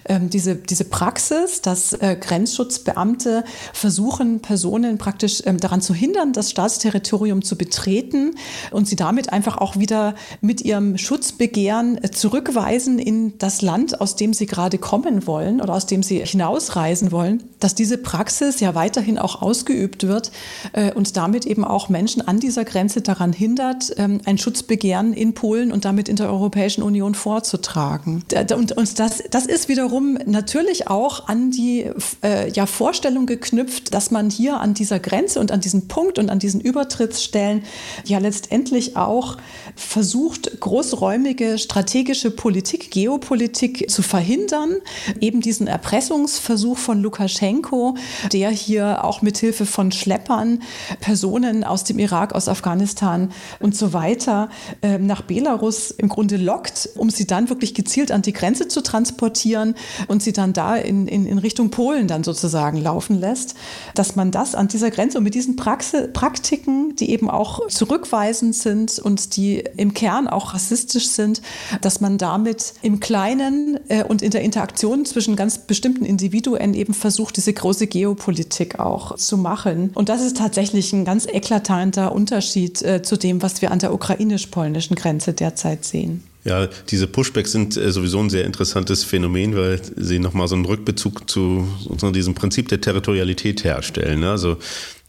ähm, 0.08 0.30
diese, 0.30 0.54
diese 0.54 0.84
Praxis, 0.84 1.60
dass 1.60 1.92
äh, 1.94 2.16
Grenzschutzbeamte 2.20 3.44
versuchen, 3.72 4.40
Personen 4.40 4.98
praktisch 4.98 5.42
ähm, 5.44 5.58
daran 5.58 5.80
zu 5.80 5.92
hindern, 5.92 6.32
das 6.32 6.50
Staatsterritorium 6.50 7.42
zu 7.42 7.56
betreten 7.58 8.36
und 8.70 8.86
sie 8.86 8.96
damit 8.96 9.32
einfach 9.32 9.58
auch 9.58 9.76
wieder 9.76 10.14
mit 10.40 10.62
ihrem 10.62 10.98
Schutzbegehren 10.98 12.02
äh, 12.02 12.10
zurückweisen 12.12 12.98
in 13.00 13.38
das 13.38 13.60
Land, 13.62 14.00
aus 14.00 14.14
dem 14.14 14.32
sie 14.32 14.46
gerade 14.46 14.78
kommen 14.78 15.26
wollen 15.26 15.60
oder 15.60 15.74
aus 15.74 15.86
dem 15.86 16.02
sie 16.02 16.24
hinausreisen 16.24 17.10
wollen 17.10 17.42
dass 17.60 17.74
diese 17.74 17.98
Praxis 17.98 18.60
ja 18.60 18.74
weiterhin 18.74 19.18
auch 19.18 19.40
ausgeübt 19.40 20.06
wird 20.06 20.30
äh, 20.72 20.92
und 20.92 21.16
damit 21.16 21.46
eben 21.46 21.64
auch 21.64 21.88
Menschen 21.88 22.26
an 22.26 22.38
dieser 22.38 22.64
Grenze 22.64 23.00
daran 23.00 23.32
hindert, 23.32 23.94
ähm, 23.96 24.20
ein 24.24 24.38
Schutzbegehren 24.38 25.12
in 25.12 25.34
Polen 25.34 25.72
und 25.72 25.84
damit 25.84 26.08
in 26.08 26.16
der 26.16 26.28
Europäischen 26.28 26.82
Union 26.82 27.14
vorzutragen. 27.14 28.22
Und, 28.54 28.72
und 28.72 28.98
das, 28.98 29.22
das 29.30 29.46
ist 29.46 29.68
wiederum 29.68 30.18
natürlich 30.26 30.88
auch 30.88 31.28
an 31.28 31.50
die 31.50 31.90
äh, 32.22 32.50
ja, 32.50 32.66
Vorstellung 32.66 33.26
geknüpft, 33.26 33.94
dass 33.94 34.10
man 34.10 34.30
hier 34.30 34.60
an 34.60 34.74
dieser 34.74 34.98
Grenze 34.98 35.40
und 35.40 35.50
an 35.50 35.60
diesem 35.60 35.88
Punkt 35.88 36.18
und 36.18 36.30
an 36.30 36.38
diesen 36.38 36.60
Übertrittsstellen 36.60 37.62
ja 38.04 38.18
letztendlich 38.18 38.96
auch 38.96 39.36
versucht, 39.74 40.60
großräumige 40.60 41.58
strategische 41.58 42.30
Politik, 42.30 42.90
Geopolitik 42.90 43.90
zu 43.90 44.02
verhindern, 44.02 44.76
eben 45.20 45.40
diesen 45.40 45.66
Erpressungsversuch 45.66 46.76
von 46.76 47.00
Lukaschenko 47.00 47.45
Lukaschenko, 47.46 47.96
der 48.32 48.50
hier 48.50 49.04
auch 49.04 49.22
mit 49.22 49.38
Hilfe 49.38 49.66
von 49.66 49.92
Schleppern 49.92 50.60
Personen 51.00 51.64
aus 51.64 51.84
dem 51.84 51.98
Irak, 51.98 52.34
aus 52.34 52.48
Afghanistan 52.48 53.30
und 53.60 53.76
so 53.76 53.92
weiter 53.92 54.48
äh, 54.82 54.98
nach 54.98 55.22
Belarus 55.22 55.90
im 55.90 56.08
Grunde 56.08 56.36
lockt, 56.36 56.88
um 56.96 57.10
sie 57.10 57.26
dann 57.26 57.48
wirklich 57.48 57.74
gezielt 57.74 58.10
an 58.10 58.22
die 58.22 58.32
Grenze 58.32 58.68
zu 58.68 58.82
transportieren 58.82 59.74
und 60.08 60.22
sie 60.22 60.32
dann 60.32 60.52
da 60.52 60.76
in, 60.76 61.06
in, 61.06 61.26
in 61.26 61.38
Richtung 61.38 61.70
Polen 61.70 62.08
dann 62.08 62.24
sozusagen 62.24 62.78
laufen 62.78 63.18
lässt, 63.18 63.54
dass 63.94 64.16
man 64.16 64.30
das 64.30 64.54
an 64.54 64.68
dieser 64.68 64.90
Grenze 64.90 65.18
und 65.18 65.24
mit 65.24 65.34
diesen 65.34 65.56
Praxe, 65.56 66.08
Praktiken, 66.08 66.96
die 66.96 67.10
eben 67.10 67.30
auch 67.30 67.68
zurückweisend 67.68 68.54
sind 68.54 68.98
und 68.98 69.36
die 69.36 69.64
im 69.76 69.94
Kern 69.94 70.26
auch 70.28 70.54
rassistisch 70.54 71.08
sind, 71.08 71.42
dass 71.80 72.00
man 72.00 72.18
damit 72.18 72.74
im 72.82 73.00
Kleinen 73.00 73.78
äh, 73.88 74.04
und 74.04 74.22
in 74.22 74.30
der 74.30 74.42
Interaktion 74.42 75.04
zwischen 75.04 75.36
ganz 75.36 75.58
bestimmten 75.58 76.04
Individuen 76.04 76.74
eben 76.74 76.94
versucht, 76.94 77.35
diese 77.36 77.52
große 77.52 77.86
Geopolitik 77.86 78.78
auch 78.78 79.16
zu 79.16 79.36
machen. 79.36 79.90
Und 79.94 80.08
das 80.08 80.22
ist 80.22 80.36
tatsächlich 80.36 80.92
ein 80.92 81.04
ganz 81.04 81.26
eklatanter 81.26 82.12
Unterschied 82.12 82.82
äh, 82.82 83.02
zu 83.02 83.16
dem, 83.16 83.42
was 83.42 83.62
wir 83.62 83.70
an 83.70 83.78
der 83.78 83.92
ukrainisch-polnischen 83.92 84.96
Grenze 84.96 85.32
derzeit 85.32 85.84
sehen. 85.84 86.22
Ja, 86.44 86.68
diese 86.88 87.08
Pushbacks 87.08 87.52
sind 87.52 87.76
äh, 87.76 87.90
sowieso 87.90 88.20
ein 88.20 88.30
sehr 88.30 88.44
interessantes 88.44 89.02
Phänomen, 89.02 89.56
weil 89.56 89.80
sie 89.96 90.20
nochmal 90.20 90.46
so 90.46 90.54
einen 90.54 90.64
Rückbezug 90.64 91.28
zu 91.28 91.66
diesem 92.14 92.34
Prinzip 92.34 92.68
der 92.68 92.80
Territorialität 92.80 93.64
herstellen. 93.64 94.20
Ne? 94.20 94.30
Also 94.30 94.56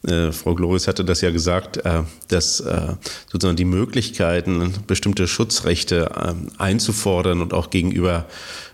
äh, 0.07 0.31
Frau 0.31 0.55
Gloris 0.55 0.87
hatte 0.87 1.05
das 1.05 1.21
ja 1.21 1.31
gesagt, 1.31 1.77
äh, 1.77 2.03
dass 2.27 2.59
äh, 2.59 2.93
sozusagen 3.31 3.57
die 3.57 3.65
Möglichkeiten, 3.65 4.73
bestimmte 4.87 5.27
Schutzrechte 5.27 6.11
ähm, 6.19 6.47
einzufordern 6.57 7.41
und 7.41 7.53
auch 7.53 7.69
gegenüber 7.69 8.25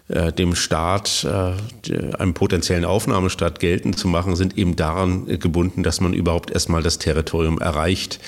dem 0.10 0.54
Staat, 0.54 1.26
äh, 1.26 2.16
einem 2.18 2.34
potenziellen 2.34 2.84
Aufnahmestaat 2.84 3.62
geltend 3.62 3.98
zu 3.98 4.10
machen, 4.10 4.36
sind 4.36 4.58
eben 4.58 4.76
daran 4.76 5.26
gebunden, 5.40 5.82
dass 5.82 6.02
man 6.02 6.14
überhaupt 6.14 6.52
erstmal 6.52 6.84
das 6.84 7.00
Territorium 7.00 7.58
erreicht, 7.60 8.20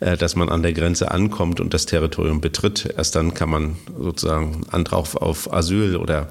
äh, 0.00 0.16
dass 0.16 0.36
man 0.36 0.48
an 0.48 0.62
der 0.62 0.72
Grenze 0.72 1.10
ankommt 1.10 1.60
und 1.60 1.74
das 1.74 1.84
Territorium 1.84 2.40
betritt. 2.40 2.94
Erst 2.96 3.14
dann 3.14 3.34
kann 3.34 3.50
man 3.50 3.76
sozusagen 3.98 4.62
Antrag 4.70 5.16
auf 5.16 5.52
Asyl 5.52 5.96
oder 5.96 6.28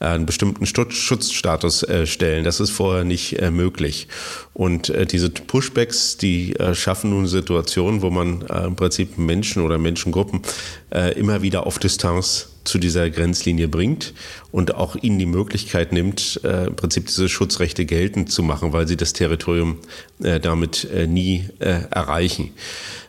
einen 0.00 0.26
bestimmten 0.26 0.66
Schutzstatus 0.66 1.86
stellen. 2.04 2.44
Das 2.44 2.60
ist 2.60 2.68
vorher 2.68 3.04
nicht 3.04 3.40
möglich. 3.50 4.08
Und 4.52 4.92
diese 5.10 5.30
Pushbacks, 5.30 6.18
die 6.18 6.54
schaffen 6.74 7.08
nun 7.08 7.26
Situationen, 7.26 8.02
wo 8.02 8.10
man 8.10 8.42
im 8.42 8.76
Prinzip 8.76 9.16
Menschen 9.16 9.62
oder 9.62 9.78
Menschengruppen 9.78 10.42
immer 10.90 11.40
wieder 11.40 11.66
auf 11.66 11.78
Distanz 11.78 12.55
zu 12.66 12.78
dieser 12.78 13.08
Grenzlinie 13.10 13.68
bringt 13.68 14.14
und 14.52 14.74
auch 14.74 14.96
ihnen 14.96 15.18
die 15.18 15.26
Möglichkeit 15.26 15.92
nimmt, 15.92 16.40
äh, 16.44 16.66
im 16.66 16.76
Prinzip 16.76 17.06
diese 17.06 17.28
Schutzrechte 17.28 17.86
geltend 17.86 18.30
zu 18.30 18.42
machen, 18.42 18.72
weil 18.72 18.86
sie 18.88 18.96
das 18.96 19.12
Territorium 19.12 19.78
äh, 20.22 20.40
damit 20.40 20.84
äh, 20.84 21.06
nie 21.06 21.44
äh, 21.58 21.80
erreichen. 21.90 22.52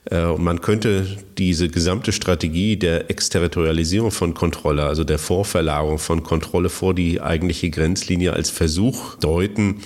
Äh, 0.05 0.23
und 0.23 0.43
man 0.43 0.61
könnte 0.61 1.05
diese 1.37 1.69
gesamte 1.69 2.11
Strategie 2.11 2.77
der 2.77 3.09
Exterritorialisierung 3.09 4.11
von 4.11 4.33
Kontrolle, 4.33 4.85
also 4.85 5.03
der 5.03 5.19
Vorverlagerung 5.19 5.99
von 5.99 6.23
Kontrolle 6.23 6.69
vor 6.69 6.93
die 6.93 7.21
eigentliche 7.21 7.69
Grenzlinie 7.69 8.33
als 8.33 8.49
Versuch 8.49 9.15
deuten, 9.15 9.81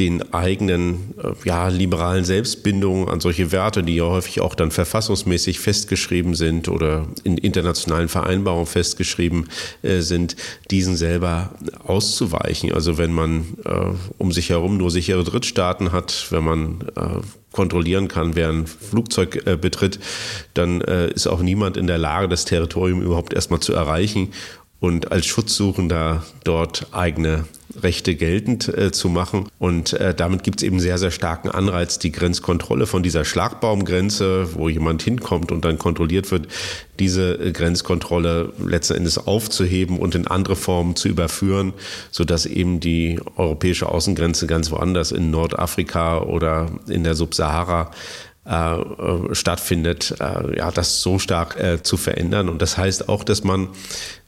den 0.00 0.32
eigenen 0.32 1.14
äh, 1.22 1.32
ja, 1.44 1.68
liberalen 1.68 2.24
Selbstbindungen 2.24 3.08
an 3.08 3.20
solche 3.20 3.52
Werte, 3.52 3.82
die 3.82 3.96
ja 3.96 4.04
häufig 4.04 4.40
auch 4.40 4.54
dann 4.54 4.70
verfassungsmäßig 4.70 5.60
festgeschrieben 5.60 6.34
sind 6.34 6.68
oder 6.68 7.06
in 7.22 7.36
internationalen 7.36 8.08
Vereinbarungen 8.08 8.66
festgeschrieben 8.66 9.50
äh, 9.82 10.00
sind, 10.00 10.36
diesen 10.70 10.96
selber 10.96 11.50
auszuweichen. 11.84 12.72
Also 12.72 12.96
wenn 12.96 13.12
man 13.12 13.58
äh, 13.64 13.90
um 14.16 14.32
sich 14.32 14.48
herum 14.48 14.78
nur 14.78 14.90
sichere 14.90 15.22
Drittstaaten 15.22 15.92
hat, 15.92 16.28
wenn 16.30 16.44
man 16.44 16.80
äh, 16.96 17.20
kontrollieren 17.52 18.08
kann, 18.08 18.36
wer 18.36 18.48
ein 18.48 18.66
Flugzeug 18.66 19.46
äh, 19.46 19.56
betritt, 19.56 19.98
dann 20.54 20.80
äh, 20.80 21.10
ist 21.10 21.26
auch 21.26 21.42
niemand 21.42 21.76
in 21.76 21.86
der 21.86 21.98
Lage, 21.98 22.28
das 22.28 22.44
Territorium 22.44 23.02
überhaupt 23.02 23.34
erstmal 23.34 23.60
zu 23.60 23.74
erreichen 23.74 24.32
und 24.80 25.12
als 25.12 25.26
Schutzsuchender 25.26 26.24
dort 26.42 26.88
eigene 26.92 27.44
Rechte 27.82 28.14
geltend 28.16 28.68
äh, 28.68 28.90
zu 28.90 29.08
machen. 29.08 29.48
Und 29.58 29.92
äh, 29.92 30.14
damit 30.14 30.42
gibt 30.42 30.60
es 30.60 30.66
eben 30.66 30.80
sehr, 30.80 30.98
sehr 30.98 31.10
starken 31.10 31.50
Anreiz, 31.50 31.98
die 31.98 32.10
Grenzkontrolle 32.10 32.86
von 32.86 33.02
dieser 33.02 33.24
Schlagbaumgrenze, 33.24 34.54
wo 34.54 34.68
jemand 34.68 35.02
hinkommt 35.02 35.52
und 35.52 35.64
dann 35.64 35.78
kontrolliert 35.78 36.30
wird, 36.30 36.48
diese 36.98 37.34
äh, 37.34 37.52
Grenzkontrolle 37.52 38.52
letzten 38.64 38.94
Endes 38.94 39.18
aufzuheben 39.18 39.98
und 39.98 40.14
in 40.14 40.26
andere 40.26 40.56
Formen 40.56 40.96
zu 40.96 41.08
überführen, 41.08 41.72
sodass 42.10 42.46
eben 42.46 42.80
die 42.80 43.20
europäische 43.36 43.88
Außengrenze 43.88 44.46
ganz 44.46 44.70
woanders 44.70 45.12
in 45.12 45.30
Nordafrika 45.30 46.22
oder 46.22 46.70
in 46.88 47.04
der 47.04 47.14
Subsahara 47.14 47.90
äh, 48.50 48.80
äh, 48.80 49.34
stattfindet, 49.34 50.14
äh, 50.18 50.56
ja, 50.56 50.70
das 50.70 51.02
so 51.02 51.18
stark 51.18 51.58
zu 51.82 51.96
verändern. 51.96 52.48
Und 52.48 52.62
das 52.62 52.78
heißt 52.78 53.08
auch, 53.08 53.22
dass 53.22 53.44
man 53.44 53.68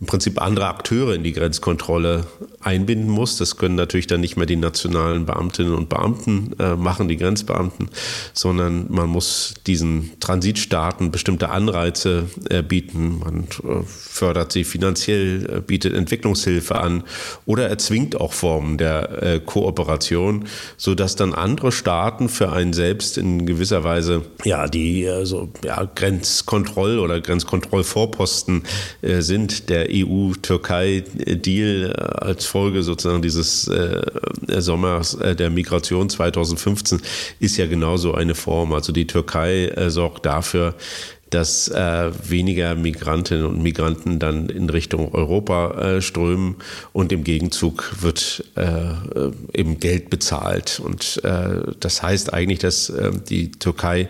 im 0.03 0.07
Prinzip 0.07 0.43
andere 0.43 0.67
Akteure 0.67 1.15
in 1.15 1.23
die 1.23 1.33
Grenzkontrolle 1.33 2.27
einbinden 2.61 3.09
muss. 3.09 3.37
Das 3.37 3.57
können 3.57 3.77
natürlich 3.77 4.09
dann 4.09 4.21
nicht 4.21 4.37
mehr 4.37 4.47
die 4.47 4.57
nationalen 4.57 5.27
Beamtinnen 5.27 5.75
und 5.75 5.89
Beamten 5.89 6.57
äh, 6.59 6.75
machen, 6.75 7.07
die 7.07 7.17
Grenzbeamten, 7.17 7.89
sondern 8.33 8.87
man 8.89 9.09
muss 9.09 9.55
diesen 9.69 10.11
Transitstaaten 10.19 11.13
bestimmte 11.13 11.51
Anreize 11.51 12.25
äh, 12.51 12.65
bieten. 12.65 13.21
Man 13.21 13.47
fördert 13.87 14.51
sie 14.51 14.65
finanziell, 14.65 15.63
bietet 15.65 15.95
Entwicklungshilfe 15.95 16.81
an 16.81 17.05
oder 17.47 17.69
erzwingt 17.69 18.21
auch 18.21 18.33
Formen 18.33 18.79
der 18.79 19.41
Kooperation, 19.47 20.47
sodass 20.77 21.15
dann 21.15 21.33
andere 21.33 21.71
Staaten 21.71 22.29
für 22.29 22.51
einen 22.51 22.73
selbst 22.73 23.19
in 23.19 23.47
gewisser 23.47 23.85
Weise 23.85 24.23
ja, 24.45 24.67
die 24.67 25.05
äh, 25.05 25.25
so, 25.25 25.51
ja, 25.65 25.83
Grenzkontroll- 25.83 26.99
oder 26.99 27.21
Grenzkontrollvorposten 27.21 28.65
äh, 29.03 29.21
sind. 29.21 29.69
Der 29.69 29.92
EU-Türkei-Deal 29.93 31.91
äh, 31.91 32.03
als 32.25 32.47
Folge 32.47 32.83
sozusagen 32.83 33.23
dieses 33.23 33.69
äh, 33.69 34.03
Sommers 34.59 35.15
äh, 35.15 35.37
der 35.37 35.51
Migration 35.51 36.09
2015 36.09 37.01
ist 37.41 37.57
ja 37.57 37.67
genauso 37.67 38.15
eine 38.15 38.35
Form. 38.35 38.73
Also 38.73 38.93
die 38.93 39.07
Türkei 39.07 39.69
äh, 39.69 39.91
sorgt 39.91 40.27
dafür, 40.27 40.75
dass 41.33 41.69
äh, 41.69 42.11
weniger 42.29 42.75
Migrantinnen 42.75 43.47
und 43.47 43.63
Migranten 43.63 44.19
dann 44.19 44.49
in 44.49 44.69
Richtung 44.69 45.15
Europa 45.15 45.97
äh, 45.97 46.03
strömen 46.03 46.57
und 46.93 47.11
im 47.11 47.25
Gegenzug 47.25 48.03
wird 48.03 48.45
äh, 48.55 48.93
eben 49.59 49.81
Geld 49.81 50.11
bezahlt. 50.11 50.81
Und 50.85 51.23
äh, 51.25 51.73
das 51.81 52.03
heißt 52.03 52.35
eigentlich, 52.35 52.59
dass 52.59 52.91
äh, 52.91 53.13
die 53.29 53.51
Türkei 53.51 54.09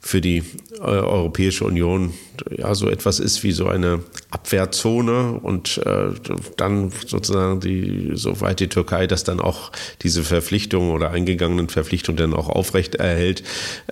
für 0.00 0.20
die 0.20 0.38
äh, 0.78 0.80
Europäische 0.80 1.64
Union 1.64 2.12
ja 2.50 2.74
so 2.74 2.88
etwas 2.88 3.20
ist 3.20 3.42
wie 3.42 3.52
so 3.52 3.68
eine 3.68 4.00
Abwehrzone 4.30 5.40
und 5.42 5.78
äh, 5.84 6.10
dann 6.56 6.92
sozusagen 7.06 7.60
die, 7.60 8.12
soweit 8.14 8.60
die 8.60 8.68
Türkei 8.68 9.06
das 9.06 9.24
dann 9.24 9.40
auch 9.40 9.70
diese 10.02 10.22
Verpflichtungen 10.22 10.90
oder 10.90 11.10
eingegangenen 11.10 11.68
Verpflichtungen 11.68 12.16
dann 12.16 12.34
auch 12.34 12.48
aufrecht 12.48 12.96
erhält, 12.96 13.42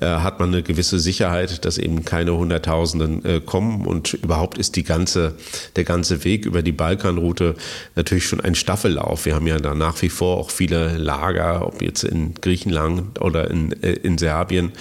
äh, 0.01 0.07
hat 0.07 0.41
man 0.41 0.49
eine 0.49 0.63
gewisse 0.63 0.99
Sicherheit, 0.99 1.65
dass 1.65 1.79
eben 1.79 2.05
keine 2.05 2.37
Hunderttausenden 2.37 3.25
äh, 3.25 3.41
kommen 3.41 3.87
und 3.87 4.15
überhaupt 4.15 4.59
ist 4.59 4.77
die 4.77 4.85
ganze, 4.85 5.35
der 5.77 5.85
ganze 5.85 6.25
Weg 6.25 6.45
über 6.47 6.63
die 6.63 6.73
Balkanroute 6.73 7.55
natürlich 7.95 8.27
schon 8.27 8.41
ein 8.41 8.55
Staffellauf. 8.55 9.27
Wir 9.27 9.35
haben 9.35 9.47
ja 9.47 9.59
da 9.59 9.75
nach 9.75 10.01
wie 10.03 10.09
vor 10.09 10.39
auch 10.39 10.51
viele 10.51 10.97
Lager, 10.97 11.67
ob 11.67 11.83
jetzt 11.83 12.05
in 12.05 12.35
Griechenland 12.35 13.21
oder 13.21 13.51
in, 13.51 13.73
äh, 13.83 13.93
in 13.93 14.19
Serbien 14.19 14.73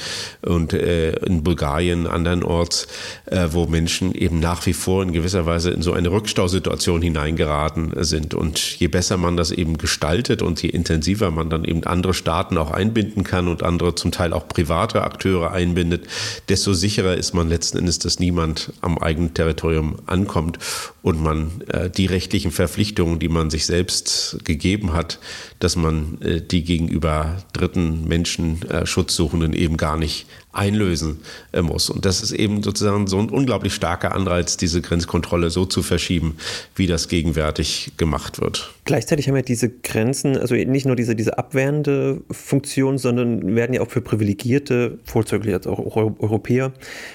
und 0.42 0.74
äh, 0.74 1.14
in 1.26 1.44
Bulgarien 1.44 2.08
andernorts, 2.08 2.88
äh, 3.26 3.48
wo 3.54 3.68
Menschen 3.68 4.14
eben 4.14 4.40
nach 4.40 4.66
wie 4.66 4.74
vor 4.74 5.04
in 5.04 5.12
gewisser 5.12 5.46
Weise 5.46 5.72
in 5.72 5.82
so 5.82 5.94
eine 5.94 6.12
Rückstausituation 6.12 7.02
hineingeraten 7.02 7.92
sind. 8.04 8.34
Und 8.34 8.80
je 8.80 8.88
besser 8.88 9.18
man 9.18 9.38
das 9.38 9.52
eben 9.52 9.78
gestaltet 9.78 10.42
und 10.42 10.62
je 10.62 10.70
intensiver 10.70 11.32
man 11.32 11.50
dann 11.50 11.64
eben 11.64 11.84
andere 11.84 12.14
Staaten 12.14 12.58
auch 12.58 12.72
einbinden 12.72 13.24
kann 13.24 13.48
und 13.48 13.64
andere 13.64 13.96
zum 13.96 14.12
Teil 14.12 14.34
auch 14.34 14.48
private 14.48 15.04
Akteure 15.04 15.52
einbindet, 15.52 16.08
desto 16.50 16.74
sicherer 16.74 17.16
ist 17.16 17.34
man 17.34 17.50
letzten 17.50 17.80
Endes, 17.80 18.00
dass 18.00 18.20
niemand 18.20 18.74
am 18.82 18.98
eigenen 18.98 19.34
Territorium 19.34 19.98
ankommt 20.06 20.60
und 21.02 21.22
man 21.22 21.62
äh, 21.68 21.90
die 21.90 22.06
rechtlichen 22.06 22.52
Verpflichtungen, 22.52 23.20
die 23.20 23.30
man 23.30 23.50
sich 23.50 23.66
selbst 23.66 24.38
gegeben 24.44 24.94
hat, 24.94 25.20
dass 25.60 25.76
man 25.76 26.20
äh, 26.22 26.42
die 26.42 26.64
gegenüber 26.64 27.38
dritten 27.54 28.08
Menschen, 28.08 28.62
äh, 28.70 28.86
Schutzsuchenden 28.86 29.54
eben 29.54 29.78
gar 29.78 29.98
nicht 29.98 30.26
einlösen 30.54 31.20
äh, 31.52 31.62
muss. 31.62 31.90
Und 31.90 32.06
das 32.06 32.22
ist 32.22 32.32
eben 32.32 32.64
sozusagen 32.64 33.08
so 33.08 33.20
ein 33.20 33.30
unglaublich 33.30 33.74
starker 33.74 34.14
Anreiz, 34.14 34.58
diese 34.58 34.82
Grenzkontrolle 34.82 35.50
so 35.50 35.66
zu 35.66 35.82
verschieben, 35.82 36.38
wie 36.76 36.88
das 36.88 37.08
gegenwärtig 37.08 37.94
gemacht 37.98 38.42
wird. 38.42 38.74
Gleichzeitig 38.84 39.28
haben 39.28 39.36
wir 39.36 39.44
diese 39.44 39.70
Grenzen, 39.70 40.38
also 40.38 40.56
nicht 40.56 40.86
nur 40.86 40.96
diese, 40.96 41.16
diese 41.16 41.38
abwehrende 41.38 42.22
Funktion, 42.32 42.98
sondern 42.98 43.56
werden 43.56 43.74
ja 43.74 43.82
auch 43.82 43.90
für 43.90 44.02
privilegierte, 44.02 44.98
vorzüglich 45.04 45.54
als 45.54 45.68
auch 45.68 45.80
Europäer, 45.96 46.74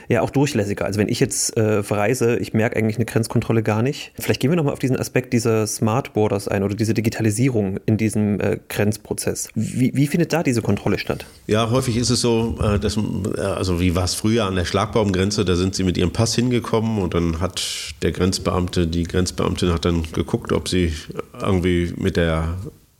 ja 0.08 0.22
auch 0.22 0.30
durchlässiger. 0.30 0.84
Also 0.84 1.00
wenn 1.00 1.08
ich 1.08 1.20
jetzt 1.20 1.56
äh, 1.56 1.82
verreise, 1.82 2.36
ich 2.36 2.54
merke 2.54 2.76
eigentlich 2.76 2.96
eine 2.96 3.04
Grenzkontrolle 3.04 3.62
gar 3.62 3.82
nicht. 3.82 4.12
Vielleicht 4.18 4.40
gehen 4.40 4.50
wir 4.50 4.56
nochmal 4.56 4.72
auf 4.72 4.78
diesen 4.78 4.98
Aspekt 4.98 5.32
dieser 5.32 5.66
Smart 5.66 6.12
Borders 6.14 6.48
ein 6.48 6.62
oder 6.62 6.74
diese 6.74 6.94
Digitalisierung 6.94 7.78
in 7.84 7.96
diesem 7.96 8.40
äh, 8.40 8.58
Grenzprozess. 8.68 9.48
Wie, 9.54 9.92
wie 9.94 10.06
findet 10.06 10.32
da 10.32 10.42
diese 10.42 10.62
Kontrolle 10.62 10.98
statt? 10.98 11.26
Ja, 11.46 11.70
häufig 11.70 11.96
ist 11.96 12.10
es 12.10 12.20
so, 12.20 12.58
äh, 12.62 12.78
dass 12.78 12.96
also 13.34 13.80
wie 13.80 13.94
war 13.94 14.04
es 14.04 14.14
früher 14.14 14.44
an 14.44 14.56
der 14.56 14.64
Schlagbaumgrenze, 14.64 15.44
da 15.44 15.56
sind 15.56 15.74
sie 15.74 15.84
mit 15.84 15.96
ihrem 15.96 16.12
Pass 16.12 16.34
hingekommen 16.34 16.98
und 16.98 17.14
dann 17.14 17.40
hat 17.40 17.62
der 18.02 18.12
Grenzbeamte, 18.12 18.86
die 18.86 19.04
Grenzbeamtin 19.04 19.72
hat 19.72 19.84
dann 19.84 20.10
geguckt, 20.12 20.52
ob 20.52 20.68
sie 20.68 20.92
irgendwie 21.40 21.92
mit 21.96 22.16
der 22.16 22.56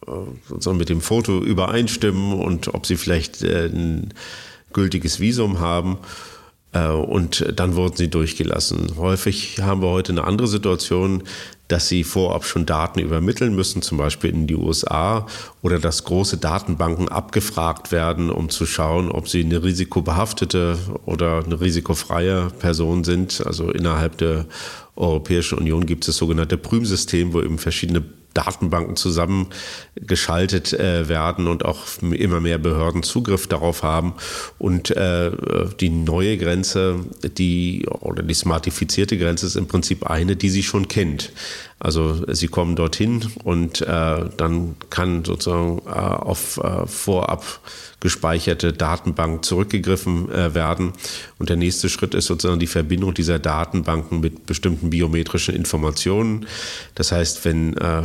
äh, 0.07 0.11
sozusagen 0.49 0.79
mit 0.79 0.89
dem 0.89 1.01
Foto 1.01 1.41
übereinstimmen 1.41 2.35
und 2.35 2.74
ob 2.74 2.87
sie 2.87 2.97
vielleicht 2.97 3.43
äh, 3.43 3.66
ein 3.66 4.14
gültiges 4.72 5.20
Visum 5.20 5.61
haben. 5.61 5.99
Und 6.74 7.47
dann 7.57 7.74
wurden 7.74 7.97
sie 7.97 8.09
durchgelassen. 8.09 8.99
Häufig 8.99 9.62
haben 9.62 9.81
wir 9.81 9.89
heute 9.89 10.12
eine 10.12 10.24
andere 10.24 10.47
Situation, 10.47 11.22
dass 11.69 11.89
sie 11.89 12.05
vorab 12.05 12.45
schon 12.45 12.67
Daten 12.67 13.01
übermitteln 13.01 13.55
müssen, 13.55 13.83
zum 13.83 13.99
Beispiel 13.99 14.31
in 14.31 14.47
die 14.47 14.55
USA, 14.55 15.27
oder 15.62 15.79
dass 15.79 16.05
große 16.05 16.39
Datenbanken 16.39 17.09
abgefragt 17.09 17.93
werden, 17.93 18.31
um 18.31 18.49
zu 18.49 18.67
schauen, 18.67 19.11
ob 19.11 19.29
sie 19.29 19.45
eine 19.45 19.62
risikobehaftete 19.62 20.79
oder 21.05 21.45
eine 21.45 21.61
risikofreie 21.61 22.49
Person 22.59 23.05
sind. 23.05 23.45
Also 23.45 23.71
innerhalb 23.71 24.19
der 24.19 24.47
Europäischen 24.95 25.59
Union 25.59 25.87
gibt 25.87 26.05
es 26.05 26.07
das 26.07 26.17
sogenannte 26.17 26.57
Prüm-System, 26.57 27.33
wo 27.33 27.41
eben 27.43 27.59
verschiedene 27.59 28.03
Datenbanken 28.37 28.97
zusammengeschaltet 28.97 30.72
äh, 30.72 31.09
werden 31.09 31.47
und 31.49 31.64
auch 31.64 31.84
immer 32.03 32.41
mehr 32.41 32.59
Behörden 32.59 33.03
Zugriff 33.03 33.47
darauf 33.47 33.82
haben. 33.82 34.14
Und 34.59 34.91
äh, 34.91 35.30
die 35.80 35.91
neue 35.91 36.37
Grenze, 36.37 37.01
die 37.22 37.87
oder 37.89 38.22
die 38.22 38.34
smartifizierte 38.34 39.16
Grenze 39.16 39.47
ist 39.47 39.57
im 39.57 39.66
Prinzip 39.66 40.07
eine, 40.07 40.37
die 40.37 40.51
sie 40.51 40.62
schon 40.62 40.89
kennt. 40.89 41.32
Also 41.79 42.24
sie 42.33 42.49
kommen 42.49 42.74
dorthin 42.74 43.22
und 43.45 43.83
äh, 43.83 44.24
dann 44.37 44.77
kann 44.89 45.24
sozusagen 45.24 45.83
äh, 45.87 45.91
auf 45.91 46.57
äh, 46.57 46.87
vorab 46.87 47.61
gespeicherte 48.01 48.72
Datenbank 48.72 49.45
zurückgegriffen 49.45 50.31
äh, 50.31 50.55
werden. 50.55 50.95
Und 51.39 51.51
der 51.51 51.57
nächste 51.57 51.91
Schritt 51.91 52.14
ist 52.14 52.27
sozusagen 52.27 52.61
die 52.61 52.66
Verbindung 52.66 53.12
dieser 53.12 53.39
Datenbanken 53.39 54.20
mit 54.20 54.47
bestimmten 54.47 54.89
biometrischen 54.89 55.55
Informationen. 55.55 56.47
Das 56.95 57.12
heißt, 57.12 57.45
wenn 57.45 57.77
äh, 57.77 58.03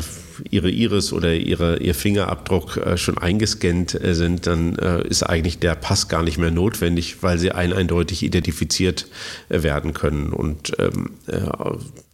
Ihre 0.50 0.70
Iris 0.70 1.14
oder 1.14 1.34
ihre, 1.34 1.80
Ihr 1.80 1.96
Fingerabdruck 1.96 2.78
äh, 2.78 2.98
schon 2.98 3.18
eingescannt 3.18 4.02
äh, 4.02 4.14
sind, 4.14 4.48
dann 4.48 4.76
äh, 4.78 5.08
ist 5.08 5.24
eigentlich 5.24 5.60
der 5.60 5.76
Pass 5.76 6.08
gar 6.08 6.24
nicht 6.24 6.38
mehr 6.38 6.52
notwendig, 6.52 7.22
weil 7.22 7.38
sie 7.38 7.52
ein 7.52 7.74
eindeutig 7.74 8.24
identifiziert 8.24 9.08
äh, 9.50 9.64
werden 9.64 9.94
können. 9.94 10.34
Und 10.34 10.74
ähm, 10.80 11.12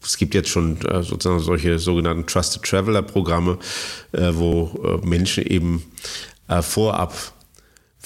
es 0.04 0.18
gibt 0.18 0.34
jetzt 0.36 0.50
schon 0.50 0.78
sozusagen 1.02 1.40
solche 1.40 1.80
sogenannten 1.80 2.26
Trusted 2.28 2.64
Traveler 2.64 3.02
Programme, 3.02 3.58
wo 4.12 5.02
Menschen 5.04 5.46
eben 5.46 5.84
vorab 6.62 7.34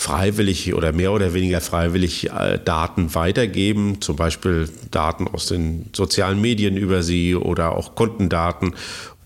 freiwillig 0.02 0.74
oder 0.74 0.94
mehr 0.94 1.12
oder 1.12 1.36
weniger 1.36 1.62
freiwillig 1.62 2.32
äh, 2.32 2.58
Daten 2.58 3.14
weitergeben, 3.14 4.02
zum 4.02 4.16
Beispiel 4.16 4.68
Daten 4.90 5.28
aus 5.28 5.46
den 5.46 5.92
sozialen 5.94 6.42
Medien 6.42 6.76
über 6.76 7.04
sie 7.04 7.36
oder 7.36 7.78
auch 7.78 7.94
Kundendaten 7.94 8.74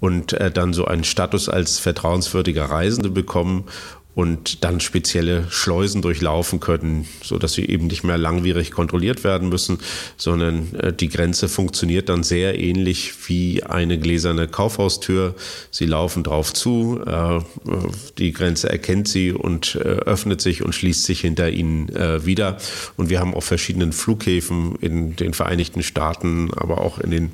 und 0.05 0.33
äh, 0.33 0.51
dann 0.51 0.71
so 0.71 0.85
einen 0.85 1.03
Status 1.03 1.49
als 1.49 1.79
vertrauenswürdiger 1.79 2.65
Reisende 2.65 3.09
bekommen 3.09 3.65
und 4.16 4.63
dann 4.63 4.80
spezielle 4.80 5.45
Schleusen 5.49 6.01
durchlaufen 6.01 6.61
können, 6.61 7.05
so 7.22 7.38
dass 7.38 7.53
sie 7.53 7.66
eben 7.66 7.88
nicht 7.88 8.05
mehr 8.05 8.18
langwierig 8.18 8.72
kontrolliert 8.72 9.26
werden 9.26 9.49
müssen, 9.49 9.80
sondern 10.16 10.74
äh, 10.76 10.93
die 10.93 11.09
Grenze 11.09 11.49
funktioniert 11.49 12.07
dann 12.07 12.24
sehr 12.24 12.57
ähnlich 12.57 13.13
wie 13.28 13.63
eine 13.63 13.99
gläserne 13.99 14.47
Kaufhaustür. 14.47 15.36
Sie 15.70 15.86
laufen 15.86 16.24
drauf 16.24 16.53
zu, 16.53 17.01
äh, 17.05 17.41
die 18.18 18.32
Grenze 18.32 18.70
erkennt 18.70 19.09
sie 19.09 19.34
und 19.34 19.76
äh, 19.76 19.80
öffnet 19.80 20.39
sich 20.39 20.63
und 20.63 20.74
schließt 20.74 21.03
sich 21.03 21.20
hinter 21.20 21.49
ihnen 21.49 21.66
wieder. 22.26 22.57
Und 22.95 23.09
wir 23.09 23.20
haben 23.20 23.34
auf 23.34 23.43
verschiedenen 23.43 23.91
Flughäfen 23.91 24.76
in 24.80 25.16
den 25.16 25.34
Vereinigten 25.34 25.84
Staaten, 25.84 26.51
aber 26.55 26.80
auch 26.82 26.99
in 26.99 27.11
den 27.11 27.32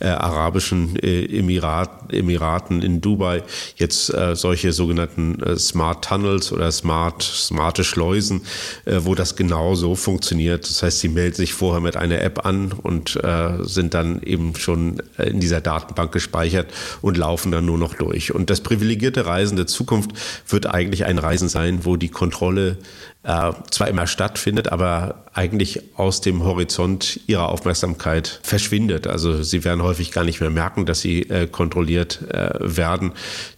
arabischen 0.00 0.96
Emirat, 0.96 2.12
Emiraten, 2.12 2.82
in 2.82 3.00
Dubai 3.00 3.42
jetzt 3.76 4.12
solche 4.34 4.72
sogenannten 4.72 5.58
Smart 5.58 6.04
Tunnels 6.14 6.52
oder 6.52 6.70
smart, 6.70 7.22
smarte 7.22 7.84
Schleusen, 7.84 8.42
äh, 8.84 9.00
wo 9.00 9.14
das 9.14 9.36
genau 9.36 9.74
so 9.74 9.94
funktioniert. 9.94 10.68
Das 10.68 10.82
heißt, 10.82 11.00
sie 11.00 11.08
melden 11.08 11.34
sich 11.34 11.54
vorher 11.54 11.80
mit 11.80 11.96
einer 11.96 12.20
App 12.20 12.46
an 12.46 12.72
und 12.72 13.16
äh, 13.16 13.62
sind 13.62 13.94
dann 13.94 14.22
eben 14.22 14.54
schon 14.56 15.02
äh, 15.18 15.28
in 15.28 15.40
dieser 15.40 15.60
Datenbank 15.60 16.12
gespeichert 16.12 16.68
und 17.02 17.16
laufen 17.16 17.50
dann 17.50 17.66
nur 17.66 17.78
noch 17.78 17.94
durch. 17.94 18.34
Und 18.34 18.50
das 18.50 18.60
privilegierte 18.60 19.26
Reisen 19.26 19.56
der 19.56 19.66
Zukunft 19.66 20.12
wird 20.48 20.66
eigentlich 20.66 21.04
ein 21.04 21.18
Reisen 21.18 21.48
sein, 21.48 21.84
wo 21.84 21.96
die 21.96 22.08
Kontrolle 22.08 22.78
äh, 23.24 23.52
zwar 23.70 23.88
immer 23.88 24.06
stattfindet, 24.06 24.70
aber 24.70 25.24
eigentlich 25.32 25.80
aus 25.96 26.20
dem 26.20 26.44
Horizont 26.44 27.20
ihrer 27.26 27.48
Aufmerksamkeit 27.48 28.38
verschwindet. 28.42 29.06
Also 29.06 29.42
sie 29.42 29.64
werden 29.64 29.82
häufig 29.82 30.12
gar 30.12 30.24
nicht 30.24 30.40
mehr 30.40 30.50
merken, 30.50 30.86
dass 30.86 31.00
sie 31.00 31.22
äh, 31.22 31.46
kontrolliert 31.46 32.20
äh, 32.30 32.50
werden. 32.60 33.12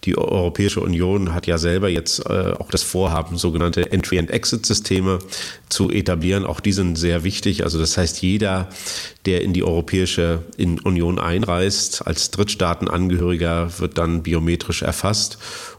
Die 0.05 0.17
Europäische 0.17 0.79
Union 0.79 1.33
hat 1.33 1.47
ja 1.47 1.57
selber 1.57 1.89
jetzt 1.89 2.25
äh, 2.25 2.53
auch 2.57 2.71
das 2.71 2.81
Vorhaben, 2.81 3.37
sogenannte 3.37 3.91
Entry- 3.91 4.17
and 4.17 4.31
Exit-Systeme 4.31 5.19
zu 5.69 5.91
etablieren. 5.91 6.45
Auch 6.45 6.61
die 6.61 6.71
sind 6.71 6.95
sehr 6.95 7.23
wichtig. 7.23 7.63
Also 7.63 7.77
das 7.77 7.97
heißt, 7.97 8.21
jeder, 8.21 8.69
der 9.25 9.41
in 9.41 9.51
die 9.51 9.63
Europäische 9.63 10.43
Union 10.57 11.19
einreist, 11.19 12.07
als 12.07 12.31
Drittstaatenangehöriger, 12.31 13.79
wird 13.79 13.97
dann 13.97 14.23
biometrisch 14.23 14.81
erfasst 14.81 15.37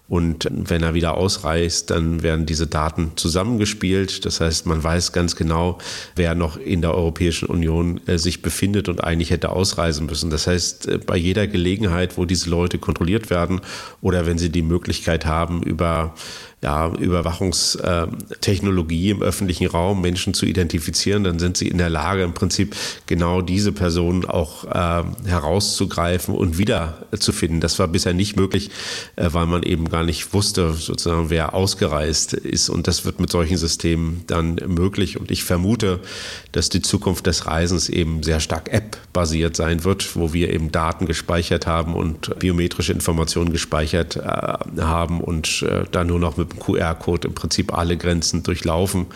und 0.09 0.49
wenn 0.51 0.83
er 0.83 0.95
wieder 0.95 1.19
ausreist, 1.19 1.91
dann 1.91 2.23
werden 2.23 2.47
diese 2.47 2.67
Daten 2.67 3.13
zusammengespielt. 3.17 4.25
Das 4.25 4.41
heißt, 4.41 4.65
man 4.65 4.83
weiß 4.83 5.13
ganz 5.13 5.37
genau, 5.37 5.77
wer 6.17 6.35
noch 6.35 6.57
in 6.57 6.81
der 6.81 6.95
Europäischen 6.95 7.47
Union 7.47 8.01
äh, 8.07 8.17
sich 8.17 8.41
befindet 8.41 8.89
und 8.89 9.05
eigentlich 9.05 9.31
hätte 9.31 9.51
ausreisen 9.51 10.07
müssen. 10.07 10.31
Das 10.31 10.47
heißt, 10.47 10.89
äh, 10.89 10.99
bei 10.99 11.19
jeder 11.19 11.47
Gelegenheit, 11.47 12.17
wo 12.17 12.25
diese 12.25 12.49
Leute 12.49 12.79
kontrolliert 12.79 13.29
werden 13.29 13.61
oder 14.01 14.25
wenn 14.25 14.39
sie 14.39 14.49
die 14.49 14.63
Möglichkeit 14.63 15.27
haben, 15.27 15.63
über 15.63 16.15
ja, 16.61 16.93
Überwachungstechnologie 16.93 19.11
im 19.11 19.23
öffentlichen 19.23 19.69
Raum 19.69 20.01
Menschen 20.01 20.35
zu 20.35 20.45
identifizieren, 20.45 21.23
dann 21.23 21.39
sind 21.39 21.57
sie 21.57 21.69
in 21.69 21.79
der 21.79 21.89
Lage, 21.89 22.25
im 22.25 22.35
Prinzip 22.35 22.75
genau 23.07 23.43
diese 23.43 23.71
Personen 23.71 24.25
auch 24.25 24.65
äh, 24.65 25.05
herauszugreifen 25.27 26.35
und 26.35 26.59
wiederzufinden. 26.59 27.61
Das 27.61 27.79
war 27.79 27.87
bisher 27.87 28.13
nicht 28.13 28.35
möglich, 28.37 28.73
äh, 29.15 29.29
weil 29.31 29.47
man 29.47 29.63
eben 29.63 29.89
gar 29.89 30.03
nicht 30.03 30.35
wusste, 30.35 30.75
sozusagen, 30.75 31.31
wer 31.31 31.55
ausgereist 31.55 32.33
ist. 32.33 32.71
Und 32.71 32.89
das 32.89 33.05
wird 33.05 33.21
mit 33.21 33.31
solchen 33.31 33.57
Systemen 33.57 34.25
dann 34.27 34.57
möglich. 34.67 35.21
Und 35.21 35.31
ich 35.31 35.45
vermute, 35.45 36.01
dass 36.51 36.71
die 36.71 36.83
Zukunft 36.83 37.29
des 37.29 37.47
Reisens 37.47 37.89
eben 37.89 38.25
sehr 38.25 38.41
stark 38.41 38.73
App-basiert 38.73 39.55
sein 39.55 39.85
wird, 39.85 40.17
wo 40.17 40.33
wir 40.33 40.53
eben 40.53 40.73
Daten 40.73 41.07
gespeichert 41.07 41.69
haben 41.69 41.95
und 41.95 42.37
biometrische 42.41 42.93
Informationen 42.93 43.53
gespeichert 43.53 44.17
äh, 44.17 44.81
haben 44.81 45.21
und 45.21 45.63
äh, 45.63 45.85
dann 45.93 46.09
nur 46.09 46.19
noch 46.19 46.37
mit 46.37 46.48
dem 46.49 46.59
QR-Code 46.59 47.29
im 47.29 47.35
Prinzip 47.35 47.77
alle 47.77 47.97
Grenzen 47.97 48.43
durchlaufen. 48.43 49.07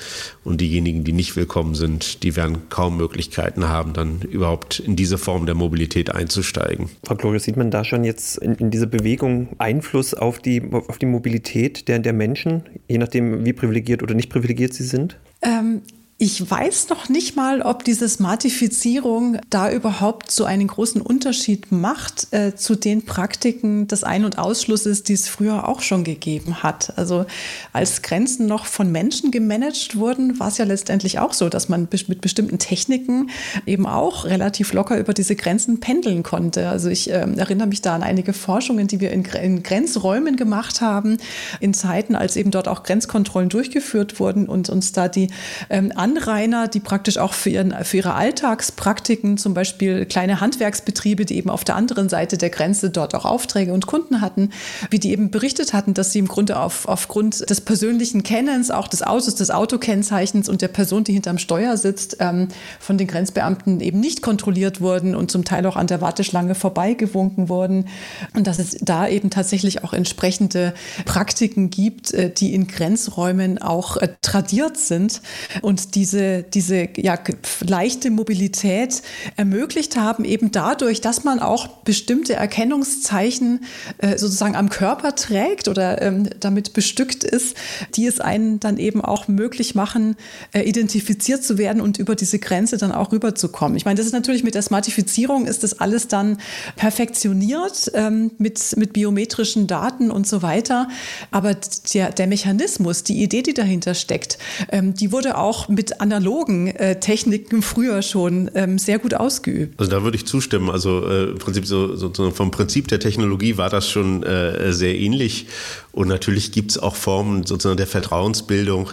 Und 0.44 0.60
diejenigen, 0.60 1.04
die 1.04 1.12
nicht 1.12 1.36
willkommen 1.36 1.74
sind, 1.74 2.22
die 2.22 2.36
werden 2.36 2.68
kaum 2.68 2.96
Möglichkeiten 2.96 3.68
haben, 3.68 3.92
dann 3.92 4.22
überhaupt 4.22 4.80
in 4.80 4.96
diese 4.96 5.18
Form 5.18 5.46
der 5.46 5.54
Mobilität 5.54 6.14
einzusteigen. 6.14 6.90
Frau 7.04 7.14
Glorius, 7.14 7.44
sieht 7.44 7.56
man 7.56 7.70
da 7.70 7.84
schon 7.84 8.04
jetzt 8.04 8.38
in, 8.38 8.54
in 8.56 8.70
diese 8.70 8.86
Bewegung 8.86 9.48
Einfluss 9.58 10.14
auf 10.14 10.38
die, 10.38 10.62
auf 10.72 10.98
die 10.98 11.06
Mobilität 11.06 11.88
der, 11.88 11.98
der 11.98 12.12
Menschen, 12.12 12.64
je 12.88 12.98
nachdem, 12.98 13.44
wie 13.44 13.52
privilegiert 13.52 14.02
oder 14.02 14.14
nicht 14.14 14.30
privilegiert 14.30 14.74
sie 14.74 14.84
sind? 14.84 15.18
Ähm, 15.42 15.82
ich 16.18 16.48
weiß 16.48 16.88
noch 16.88 17.08
nicht 17.08 17.34
mal, 17.34 17.62
ob 17.62 17.82
diese 17.82 18.08
Smartifizierung 18.08 19.38
da 19.50 19.72
überhaupt 19.72 20.30
so 20.30 20.44
einen 20.44 20.68
großen 20.68 21.00
Unterschied 21.00 21.72
macht 21.72 22.28
äh, 22.30 22.54
zu 22.54 22.76
den 22.76 23.04
Praktiken 23.04 23.88
des 23.88 24.04
Ein- 24.04 24.24
und 24.24 24.38
Ausschlusses, 24.38 25.02
die 25.02 25.14
es 25.14 25.28
früher 25.28 25.66
auch 25.66 25.80
schon 25.80 26.04
gegeben 26.04 26.62
hat. 26.62 26.96
Also 26.96 27.26
als 27.72 28.02
Grenzen 28.02 28.46
noch 28.46 28.66
von 28.66 28.92
Menschen 28.92 29.32
gemanagt 29.32 29.96
wurden, 29.96 30.38
war 30.38 30.46
es 30.46 30.58
ja 30.58 30.64
letztendlich 30.64 31.18
auch 31.18 31.32
so, 31.32 31.48
dass 31.48 31.68
man 31.68 31.88
mit 31.90 32.20
bestimmten 32.20 32.60
Techniken 32.60 33.30
eben 33.66 33.86
auch 33.86 34.24
relativ 34.24 34.72
locker 34.74 34.98
über 34.98 35.14
diese 35.14 35.34
Grenzen 35.34 35.80
pendeln 35.80 36.22
konnte. 36.22 36.68
Also 36.68 36.88
ich 36.88 37.10
äh, 37.10 37.26
erinnere 37.36 37.66
mich 37.66 37.82
da 37.82 37.96
an 37.96 38.04
einige 38.04 38.32
Forschungen, 38.32 38.86
die 38.86 39.00
wir 39.00 39.10
in, 39.10 39.24
in 39.24 39.64
Grenzräumen 39.64 40.36
gemacht 40.36 40.82
haben, 40.82 41.16
in 41.58 41.74
Zeiten, 41.74 42.14
als 42.14 42.36
eben 42.36 42.52
dort 42.52 42.68
auch 42.68 42.84
Grenzkontrollen 42.84 43.48
durchgeführt 43.48 44.20
wurden 44.20 44.48
und 44.48 44.70
uns 44.70 44.92
da 44.92 45.08
die 45.08 45.28
ähm, 45.68 45.90
Anrainer, 46.02 46.66
die 46.66 46.80
praktisch 46.80 47.16
auch 47.16 47.32
für, 47.32 47.50
ihren, 47.50 47.72
für 47.84 47.98
ihre 47.98 48.14
Alltagspraktiken, 48.14 49.38
zum 49.38 49.54
Beispiel 49.54 50.04
kleine 50.04 50.40
Handwerksbetriebe, 50.40 51.24
die 51.24 51.36
eben 51.36 51.48
auf 51.48 51.62
der 51.62 51.76
anderen 51.76 52.08
Seite 52.08 52.36
der 52.38 52.50
Grenze 52.50 52.90
dort 52.90 53.14
auch 53.14 53.24
Aufträge 53.24 53.72
und 53.72 53.86
Kunden 53.86 54.20
hatten, 54.20 54.50
wie 54.90 54.98
die 54.98 55.12
eben 55.12 55.30
berichtet 55.30 55.72
hatten, 55.72 55.94
dass 55.94 56.10
sie 56.10 56.18
im 56.18 56.26
Grunde 56.26 56.58
auf, 56.58 56.88
aufgrund 56.88 57.48
des 57.48 57.60
persönlichen 57.60 58.24
Kennens, 58.24 58.72
auch 58.72 58.88
des 58.88 59.04
Autos, 59.04 59.36
des 59.36 59.52
Autokennzeichens 59.52 60.48
und 60.48 60.60
der 60.60 60.68
Person, 60.68 61.04
die 61.04 61.12
hinterm 61.12 61.38
Steuer 61.38 61.76
sitzt, 61.76 62.16
ähm, 62.18 62.48
von 62.80 62.98
den 62.98 63.06
Grenzbeamten 63.06 63.80
eben 63.80 64.00
nicht 64.00 64.22
kontrolliert 64.22 64.80
wurden 64.80 65.14
und 65.14 65.30
zum 65.30 65.44
Teil 65.44 65.64
auch 65.66 65.76
an 65.76 65.86
der 65.86 66.00
Warteschlange 66.00 66.56
vorbeigewunken 66.56 67.48
wurden. 67.48 67.86
Und 68.34 68.48
dass 68.48 68.58
es 68.58 68.76
da 68.80 69.06
eben 69.06 69.30
tatsächlich 69.30 69.84
auch 69.84 69.92
entsprechende 69.92 70.74
Praktiken 71.04 71.70
gibt, 71.70 72.12
äh, 72.12 72.28
die 72.28 72.54
in 72.54 72.66
Grenzräumen 72.66 73.62
auch 73.62 73.98
äh, 73.98 74.08
tradiert 74.20 74.76
sind 74.76 75.22
und 75.60 75.91
diese, 75.94 76.42
diese 76.42 76.88
ja, 76.96 77.18
leichte 77.60 78.10
Mobilität 78.10 79.02
ermöglicht 79.36 79.96
haben, 79.96 80.24
eben 80.24 80.50
dadurch, 80.50 81.00
dass 81.00 81.24
man 81.24 81.40
auch 81.40 81.68
bestimmte 81.68 82.34
Erkennungszeichen 82.34 83.64
äh, 83.98 84.18
sozusagen 84.18 84.56
am 84.56 84.68
Körper 84.68 85.14
trägt 85.14 85.68
oder 85.68 86.00
ähm, 86.02 86.28
damit 86.40 86.72
bestückt 86.72 87.24
ist, 87.24 87.56
die 87.94 88.06
es 88.06 88.20
einen 88.20 88.60
dann 88.60 88.78
eben 88.78 89.00
auch 89.00 89.28
möglich 89.28 89.74
machen, 89.74 90.16
äh, 90.52 90.62
identifiziert 90.62 91.44
zu 91.44 91.58
werden 91.58 91.80
und 91.80 91.98
über 91.98 92.14
diese 92.14 92.38
Grenze 92.38 92.76
dann 92.76 92.92
auch 92.92 93.12
rüberzukommen. 93.12 93.76
Ich 93.76 93.84
meine, 93.84 93.96
das 93.96 94.06
ist 94.06 94.12
natürlich 94.12 94.44
mit 94.44 94.54
der 94.54 94.62
Smartifizierung 94.62 95.46
ist 95.46 95.62
das 95.62 95.80
alles 95.80 96.08
dann 96.08 96.38
perfektioniert 96.76 97.90
ähm, 97.94 98.30
mit, 98.38 98.76
mit 98.76 98.92
biometrischen 98.92 99.66
Daten 99.66 100.10
und 100.10 100.26
so 100.26 100.42
weiter. 100.42 100.88
Aber 101.30 101.56
der, 101.92 102.10
der 102.10 102.26
Mechanismus, 102.26 103.02
die 103.04 103.22
Idee, 103.22 103.42
die 103.42 103.54
dahinter 103.54 103.94
steckt, 103.94 104.38
ähm, 104.70 104.94
die 104.94 105.12
wurde 105.12 105.36
auch 105.36 105.68
mit 105.68 105.81
mit 105.82 106.00
analogen 106.00 106.68
äh, 106.68 107.00
Techniken 107.00 107.60
früher 107.60 108.02
schon 108.02 108.48
ähm, 108.54 108.78
sehr 108.78 109.00
gut 109.00 109.14
ausgeübt. 109.14 109.80
Also 109.80 109.90
da 109.90 110.04
würde 110.04 110.16
ich 110.16 110.24
zustimmen. 110.26 110.70
Also 110.70 111.04
äh, 111.08 111.30
im 111.30 111.38
Prinzip 111.38 111.66
so, 111.66 111.96
so, 111.96 112.30
vom 112.30 112.52
Prinzip 112.52 112.86
der 112.86 113.00
Technologie 113.00 113.56
war 113.56 113.68
das 113.68 113.88
schon 113.88 114.22
äh, 114.22 114.72
sehr 114.72 114.96
ähnlich. 114.96 115.46
Und 115.90 116.06
natürlich 116.06 116.52
gibt 116.52 116.70
es 116.70 116.78
auch 116.78 116.94
Formen 116.94 117.44
sozusagen 117.44 117.76
der 117.76 117.88
Vertrauensbildung, 117.88 118.90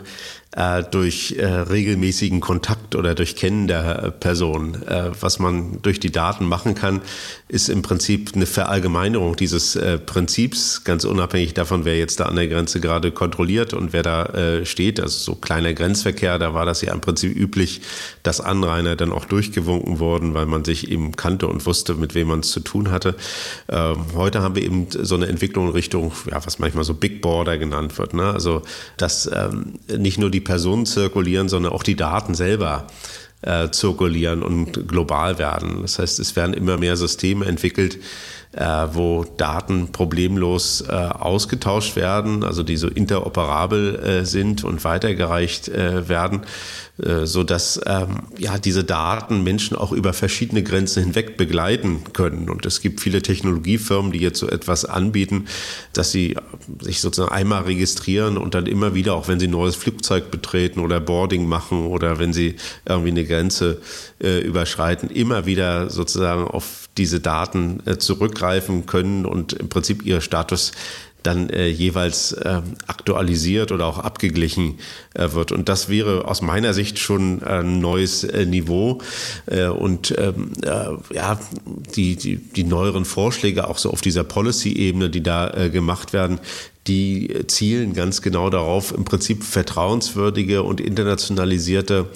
äh, 0.55 0.83
durch 0.83 1.35
äh, 1.37 1.45
regelmäßigen 1.45 2.39
Kontakt 2.39 2.95
oder 2.95 3.13
durch 3.13 3.35
Kennen 3.35 3.67
der 3.67 4.11
Person. 4.19 4.81
Äh, 4.83 5.11
was 5.19 5.37
man 5.37 5.81
durch 5.81 5.99
die 5.99 6.11
Daten 6.11 6.45
machen 6.45 6.73
kann, 6.73 7.01
ist 7.47 7.69
im 7.69 7.83
Prinzip 7.83 8.31
eine 8.33 8.47
Verallgemeinerung 8.47 9.35
dieses 9.35 9.75
äh, 9.75 9.99
Prinzips, 9.99 10.83
ganz 10.83 11.05
unabhängig 11.05 11.53
davon, 11.53 11.85
wer 11.85 11.97
jetzt 11.97 12.19
da 12.19 12.25
an 12.25 12.35
der 12.35 12.47
Grenze 12.47 12.79
gerade 12.79 13.11
kontrolliert 13.11 13.73
und 13.73 13.93
wer 13.93 14.01
da 14.01 14.25
äh, 14.25 14.65
steht. 14.65 14.99
Also 14.99 15.19
so 15.19 15.35
kleiner 15.35 15.73
Grenzverkehr, 15.73 16.39
da 16.39 16.53
war 16.53 16.65
das 16.65 16.81
ja 16.81 16.93
im 16.93 17.01
Prinzip 17.01 17.35
üblich, 17.35 17.81
dass 18.23 18.41
Anrainer 18.41 18.95
dann 18.95 19.11
auch 19.11 19.25
durchgewunken 19.25 19.99
wurden, 19.99 20.33
weil 20.33 20.47
man 20.47 20.65
sich 20.65 20.89
eben 20.89 21.15
kannte 21.15 21.47
und 21.47 21.65
wusste, 21.67 21.93
mit 21.93 22.15
wem 22.15 22.29
man 22.29 22.39
es 22.39 22.49
zu 22.49 22.59
tun 22.59 22.89
hatte. 22.89 23.15
Ähm, 23.67 23.97
heute 24.15 24.41
haben 24.41 24.55
wir 24.55 24.63
eben 24.63 24.87
so 24.89 25.13
eine 25.13 25.27
Entwicklung 25.27 25.67
in 25.67 25.73
Richtung, 25.73 26.11
ja, 26.29 26.43
was 26.43 26.57
manchmal 26.57 26.83
so 26.83 26.95
Big 26.95 27.21
Border 27.21 27.59
genannt 27.59 27.97
wird. 27.99 28.15
Ne? 28.15 28.23
Also, 28.23 28.63
dass 28.97 29.29
ähm, 29.31 29.73
nicht 29.95 30.17
nur 30.17 30.31
die 30.31 30.38
die 30.39 30.43
Personen 30.45 30.85
zirkulieren, 30.85 31.49
sondern 31.49 31.73
auch 31.73 31.83
die 31.83 31.95
Daten 31.95 32.33
selber 32.33 32.87
äh, 33.41 33.69
zirkulieren 33.69 34.41
und 34.41 34.87
global 34.87 35.37
werden. 35.37 35.81
Das 35.81 35.99
heißt, 35.99 36.19
es 36.19 36.35
werden 36.35 36.53
immer 36.53 36.77
mehr 36.77 36.95
Systeme 36.95 37.45
entwickelt, 37.45 37.97
äh, 38.53 38.87
wo 38.93 39.25
Daten 39.37 39.91
problemlos 39.91 40.81
äh, 40.81 40.91
ausgetauscht 40.91 41.95
werden, 41.95 42.43
also 42.43 42.63
die 42.63 42.77
so 42.77 42.87
interoperabel 42.87 43.95
äh, 43.99 44.25
sind 44.25 44.63
und 44.63 44.83
weitergereicht 44.83 45.67
äh, 45.69 46.09
werden, 46.09 46.41
äh, 47.03 47.25
so 47.25 47.43
dass 47.43 47.79
ähm, 47.85 48.23
ja 48.39 48.57
diese 48.57 48.83
Daten 48.83 49.43
Menschen 49.43 49.77
auch 49.77 49.91
über 49.91 50.13
verschiedene 50.13 50.63
Grenzen 50.63 51.03
hinweg 51.03 51.37
begleiten 51.37 52.03
können. 52.13 52.49
Und 52.49 52.65
es 52.65 52.81
gibt 52.81 53.01
viele 53.01 53.21
Technologiefirmen, 53.21 54.11
die 54.11 54.19
jetzt 54.19 54.39
so 54.39 54.47
etwas 54.47 54.83
anbieten, 54.83 55.45
dass 55.93 56.11
sie 56.11 56.35
sich 56.81 57.01
sozusagen 57.01 57.31
einmal 57.31 57.63
registrieren 57.63 58.37
und 58.37 58.55
dann 58.55 58.65
immer 58.65 58.95
wieder, 58.95 59.13
auch 59.13 59.27
wenn 59.27 59.39
sie 59.39 59.47
ein 59.47 59.51
neues 59.51 59.75
Flugzeug 59.75 60.31
betreten 60.31 60.79
oder 60.79 60.99
Boarding 60.99 61.47
machen 61.47 61.85
oder 61.85 62.17
wenn 62.17 62.33
sie 62.33 62.55
irgendwie 62.87 63.11
eine 63.11 63.25
Grenze 63.25 63.79
äh, 64.23 64.39
überschreiten, 64.39 65.11
immer 65.11 65.45
wieder 65.45 65.91
sozusagen 65.91 66.45
auf 66.45 66.88
diese 66.97 67.19
Daten 67.19 67.81
äh, 67.85 67.97
zurückgreifen 67.97 68.85
können 68.85 69.25
und 69.25 69.53
im 69.53 69.69
Prinzip 69.69 70.05
ihr 70.05 70.21
Status 70.21 70.71
dann 71.23 71.49
äh, 71.49 71.67
jeweils 71.67 72.31
äh, 72.31 72.61
aktualisiert 72.87 73.71
oder 73.71 73.85
auch 73.87 73.99
abgeglichen 73.99 74.79
äh, 75.13 75.31
wird. 75.33 75.51
Und 75.51 75.67
das 75.67 75.89
wäre 75.89 76.27
aus 76.27 76.41
meiner 76.41 76.73
Sicht 76.73 76.97
schon 76.99 77.43
ein 77.43 77.79
neues 77.79 78.23
äh, 78.23 78.45
Niveau. 78.45 78.99
Äh, 79.45 79.67
und 79.67 80.15
ähm, 80.17 80.53
äh, 80.63 81.13
ja, 81.13 81.39
die, 81.95 82.15
die, 82.15 82.37
die 82.37 82.63
neueren 82.63 83.05
Vorschläge 83.05 83.67
auch 83.67 83.77
so 83.77 83.91
auf 83.91 84.01
dieser 84.01 84.23
Policy-Ebene, 84.23 85.09
die 85.09 85.23
da 85.23 85.67
gemacht 85.69 86.13
werden, 86.13 86.39
die 86.87 87.45
zielen 87.47 87.93
ganz 87.93 88.21
genau 88.21 88.49
darauf, 88.49 88.93
im 88.93 89.05
Prinzip 89.05 89.43
vertrauenswürdige 89.43 90.63
und 90.63 90.81
internationalisierte 90.81 92.07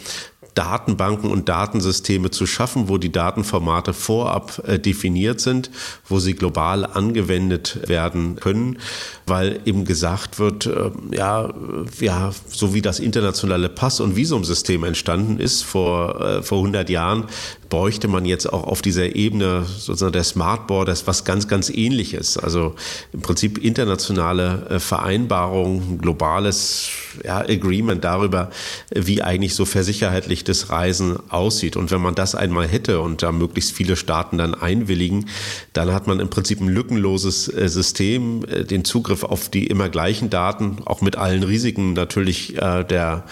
Datenbanken 0.54 1.32
und 1.32 1.50
Datensysteme 1.50 2.32
zu 2.32 2.46
schaffen, 2.46 2.90
wo 2.90 2.98
die 2.98 3.12
Datenformate 3.12 3.94
vorab 3.94 4.62
äh, 4.68 4.80
definiert 4.80 5.42
sind, 5.42 5.72
wo 6.08 6.20
sie 6.20 6.36
global 6.36 6.86
angewendet 6.86 7.88
werden 7.88 8.36
können, 8.36 8.78
weil 9.26 9.60
eben 9.66 9.86
gesagt 9.86 10.40
wird, 10.40 10.66
äh, 10.66 10.92
ja, 11.12 11.54
ja, 12.00 12.32
so 12.48 12.74
wie 12.74 12.82
das 12.82 13.00
internationale 13.00 13.70
Pass- 13.70 14.00
und 14.00 14.16
Visumsystem 14.16 14.84
entstanden 14.84 15.40
ist 15.40 15.64
vor, 15.64 16.22
äh, 16.22 16.44
vor 16.44 16.60
100 16.60 16.90
Jahren, 16.90 17.26
bräuchte 17.74 18.08
man 18.08 18.24
jetzt 18.26 18.46
auch 18.54 18.66
auf 18.66 18.84
dieser 18.84 19.16
Ebene 19.16 19.66
sozusagen 19.66 20.14
der 20.14 20.24
Smart 20.24 20.68
Borders 20.68 21.08
was 21.08 21.26
ganz, 21.26 21.48
ganz 21.48 21.72
ähnliches. 21.72 22.38
Also 22.38 22.76
im 23.14 23.22
Prinzip 23.22 23.58
internationale 23.58 24.68
äh, 24.70 24.80
Vereinbarungen, 24.80 25.98
globales 25.98 26.90
ja, 27.24 27.40
Agreement 27.40 28.04
darüber, 28.04 28.52
wie 28.92 29.24
eigentlich 29.24 29.56
so 29.56 29.66
versicherheitlichtes 29.66 30.70
Reisen 30.70 31.18
aussieht. 31.32 31.76
Und 31.76 31.90
wenn 31.90 32.00
man 32.00 32.14
das 32.14 32.36
einmal 32.36 32.68
hätte 32.68 33.02
und 33.02 33.24
da 33.24 33.32
möglichst 33.32 33.72
viele 33.72 33.96
Staaten 33.96 34.38
dann 34.38 34.54
einwilligen, 34.54 35.26
dann 35.74 35.92
hat 35.96 36.06
man 36.06 36.20
im 36.20 36.30
Prinzip 36.30 36.62
ein 36.62 36.68
lückenloses 36.68 37.48
äh, 37.48 37.68
System, 37.70 38.46
äh, 38.46 38.66
den 38.66 38.86
Zugriff 38.86 39.24
auf 39.24 39.50
die 39.50 39.66
immer 39.66 39.90
gleichen 39.90 40.30
Daten, 40.30 40.78
auch 40.86 41.02
mit 41.02 41.16
allen 41.16 41.42
Risiken 41.42 41.94
natürlich 41.94 42.54
der 42.54 43.24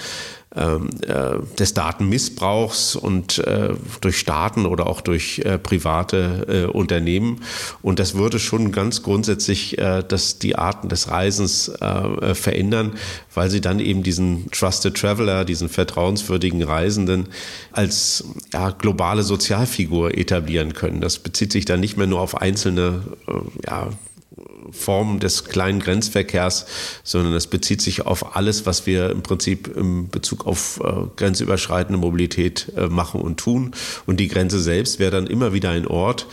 des 0.54 1.74
Datenmissbrauchs 1.74 2.98
und 2.98 3.38
äh, 3.40 3.70
durch 4.02 4.18
Staaten 4.20 4.66
oder 4.66 4.88
auch 4.88 5.00
durch 5.00 5.40
äh, 5.40 5.58
private 5.58 6.68
äh, 6.68 6.72
Unternehmen. 6.72 7.42
Und 7.82 8.00
das 8.00 8.16
würde 8.16 8.38
schon 8.38 8.74
ganz 8.74 9.02
grundsätzlich 9.02 9.78
äh, 9.78 10.04
das, 10.06 10.40
die 10.40 10.58
Arten 10.58 10.90
des 10.90 11.10
Reisens 11.10 11.70
äh, 11.70 12.36
verändern, 12.36 12.94
weil 13.34 13.50
sie 13.50 13.62
dann 13.62 13.80
eben 13.80 14.04
diesen 14.04 14.52
Trusted 14.52 14.98
Traveler, 14.98 15.46
diesen 15.46 15.70
vertrauenswürdigen 15.70 16.64
Reisenden 16.64 17.30
als 17.72 18.26
ja, 18.52 18.72
globale 18.72 19.24
Sozialfigur 19.24 20.18
etablieren 20.18 20.74
können. 20.74 21.00
Das 21.00 21.20
bezieht 21.20 21.54
sich 21.54 21.64
dann 21.64 21.80
nicht 21.80 21.96
mehr 21.96 22.08
nur 22.08 22.20
auf 22.20 22.42
einzelne 22.42 23.04
ja, 23.66 23.88
Form 24.72 25.20
des 25.20 25.46
kleinen 25.46 25.80
Grenzverkehrs, 25.80 26.66
sondern 27.04 27.34
es 27.34 27.48
bezieht 27.48 27.82
sich 27.82 28.06
auf 28.06 28.36
alles, 28.36 28.66
was 28.66 28.86
wir 28.86 29.10
im 29.10 29.22
Prinzip 29.22 29.68
im 29.76 30.10
Bezug 30.10 30.46
auf 30.48 30.80
äh, 30.84 31.08
grenzüberschreitende 31.16 32.00
Mobilität 32.00 32.72
äh, 32.76 32.88
machen 32.88 33.22
und 33.22 33.38
tun. 33.38 33.72
Und 34.06 34.20
die 34.20 34.28
Grenze 34.28 34.60
selbst 34.60 35.00
wäre 35.00 35.12
dann 35.12 35.28
immer 35.28 35.54
wieder 35.54 35.70
ein 35.70 35.88
Ort, 35.88 36.28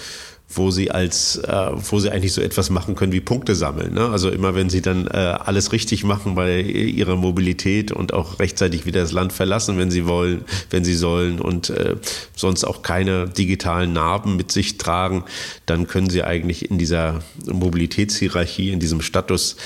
wo 0.51 0.71
sie 0.71 0.91
als, 0.91 1.37
äh, 1.37 1.71
wo 1.75 2.01
sie 2.01 2.11
eigentlich 2.11 2.33
so 2.33 2.41
etwas 2.41 2.71
machen 2.71 2.95
können 2.95 3.13
wie 3.13 3.21
Punkte 3.21 3.55
sammeln. 3.55 3.93
Ne? 3.93 4.09
Also 4.09 4.31
immer 4.31 4.55
wenn 4.55 4.71
sie 4.71 4.81
dann 4.81 5.07
äh, 5.07 5.11
alles 5.11 5.73
richtig 5.73 6.05
machen 6.05 6.35
bei 6.35 6.61
ihrer 6.61 7.17
Mobilität 7.17 7.93
und 7.93 8.15
auch 8.15 8.39
rechtzeitig 8.39 8.87
wieder 8.87 9.03
das 9.03 9.13
Land 9.13 9.35
verlassen, 9.35 9.79
wenn 9.79 9.91
sie 9.91 10.07
wollen, 10.07 10.45
wenn 10.71 10.85
sie 10.85 10.95
sollen 10.95 11.39
und 11.39 11.69
äh, 11.69 11.97
sonst 12.35 12.65
auch 12.65 12.83
keine 12.83 13.29
digitalen 13.29 13.93
Narben 13.93 14.37
mit 14.37 14.51
sich 14.51 14.79
tragen, 14.79 15.25
dann 15.67 15.87
können 15.87 16.09
sie 16.09 16.23
eigentlich 16.23 16.71
in 16.71 16.79
dieser 16.79 17.21
Mobilitätshierarchie, 17.47 18.71
in 18.71 18.81
diesem 18.81 19.03
Status 19.03 19.57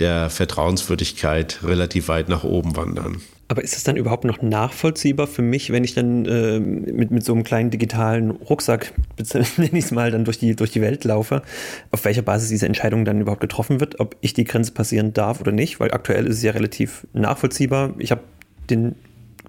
der 0.00 0.28
Vertrauenswürdigkeit 0.28 1.60
relativ 1.62 2.08
weit 2.08 2.28
nach 2.28 2.42
oben 2.42 2.74
wandern. 2.76 3.20
Aber 3.52 3.62
ist 3.62 3.76
es 3.76 3.84
dann 3.84 3.96
überhaupt 3.96 4.24
noch 4.24 4.40
nachvollziehbar 4.40 5.26
für 5.26 5.42
mich, 5.42 5.70
wenn 5.72 5.84
ich 5.84 5.92
dann 5.92 6.24
äh, 6.24 6.58
mit, 6.58 7.10
mit 7.10 7.22
so 7.22 7.34
einem 7.34 7.44
kleinen 7.44 7.68
digitalen 7.68 8.30
Rucksack, 8.30 8.94
nenne 9.58 9.78
ich 9.78 9.84
es 9.84 9.90
mal, 9.90 10.10
dann 10.10 10.24
durch 10.24 10.38
die, 10.38 10.56
durch 10.56 10.70
die 10.70 10.80
Welt 10.80 11.04
laufe, 11.04 11.42
auf 11.90 12.02
welcher 12.06 12.22
Basis 12.22 12.48
diese 12.48 12.64
Entscheidung 12.64 13.04
dann 13.04 13.20
überhaupt 13.20 13.42
getroffen 13.42 13.78
wird, 13.78 14.00
ob 14.00 14.16
ich 14.22 14.32
die 14.32 14.44
Grenze 14.44 14.72
passieren 14.72 15.12
darf 15.12 15.42
oder 15.42 15.52
nicht? 15.52 15.80
Weil 15.80 15.92
aktuell 15.92 16.26
ist 16.28 16.38
es 16.38 16.42
ja 16.42 16.52
relativ 16.52 17.06
nachvollziehbar. 17.12 17.92
Ich 17.98 18.10
habe 18.10 18.22
den 18.70 18.94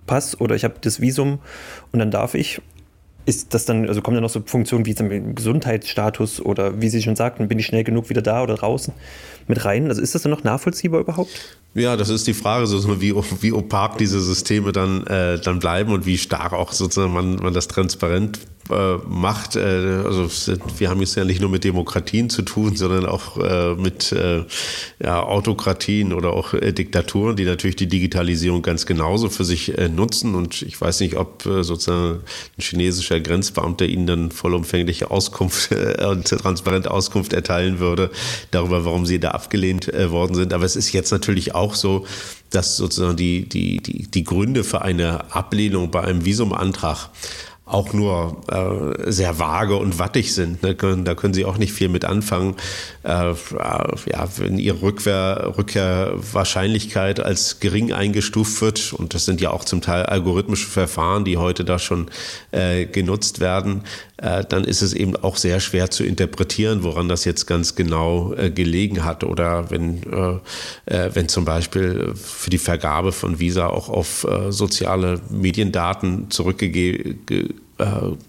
Pass 0.05 0.37
oder 0.41 0.53
ich 0.53 0.65
habe 0.65 0.73
das 0.81 0.99
Visum 0.99 1.39
und 1.93 1.99
dann 1.99 2.11
darf 2.11 2.33
ich. 2.33 2.61
Ist 3.25 3.53
das 3.53 3.63
dann, 3.63 3.87
also 3.87 4.01
kommen 4.01 4.15
da 4.15 4.21
noch 4.21 4.29
so 4.29 4.43
Funktionen 4.45 4.85
wie 4.85 4.95
zum 4.95 5.33
Gesundheitsstatus 5.33 6.41
oder 6.41 6.81
wie 6.81 6.89
Sie 6.89 7.01
schon 7.01 7.15
sagten, 7.15 7.47
bin 7.47 7.57
ich 7.57 7.67
schnell 7.67 7.85
genug 7.85 8.09
wieder 8.09 8.21
da 8.21 8.43
oder 8.43 8.55
draußen 8.55 8.93
mit 9.47 9.63
rein? 9.63 9.87
Also 9.87 10.01
ist 10.01 10.13
das 10.13 10.23
dann 10.23 10.31
noch 10.31 10.43
nachvollziehbar 10.43 10.99
überhaupt? 10.99 11.57
Ja, 11.75 11.97
das 11.97 12.09
ist 12.09 12.27
die 12.27 12.35
Frage, 12.35 12.67
so 12.67 13.01
wie, 13.01 13.15
wie 13.15 13.51
opak 13.51 13.97
diese 13.97 14.21
Systeme 14.21 14.71
dann, 14.71 15.07
äh, 15.07 15.39
dann 15.39 15.57
bleiben 15.59 15.91
und 15.91 16.05
wie 16.05 16.19
stark 16.19 16.53
auch 16.53 16.71
sozusagen 16.71 17.13
man, 17.13 17.37
man 17.37 17.53
das 17.53 17.67
transparent 17.67 18.39
macht. 18.69 19.55
Äh, 19.55 19.59
also 20.05 20.29
wir 20.77 20.89
haben 20.89 21.01
jetzt 21.01 21.15
ja 21.15 21.25
nicht 21.25 21.41
nur 21.41 21.49
mit 21.49 21.63
Demokratien 21.63 22.29
zu 22.29 22.43
tun, 22.43 22.75
sondern 22.75 23.05
auch 23.05 23.37
äh, 23.37 23.75
mit 23.75 24.11
äh, 24.11 24.43
ja, 25.03 25.23
Autokratien 25.23 26.13
oder 26.13 26.33
auch 26.33 26.53
äh, 26.53 26.71
Diktaturen, 26.71 27.35
die 27.35 27.45
natürlich 27.45 27.75
die 27.75 27.87
Digitalisierung 27.87 28.61
ganz 28.61 28.85
genauso 28.85 29.29
für 29.29 29.43
sich 29.43 29.77
äh, 29.77 29.89
nutzen. 29.89 30.35
Und 30.35 30.61
ich 30.61 30.79
weiß 30.79 31.01
nicht, 31.01 31.17
ob 31.17 31.45
äh, 31.45 31.63
sozusagen 31.63 32.21
ein 32.57 32.61
chinesischer 32.61 33.19
Grenzbeamter 33.19 33.85
ihnen 33.85 34.07
dann 34.07 34.31
vollumfängliche 34.31 35.11
Auskunft 35.11 35.71
äh, 35.71 36.05
und 36.05 36.27
transparente 36.27 36.91
Auskunft 36.91 37.33
erteilen 37.33 37.79
würde 37.79 38.11
darüber, 38.51 38.85
warum 38.85 39.05
sie 39.05 39.19
da 39.19 39.31
abgelehnt 39.31 39.93
äh, 39.93 40.11
worden 40.11 40.35
sind. 40.35 40.53
Aber 40.53 40.63
es 40.63 40.75
ist 40.75 40.93
jetzt 40.93 41.11
natürlich 41.11 41.53
auch 41.55 41.63
auch 41.63 41.75
so, 41.75 42.05
dass 42.49 42.77
sozusagen 42.77 43.17
die, 43.17 43.47
die, 43.47 43.77
die, 43.77 44.07
die 44.07 44.23
Gründe 44.23 44.63
für 44.63 44.81
eine 44.81 45.33
Ablehnung 45.33 45.89
bei 45.91 46.01
einem 46.01 46.25
Visumantrag 46.25 47.09
auch 47.65 47.93
nur 47.93 48.41
äh, 48.51 49.09
sehr 49.11 49.39
vage 49.39 49.77
und 49.77 49.97
wattig 49.97 50.33
sind. 50.33 50.63
Ne? 50.63 50.75
Da 50.75 51.15
können 51.15 51.33
Sie 51.33 51.45
auch 51.45 51.57
nicht 51.57 51.71
viel 51.71 51.87
mit 51.87 52.03
anfangen. 52.03 52.55
Äh, 53.03 53.33
ja, 53.33 54.27
wenn 54.37 54.57
Ihre 54.59 54.81
Rückwehr, 54.81 55.53
Rückkehrwahrscheinlichkeit 55.57 57.21
als 57.21 57.61
gering 57.61 57.93
eingestuft 57.93 58.61
wird, 58.61 58.91
und 58.91 59.13
das 59.13 59.23
sind 59.23 59.39
ja 59.39 59.51
auch 59.51 59.63
zum 59.63 59.81
Teil 59.81 60.05
algorithmische 60.05 60.67
Verfahren, 60.67 61.23
die 61.23 61.37
heute 61.37 61.63
da 61.63 61.79
schon 61.79 62.09
äh, 62.51 62.85
genutzt 62.85 63.39
werden, 63.39 63.83
äh, 64.17 64.43
dann 64.43 64.65
ist 64.65 64.81
es 64.81 64.93
eben 64.93 65.15
auch 65.15 65.37
sehr 65.37 65.61
schwer 65.61 65.89
zu 65.89 66.03
interpretieren, 66.03 66.83
woran 66.83 67.07
das 67.07 67.23
jetzt 67.23 67.45
ganz 67.45 67.75
genau 67.75 68.33
äh, 68.33 68.51
gelegen 68.51 69.05
hat. 69.05 69.23
Oder 69.23 69.69
wenn, 69.71 70.03
äh, 70.03 71.09
wenn 71.13 71.29
zum 71.29 71.45
Beispiel 71.45 72.13
für 72.15 72.49
die 72.49 72.57
Vergabe 72.57 73.13
von 73.13 73.39
Visa 73.39 73.67
auch 73.67 73.89
auf 73.89 74.27
soziale 74.49 75.19
Mediendaten 75.29 76.29
zurückgegeben 76.29 77.19
äh, 77.29 77.62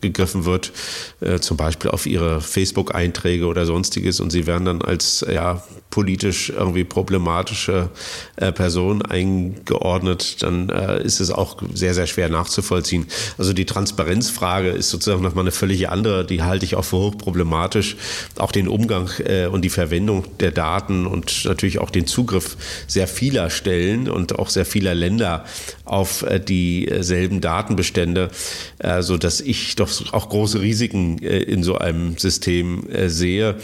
gegriffen 0.01 0.45
wird, 0.45 0.73
äh, 1.21 1.39
zum 1.39 1.57
Beispiel 1.57 1.91
auf 1.91 2.07
ihre 2.07 2.41
Facebook-Einträge 2.41 3.47
oder 3.47 3.67
sonstiges. 3.67 4.21
Und 4.21 4.31
sie 4.31 4.47
werden 4.47 4.65
dann 4.65 4.83
als 4.83 5.25
ja, 5.31 5.63
politisch 5.95 6.51
irgendwie 6.51 6.83
problematische 6.83 7.89
äh, 8.35 8.51
Person 8.51 9.01
eingeordnet, 9.03 10.43
dann 10.43 10.69
äh, 10.69 11.01
ist 11.01 11.21
es 11.21 11.31
auch 11.31 11.63
sehr, 11.73 11.95
sehr 11.95 12.09
schwer 12.09 12.29
nachzuvollziehen. 12.29 13.07
Also 13.39 13.53
die 13.53 13.65
Transparenzfrage 13.65 14.71
ist 14.71 14.91
sozusagen 14.91 15.23
nochmal 15.23 15.45
eine 15.45 15.53
völlig 15.53 15.89
andere, 15.89 16.27
die 16.27 16.43
halte 16.43 16.65
ich 16.65 16.75
auch 16.75 16.85
für 16.85 16.97
hochproblematisch. 16.97 17.95
Auch 18.39 18.51
den 18.51 18.67
Umgang 18.67 19.09
äh, 19.21 19.47
und 19.47 19.63
die 19.63 19.71
Verwendung 19.71 20.25
der 20.41 20.51
Daten 20.51 21.07
und 21.07 21.45
natürlich 21.45 21.79
auch 21.79 21.91
den 21.91 22.09
Zugriff 22.09 22.57
sehr 22.89 23.07
vieler 23.07 23.49
Stellen 23.49 24.11
und 24.11 24.37
auch 24.37 24.49
sehr 24.49 24.67
vieler 24.67 24.97
Länder 24.97 25.45
auf 25.85 26.23
äh, 26.23 26.41
dieselben 26.41 27.41
Datenbestände, 27.41 28.31
äh, 28.79 29.03
so 29.03 29.17
ich 29.45 29.77
doch 29.77 30.13
auch 30.13 30.29
große 30.29 30.61
Risiken 30.61 31.23
äh, 31.23 31.39
in 31.39 31.63
so 31.63 31.79
einem 31.79 32.19
System 32.19 32.91
äh, 32.91 33.09
sehe. 33.09 33.57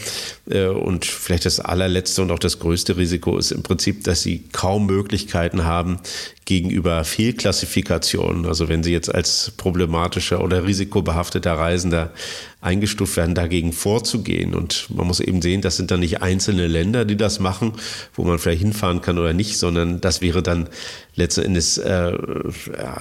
Und 0.45 1.05
vielleicht 1.05 1.45
das 1.45 1.59
allerletzte 1.59 2.20
und 2.21 2.31
auch 2.31 2.39
das 2.39 2.59
größte 2.59 2.97
Risiko 2.97 3.37
ist 3.37 3.51
im 3.51 3.63
Prinzip, 3.63 4.03
dass 4.03 4.21
sie 4.21 4.43
kaum 4.51 4.85
Möglichkeiten 4.85 5.65
haben, 5.65 5.99
gegenüber 6.45 7.05
Fehlklassifikationen, 7.05 8.45
also 8.45 8.67
wenn 8.67 8.83
sie 8.83 8.91
jetzt 8.91 9.13
als 9.13 9.53
problematischer 9.55 10.43
oder 10.43 10.65
risikobehafteter 10.65 11.53
Reisender 11.53 12.11
eingestuft 12.59 13.15
werden, 13.15 13.35
dagegen 13.35 13.71
vorzugehen. 13.71 14.53
Und 14.53 14.87
man 14.89 15.07
muss 15.07 15.21
eben 15.21 15.41
sehen, 15.41 15.61
das 15.61 15.77
sind 15.77 15.91
dann 15.91 16.01
nicht 16.01 16.21
einzelne 16.21 16.67
Länder, 16.67 17.05
die 17.05 17.15
das 17.15 17.39
machen, 17.39 17.73
wo 18.15 18.23
man 18.23 18.37
vielleicht 18.37 18.63
hinfahren 18.63 19.01
kann 19.01 19.17
oder 19.17 19.33
nicht, 19.33 19.57
sondern 19.57 20.01
das 20.01 20.21
wäre 20.21 20.43
dann 20.43 20.67
letzten 21.15 21.43
Endes 21.43 21.77
äh, 21.77 22.11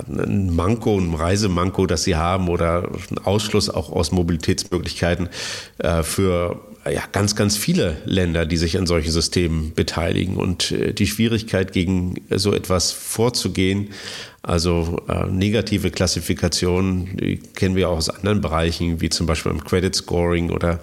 ein 0.09 0.55
Manko, 0.55 0.97
ein 0.99 1.15
Reisemanko, 1.15 1.87
das 1.87 2.05
sie 2.05 2.15
haben 2.17 2.49
oder 2.49 2.89
ein 3.11 3.19
Ausschluss 3.19 3.69
auch 3.69 3.91
aus 3.91 4.13
Mobilitätsmöglichkeiten 4.13 5.29
äh, 5.79 6.05
für 6.05 6.61
ja, 6.91 7.03
ganz, 7.13 7.37
ganz 7.37 7.57
viele 7.57 7.97
Länder, 8.05 8.47
die 8.47 8.57
sich 8.57 8.79
an 8.79 8.87
solchen 8.87 9.11
Systemen 9.11 9.75
beteiligen. 9.75 10.37
Und 10.37 10.73
äh, 10.73 10.93
die 10.93 11.07
Schwierigkeit, 11.07 11.73
gegen 11.73 12.17
so 12.31 12.53
etwas 12.53 12.93
vorzugehen, 12.93 13.91
also 14.43 15.03
äh, 15.09 15.27
negative 15.27 15.91
Klassifikationen, 15.91 17.17
die 17.19 17.37
kennen 17.37 17.77
wir 17.77 17.91
auch 17.91 17.99
aus 17.99 18.09
anderen 18.09 18.41
Bereichen, 18.41 19.01
wie 19.01 19.11
zum 19.11 19.27
Beispiel 19.27 19.53
beim 19.53 19.65
Credit 19.65 19.95
Scoring 19.95 20.51
oder 20.51 20.81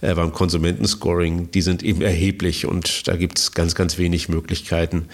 äh, 0.00 0.14
beim 0.14 0.32
Konsumentenscoring, 0.32 1.50
die 1.50 1.62
sind 1.62 1.82
eben 1.82 2.02
erheblich 2.02 2.66
und 2.66 3.08
da 3.08 3.16
gibt 3.16 3.38
es 3.38 3.52
ganz, 3.52 3.74
ganz 3.74 3.98
wenig 3.98 4.28
Möglichkeiten, 4.28 5.08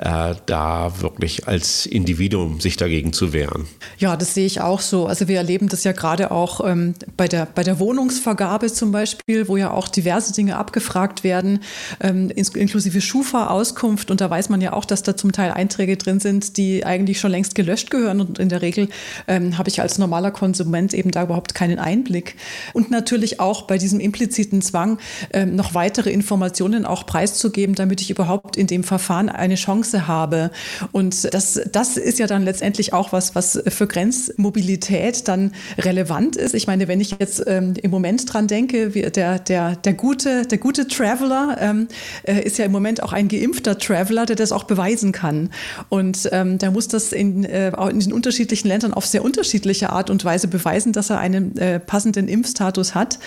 äh, 0.00 0.34
da 0.46 1.00
wirklich 1.00 1.46
als 1.46 1.84
Individuum 1.84 2.58
sich 2.60 2.78
dagegen 2.78 3.12
zu 3.12 3.34
wehren. 3.34 3.66
Ja, 3.98 4.16
das 4.16 4.32
sehe 4.32 4.46
ich 4.46 4.60
auch 4.62 4.80
so. 4.80 5.06
Also 5.06 5.28
wir 5.28 5.36
erleben 5.36 5.68
das 5.68 5.84
ja 5.84 5.92
gerade 5.92 6.30
auch 6.30 6.66
ähm, 6.66 6.94
bei, 7.18 7.28
der, 7.28 7.46
bei 7.46 7.62
der 7.62 7.78
Wohnungsvergabe 7.78 8.72
zum 8.72 8.92
Beispiel, 8.92 9.46
wo 9.46 9.58
ja 9.58 9.70
auch 9.70 9.88
diverse 9.88 10.32
Dinge 10.32 10.56
abgefragt 10.56 11.22
werden, 11.22 11.60
ähm, 12.00 12.30
inklusive 12.30 13.00
Schufa-Auskunft. 13.00 14.10
Und 14.10 14.22
da 14.22 14.30
weiß 14.30 14.48
man 14.48 14.62
ja 14.62 14.72
auch, 14.72 14.86
dass 14.86 15.02
da 15.02 15.18
zum 15.18 15.32
Teil 15.32 15.50
Einträge 15.50 15.98
drin 15.98 16.18
sind, 16.18 16.56
die 16.56 16.86
eigentlich 16.86 17.20
schon 17.20 17.30
längst 17.30 17.54
gelöscht 17.54 17.90
gehören. 17.90 18.22
Und 18.22 18.38
in 18.38 18.48
der 18.48 18.62
Regel 18.62 18.88
ähm, 19.28 19.58
habe 19.58 19.68
ich 19.68 19.82
als 19.82 19.98
normaler 19.98 20.30
Konsument 20.30 20.94
eben 20.94 21.10
da 21.10 21.24
überhaupt 21.24 21.54
keinen 21.54 21.78
Einblick. 21.78 22.36
Und 22.72 22.90
natürlich 22.90 23.38
auch 23.38 23.62
bei 23.62 23.76
diesem 23.76 24.00
impliziten 24.00 24.62
Zwang, 24.62 24.98
ähm, 25.34 25.56
noch 25.56 25.74
weitere 25.74 26.10
Informationen 26.10 26.86
auch 26.86 27.04
preiszugeben, 27.04 27.74
damit 27.74 28.00
ich 28.00 28.10
überhaupt 28.10 28.56
in 28.56 28.66
dem 28.66 28.82
Verfahren 28.82 29.28
eine 29.28 29.56
Chance 29.56 29.89
habe. 30.06 30.50
Und 30.92 31.32
das, 31.34 31.60
das 31.72 31.96
ist 31.96 32.18
ja 32.18 32.26
dann 32.26 32.44
letztendlich 32.44 32.92
auch 32.92 33.12
was, 33.12 33.34
was 33.34 33.60
für 33.68 33.86
Grenzmobilität 33.86 35.28
dann 35.28 35.52
relevant 35.78 36.36
ist. 36.36 36.54
Ich 36.54 36.66
meine, 36.66 36.88
wenn 36.88 37.00
ich 37.00 37.16
jetzt 37.18 37.42
ähm, 37.46 37.74
im 37.80 37.90
Moment 37.90 38.32
dran 38.32 38.46
denke, 38.46 38.94
wie 38.94 39.02
der, 39.02 39.38
der, 39.38 39.76
der, 39.76 39.94
gute, 39.94 40.46
der 40.46 40.58
gute 40.58 40.88
Traveler 40.88 41.56
ähm, 41.60 41.88
äh, 42.22 42.40
ist 42.42 42.58
ja 42.58 42.64
im 42.64 42.72
Moment 42.72 43.02
auch 43.02 43.12
ein 43.12 43.28
geimpfter 43.28 43.78
Traveler, 43.78 44.26
der 44.26 44.36
das 44.36 44.52
auch 44.52 44.64
beweisen 44.64 45.12
kann. 45.12 45.50
Und 45.88 46.28
ähm, 46.32 46.58
der 46.58 46.70
muss 46.70 46.88
das 46.88 47.12
in, 47.12 47.44
äh, 47.44 47.72
in 47.90 48.00
den 48.00 48.12
unterschiedlichen 48.12 48.68
Ländern 48.68 48.94
auf 48.94 49.06
sehr 49.06 49.24
unterschiedliche 49.24 49.90
Art 49.90 50.10
und 50.10 50.24
Weise 50.24 50.48
beweisen, 50.48 50.92
dass 50.92 51.10
er 51.10 51.18
einen 51.18 51.56
äh, 51.56 51.80
passenden 51.80 52.28
Impfstatus 52.28 52.94
hat. 52.94 53.18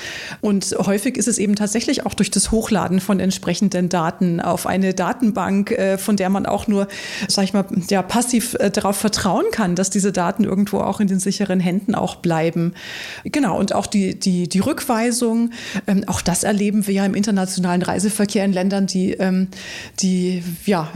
Und 0.41 0.76
häufig 0.78 1.18
ist 1.18 1.28
es 1.28 1.38
eben 1.38 1.55
tatsächlich 1.55 2.05
auch 2.05 2.14
durch 2.14 2.32
das 2.32 2.51
Hochladen 2.51 2.99
von 2.99 3.20
entsprechenden 3.20 3.89
Daten 3.89 4.39
auf 4.39 4.68
eine 4.68 4.93
Datenbank, 4.93 5.72
äh, 5.72 5.97
von 5.97 6.18
der 6.18 6.30
man 6.30 6.45
auch 6.45 6.53
nur, 6.68 6.88
sag 7.28 7.43
ich 7.43 7.54
mal, 7.54 7.66
ja, 7.89 8.01
passiv 8.01 8.56
äh, 8.56 8.70
darauf 8.72 8.97
vertrauen 8.97 9.45
kann, 9.51 9.76
dass 9.76 9.89
diese 9.89 10.12
Daten 10.12 10.43
irgendwo 10.43 10.80
auch 10.80 10.99
in 10.99 11.08
den 11.08 11.20
sicheren 11.20 11.60
Händen 11.60 11.95
auch 11.95 12.16
bleiben. 12.16 12.74
Genau, 13.24 13.58
und 13.58 13.74
auch 13.74 13.88
die, 13.88 14.20
die, 14.20 14.47
die 14.47 14.60
Rückweisung, 14.60 15.51
ähm, 15.88 16.04
auch 16.08 16.22
das 16.22 16.43
erleben 16.43 16.88
wir 16.88 16.93
ja 16.93 17.06
im 17.06 17.16
internationalen 17.16 17.82
Reiseverkehr 17.82 18.45
in 18.45 18.54
Ländern, 18.54 18.88
die, 18.88 19.14
ähm, 19.14 19.47
die 19.99 20.43
ja, 20.66 20.89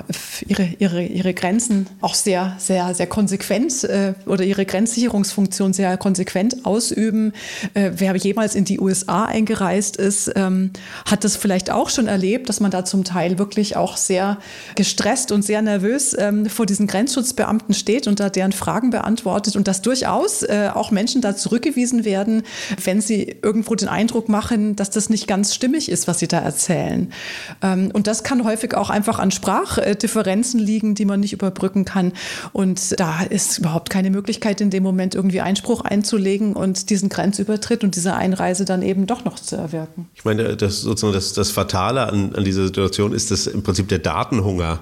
ihre, 0.47 0.69
ihre, 0.79 1.03
ihre 1.03 1.33
Grenzen 1.33 1.87
auch 2.01 2.15
sehr, 2.15 2.55
sehr, 2.57 2.93
sehr 2.93 3.07
konsequent 3.07 3.83
äh, 3.83 4.13
oder 4.25 4.43
ihre 4.43 4.65
Grenzsicherungsfunktion 4.65 5.73
sehr 5.73 5.97
konsequent 5.97 6.65
ausüben. 6.65 7.33
Äh, 7.73 7.91
wer 7.95 8.15
jemals 8.15 8.55
in 8.55 8.65
die 8.65 8.79
USA 8.79 9.25
eingereist 9.25 9.97
ist, 9.97 10.31
ähm, 10.35 10.71
hat 11.05 11.23
das 11.23 11.35
vielleicht 11.35 11.71
auch 11.71 11.89
schon 11.89 12.07
erlebt, 12.07 12.49
dass 12.49 12.59
man 12.59 12.71
da 12.71 12.85
zum 12.85 13.03
Teil 13.03 13.39
wirklich 13.39 13.75
auch 13.75 13.97
sehr 13.97 14.37
gestresst 14.75 15.31
und 15.31 15.43
sehr 15.47 15.61
nervös 15.61 16.15
ähm, 16.17 16.45
vor 16.47 16.65
diesen 16.65 16.85
Grenzschutzbeamten 16.85 17.73
steht 17.73 18.07
und 18.07 18.19
da 18.19 18.29
deren 18.29 18.51
Fragen 18.51 18.91
beantwortet 18.91 19.55
und 19.55 19.67
dass 19.67 19.81
durchaus 19.81 20.43
äh, 20.43 20.69
auch 20.73 20.91
Menschen 20.91 21.21
da 21.21 21.35
zurückgewiesen 21.35 22.05
werden, 22.05 22.43
wenn 22.83 23.01
sie 23.01 23.37
irgendwo 23.41 23.75
den 23.75 23.87
Eindruck 23.87 24.29
machen, 24.29 24.75
dass 24.75 24.91
das 24.91 25.09
nicht 25.09 25.27
ganz 25.27 25.55
stimmig 25.55 25.89
ist, 25.89 26.07
was 26.07 26.19
sie 26.19 26.27
da 26.27 26.39
erzählen. 26.39 27.11
Ähm, 27.63 27.89
und 27.93 28.07
das 28.07 28.23
kann 28.23 28.43
häufig 28.43 28.75
auch 28.75 28.89
einfach 28.89 29.19
an 29.19 29.31
Sprachdifferenzen 29.31 30.59
liegen, 30.59 30.93
die 30.93 31.05
man 31.05 31.19
nicht 31.19 31.33
überbrücken 31.33 31.85
kann. 31.85 32.13
Und 32.53 32.99
da 32.99 33.23
ist 33.23 33.57
überhaupt 33.57 33.89
keine 33.89 34.11
Möglichkeit, 34.11 34.61
in 34.61 34.69
dem 34.69 34.83
Moment 34.83 35.15
irgendwie 35.15 35.41
Einspruch 35.41 35.81
einzulegen 35.81 36.53
und 36.53 36.89
diesen 36.89 37.09
Grenzübertritt 37.09 37.83
und 37.83 37.95
diese 37.95 38.13
Einreise 38.13 38.65
dann 38.65 38.81
eben 38.81 39.07
doch 39.07 39.25
noch 39.25 39.39
zu 39.39 39.55
erwirken. 39.55 40.07
Ich 40.15 40.25
meine, 40.25 40.55
das 40.57 40.81
sozusagen 40.81 41.13
das, 41.13 41.33
das 41.33 41.51
Fatale 41.51 42.07
an, 42.07 42.35
an 42.35 42.43
dieser 42.43 42.65
Situation 42.65 43.13
ist, 43.13 43.31
dass 43.31 43.47
im 43.47 43.63
Prinzip 43.63 43.87
der 43.87 43.99
Datenhunger 43.99 44.79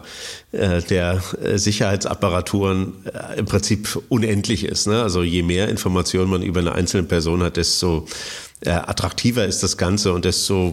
der 0.56 1.22
äh, 1.42 1.58
Sicherheitsapparaturen 1.58 2.94
äh, 3.06 3.40
im 3.40 3.46
Prinzip 3.46 4.02
unendlich 4.10 4.64
ist. 4.64 4.88
Ne? 4.88 5.02
Also 5.02 5.24
je 5.24 5.44
mehr 5.44 5.70
Informationen 5.70 6.30
man 6.30 6.42
über 6.42 6.60
eine 6.60 6.74
einzelne 6.74 7.04
Person 7.04 7.44
hat, 7.44 7.58
desto 7.58 8.08
äh, 8.62 8.72
attraktiver 8.72 9.46
ist 9.46 9.64
das 9.64 9.78
Ganze 9.78 10.14
und 10.14 10.26
desto 10.26 10.72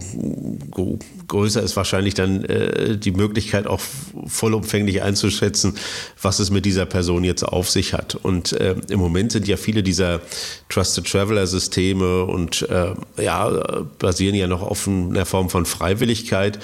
größer 1.29 1.63
ist 1.63 1.77
wahrscheinlich 1.77 2.15
dann 2.15 2.45
äh, 2.45 2.97
die 2.97 3.11
Möglichkeit 3.11 3.67
auch 3.67 3.81
vollumfänglich 4.27 5.03
einzuschätzen, 5.03 5.75
was 6.21 6.39
es 6.39 6.51
mit 6.51 6.65
dieser 6.65 6.87
Person 6.87 7.25
jetzt 7.25 7.43
auf 7.43 7.69
sich 7.69 7.93
hat. 7.93 8.15
Und 8.15 8.53
äh, 8.53 8.77
im 8.89 9.01
Moment 9.01 9.33
sind 9.33 9.49
ja 9.49 9.57
viele 9.57 9.83
dieser 9.83 10.21
Trusted 10.69 11.11
Traveler 11.11 11.47
Systeme 11.47 12.25
und 12.25 12.63
äh, 12.71 12.95
ja, 13.23 13.85
basieren 13.99 14.37
ja 14.37 14.47
noch 14.47 14.63
auf 14.63 14.87
einer 14.87 15.27
Form 15.27 15.51
von 15.51 15.67
Freiwilligkeit. 15.67 16.59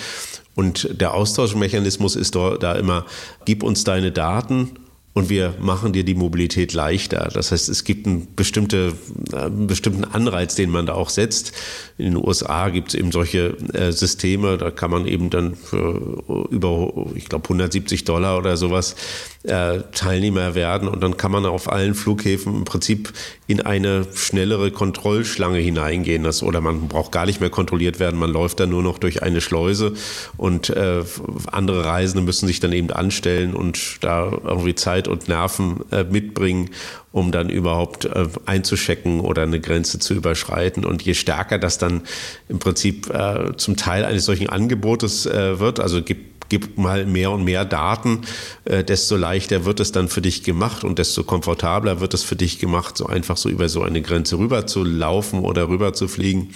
Und 0.59 1.01
der 1.01 1.15
Austauschmechanismus 1.15 2.17
ist 2.17 2.35
da 2.35 2.73
immer, 2.73 3.07
gib 3.45 3.63
uns 3.63 3.85
deine 3.85 4.11
Daten 4.11 4.73
und 5.15 5.29
wir 5.31 5.55
machen 5.61 5.93
dir 5.93 6.03
die 6.03 6.17
Mobilität 6.17 6.73
leichter. 6.73 7.29
Das 7.33 7.53
heißt, 7.53 7.69
es 7.69 7.85
gibt 7.85 8.09
einen, 8.09 8.35
bestimmte, 8.35 8.93
einen 9.33 9.69
bestimmten 9.69 10.03
Anreiz, 10.03 10.57
den 10.57 10.71
man 10.71 10.87
da 10.87 10.95
auch 10.95 11.11
setzt. 11.11 11.53
In 11.97 12.07
den 12.07 12.17
USA 12.17 12.71
gibt 12.71 12.89
es 12.89 12.95
eben 12.97 13.13
solche 13.13 13.57
äh, 13.73 13.93
Systeme, 13.93 14.59
da 14.59 14.73
kann 14.73 14.91
man 14.91 15.07
eben 15.07 15.31
dann 15.31 15.55
für 15.55 16.25
über, 16.51 17.07
ich 17.15 17.29
glaube, 17.29 17.45
170 17.45 18.03
Dollar 18.03 18.37
oder 18.37 18.57
sowas 18.57 18.97
äh, 19.45 19.81
Teilnehmer 19.93 20.55
werden 20.55 20.89
und 20.89 21.01
dann 21.01 21.17
kann 21.17 21.31
man 21.31 21.47
auf 21.47 21.71
allen 21.71 21.95
Flughäfen 21.95 22.55
im 22.57 22.65
Prinzip 22.65 23.13
in 23.47 23.61
eine 23.61 24.07
schnellere 24.15 24.71
Kontrollschlange 24.71 25.59
hineingehen. 25.59 26.25
Das, 26.25 26.43
oder 26.43 26.61
man 26.61 26.89
braucht 26.89 27.13
gar 27.13 27.25
nicht 27.25 27.41
mehr 27.41 27.51
kontrolliert 27.51 28.01
werden, 28.01 28.19
man 28.19 28.31
läuft 28.31 28.61
dann 28.61 28.71
nur 28.71 28.83
noch 28.83 28.99
durch 28.99 29.23
eine 29.23 29.41
Schleuse 29.41 29.95
und 30.37 30.71
äh, 30.71 31.05
andere 31.53 31.85
Reisende 31.85 32.23
müssen 32.23 32.47
sich 32.47 32.61
dann 32.61 32.73
eben 32.73 32.91
anstellen 32.91 33.55
und 33.55 33.99
da 34.01 34.31
irgendwie 34.45 34.75
Zeit 34.75 35.07
und 35.07 35.29
Nerven 35.29 35.85
äh, 35.93 36.05
mitbringen, 36.05 36.71
um 37.13 37.31
dann 37.31 37.49
überhaupt 37.49 38.07
äh, 38.07 38.27
einzuschecken 38.45 39.21
oder 39.21 39.43
eine 39.43 39.61
Grenze 39.61 39.99
zu 39.99 40.15
überschreiten. 40.15 40.85
Und 40.85 41.03
je 41.03 41.15
stärker 41.15 41.59
das 41.59 41.79
dann 41.79 42.03
im 42.49 42.59
Prinzip 42.59 43.09
äh, 43.11 43.57
zum 43.57 43.77
Teil 43.77 44.05
eines 44.05 44.25
solchen 44.25 44.49
Angebotes 44.49 45.27
äh, 45.27 45.61
wird, 45.61 45.81
also 45.81 46.03
gibt 46.03 46.38
gib 46.49 46.79
mal 46.79 47.07
mehr 47.07 47.31
und 47.31 47.45
mehr 47.45 47.65
Daten, 47.65 48.23
äh, 48.65 48.85
desto 48.85 49.17
leichter 49.17 49.65
wird 49.65 49.81
es 49.81 49.93
dann 49.93 50.09
für 50.09 50.21
dich 50.21 50.43
gemacht 50.43 50.85
und 50.85 50.99
desto 50.99 51.25
komfortabler 51.25 52.01
wird 52.01 52.15
es 52.15 52.23
für 52.23 52.37
dich 52.37 52.59
gemacht, 52.59 52.97
so 52.97 53.07
einfach 53.07 53.37
so 53.37 53.49
über 53.49 53.69
so 53.69 53.83
eine 53.83 54.03
Grenze 54.03 54.39
rüber 54.39 54.67
zu 54.67 54.85
laufen 54.85 55.41
oder 55.41 55.69
rüber 55.69 55.93
zu 55.93 56.09
fliegen, 56.09 56.51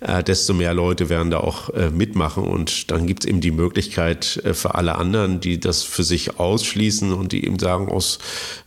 äh, 0.00 0.22
desto 0.22 0.54
mehr 0.54 0.74
Leute 0.74 1.08
werden 1.08 1.30
da 1.30 1.38
auch 1.38 1.70
äh, 1.70 1.90
mitmachen 1.90 2.44
und 2.44 2.90
dann 2.90 3.06
gibt 3.06 3.24
es 3.24 3.28
eben 3.28 3.40
die 3.40 3.50
Möglichkeit 3.50 4.42
für 4.54 4.74
alle 4.74 4.96
anderen, 4.96 5.40
die 5.40 5.60
das 5.60 5.82
für 5.82 6.04
sich 6.04 6.38
ausschließen 6.38 7.12
und 7.12 7.32
die 7.32 7.44
eben 7.44 7.58
sagen, 7.58 7.88
aus 7.88 8.18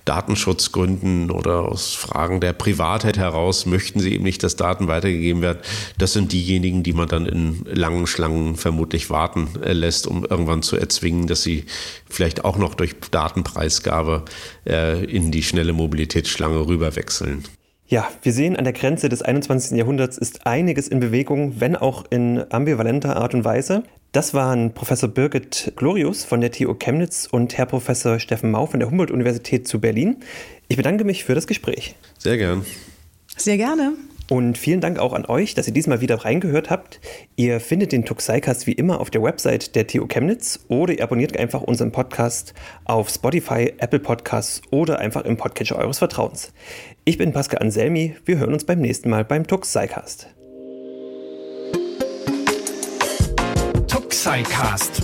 Datenschutzgründen 0.07 1.31
oder 1.31 1.63
aus 1.63 1.93
Fragen 1.93 2.39
der 2.39 2.53
Privatheit 2.53 3.17
heraus 3.17 3.65
möchten 3.65 3.99
sie 3.99 4.13
eben 4.13 4.23
nicht, 4.23 4.41
dass 4.41 4.55
Daten 4.55 4.87
weitergegeben 4.87 5.41
werden. 5.41 5.59
Das 5.97 6.13
sind 6.13 6.31
diejenigen, 6.31 6.81
die 6.81 6.93
man 6.93 7.09
dann 7.09 7.25
in 7.25 7.65
langen 7.65 8.07
Schlangen 8.07 8.55
vermutlich 8.55 9.09
warten 9.09 9.49
lässt, 9.61 10.07
um 10.07 10.25
irgendwann 10.25 10.61
zu 10.67 10.77
erzwingen, 10.77 11.25
dass 11.27 11.41
sie 11.41 11.65
vielleicht 12.09 12.45
auch 12.45 12.57
noch 12.57 12.75
durch 12.75 12.95
Datenpreisgabe 13.11 14.25
äh, 14.67 15.03
in 15.05 15.31
die 15.31 15.43
schnelle 15.43 15.73
Mobilitätsschlange 15.73 16.67
rüberwechseln. 16.67 17.43
Ja, 17.89 18.09
wir 18.21 18.33
sehen, 18.33 18.57
an 18.57 18.65
der 18.65 18.73
Grenze 18.73 19.07
des 19.07 19.21
21. 19.21 19.77
Jahrhunderts 19.77 20.17
ist 20.17 20.45
einiges 20.45 20.89
in 20.89 20.99
Bewegung, 20.99 21.61
wenn 21.61 21.77
auch 21.77 22.03
in 22.09 22.43
ambivalenter 22.51 23.15
Art 23.15 23.33
und 23.33 23.45
Weise. 23.45 23.83
Das 24.11 24.33
waren 24.33 24.73
Professor 24.73 25.07
Birgit 25.07 25.71
Glorius 25.77 26.25
von 26.25 26.41
der 26.41 26.51
TU 26.51 26.73
Chemnitz 26.73 27.27
und 27.31 27.57
Herr 27.57 27.65
Professor 27.65 28.19
Steffen 28.19 28.51
Mau 28.51 28.65
von 28.65 28.81
der 28.81 28.89
Humboldt-Universität 28.89 29.67
zu 29.67 29.79
Berlin. 29.79 30.17
Ich 30.67 30.75
bedanke 30.75 31.05
mich 31.05 31.23
für 31.23 31.35
das 31.35 31.47
Gespräch. 31.47 31.95
Sehr 32.17 32.37
gern. 32.37 32.65
Sehr 33.37 33.57
gerne. 33.57 33.93
Und 34.29 34.57
vielen 34.57 34.81
Dank 34.81 34.99
auch 34.99 35.13
an 35.13 35.25
euch, 35.25 35.53
dass 35.53 35.67
ihr 35.67 35.73
diesmal 35.73 36.01
wieder 36.01 36.25
reingehört 36.25 36.69
habt. 36.69 36.99
Ihr 37.37 37.59
findet 37.59 37.93
den 37.93 38.03
Tuxicast 38.03 38.67
wie 38.67 38.73
immer 38.73 38.99
auf 38.99 39.09
der 39.09 39.23
Website 39.23 39.75
der 39.75 39.87
TU 39.87 40.05
Chemnitz 40.07 40.59
oder 40.67 40.93
ihr 40.93 41.03
abonniert 41.03 41.37
einfach 41.37 41.61
unseren 41.61 41.91
Podcast 41.91 42.53
auf 42.83 43.09
Spotify, 43.09 43.73
Apple 43.77 43.99
Podcasts 43.99 44.61
oder 44.69 44.99
einfach 44.99 45.23
im 45.23 45.37
Podcatcher 45.37 45.77
eures 45.77 45.99
Vertrauens. 45.99 46.51
Ich 47.05 47.17
bin 47.17 47.31
Pascal 47.31 47.61
Anselmi. 47.61 48.15
Wir 48.25 48.37
hören 48.37 48.53
uns 48.53 48.65
beim 48.65 48.79
nächsten 48.79 49.09
Mal 49.09 49.23
beim 49.23 49.47
Tuxicast. 49.47 50.27
Tuxicast, 53.87 55.03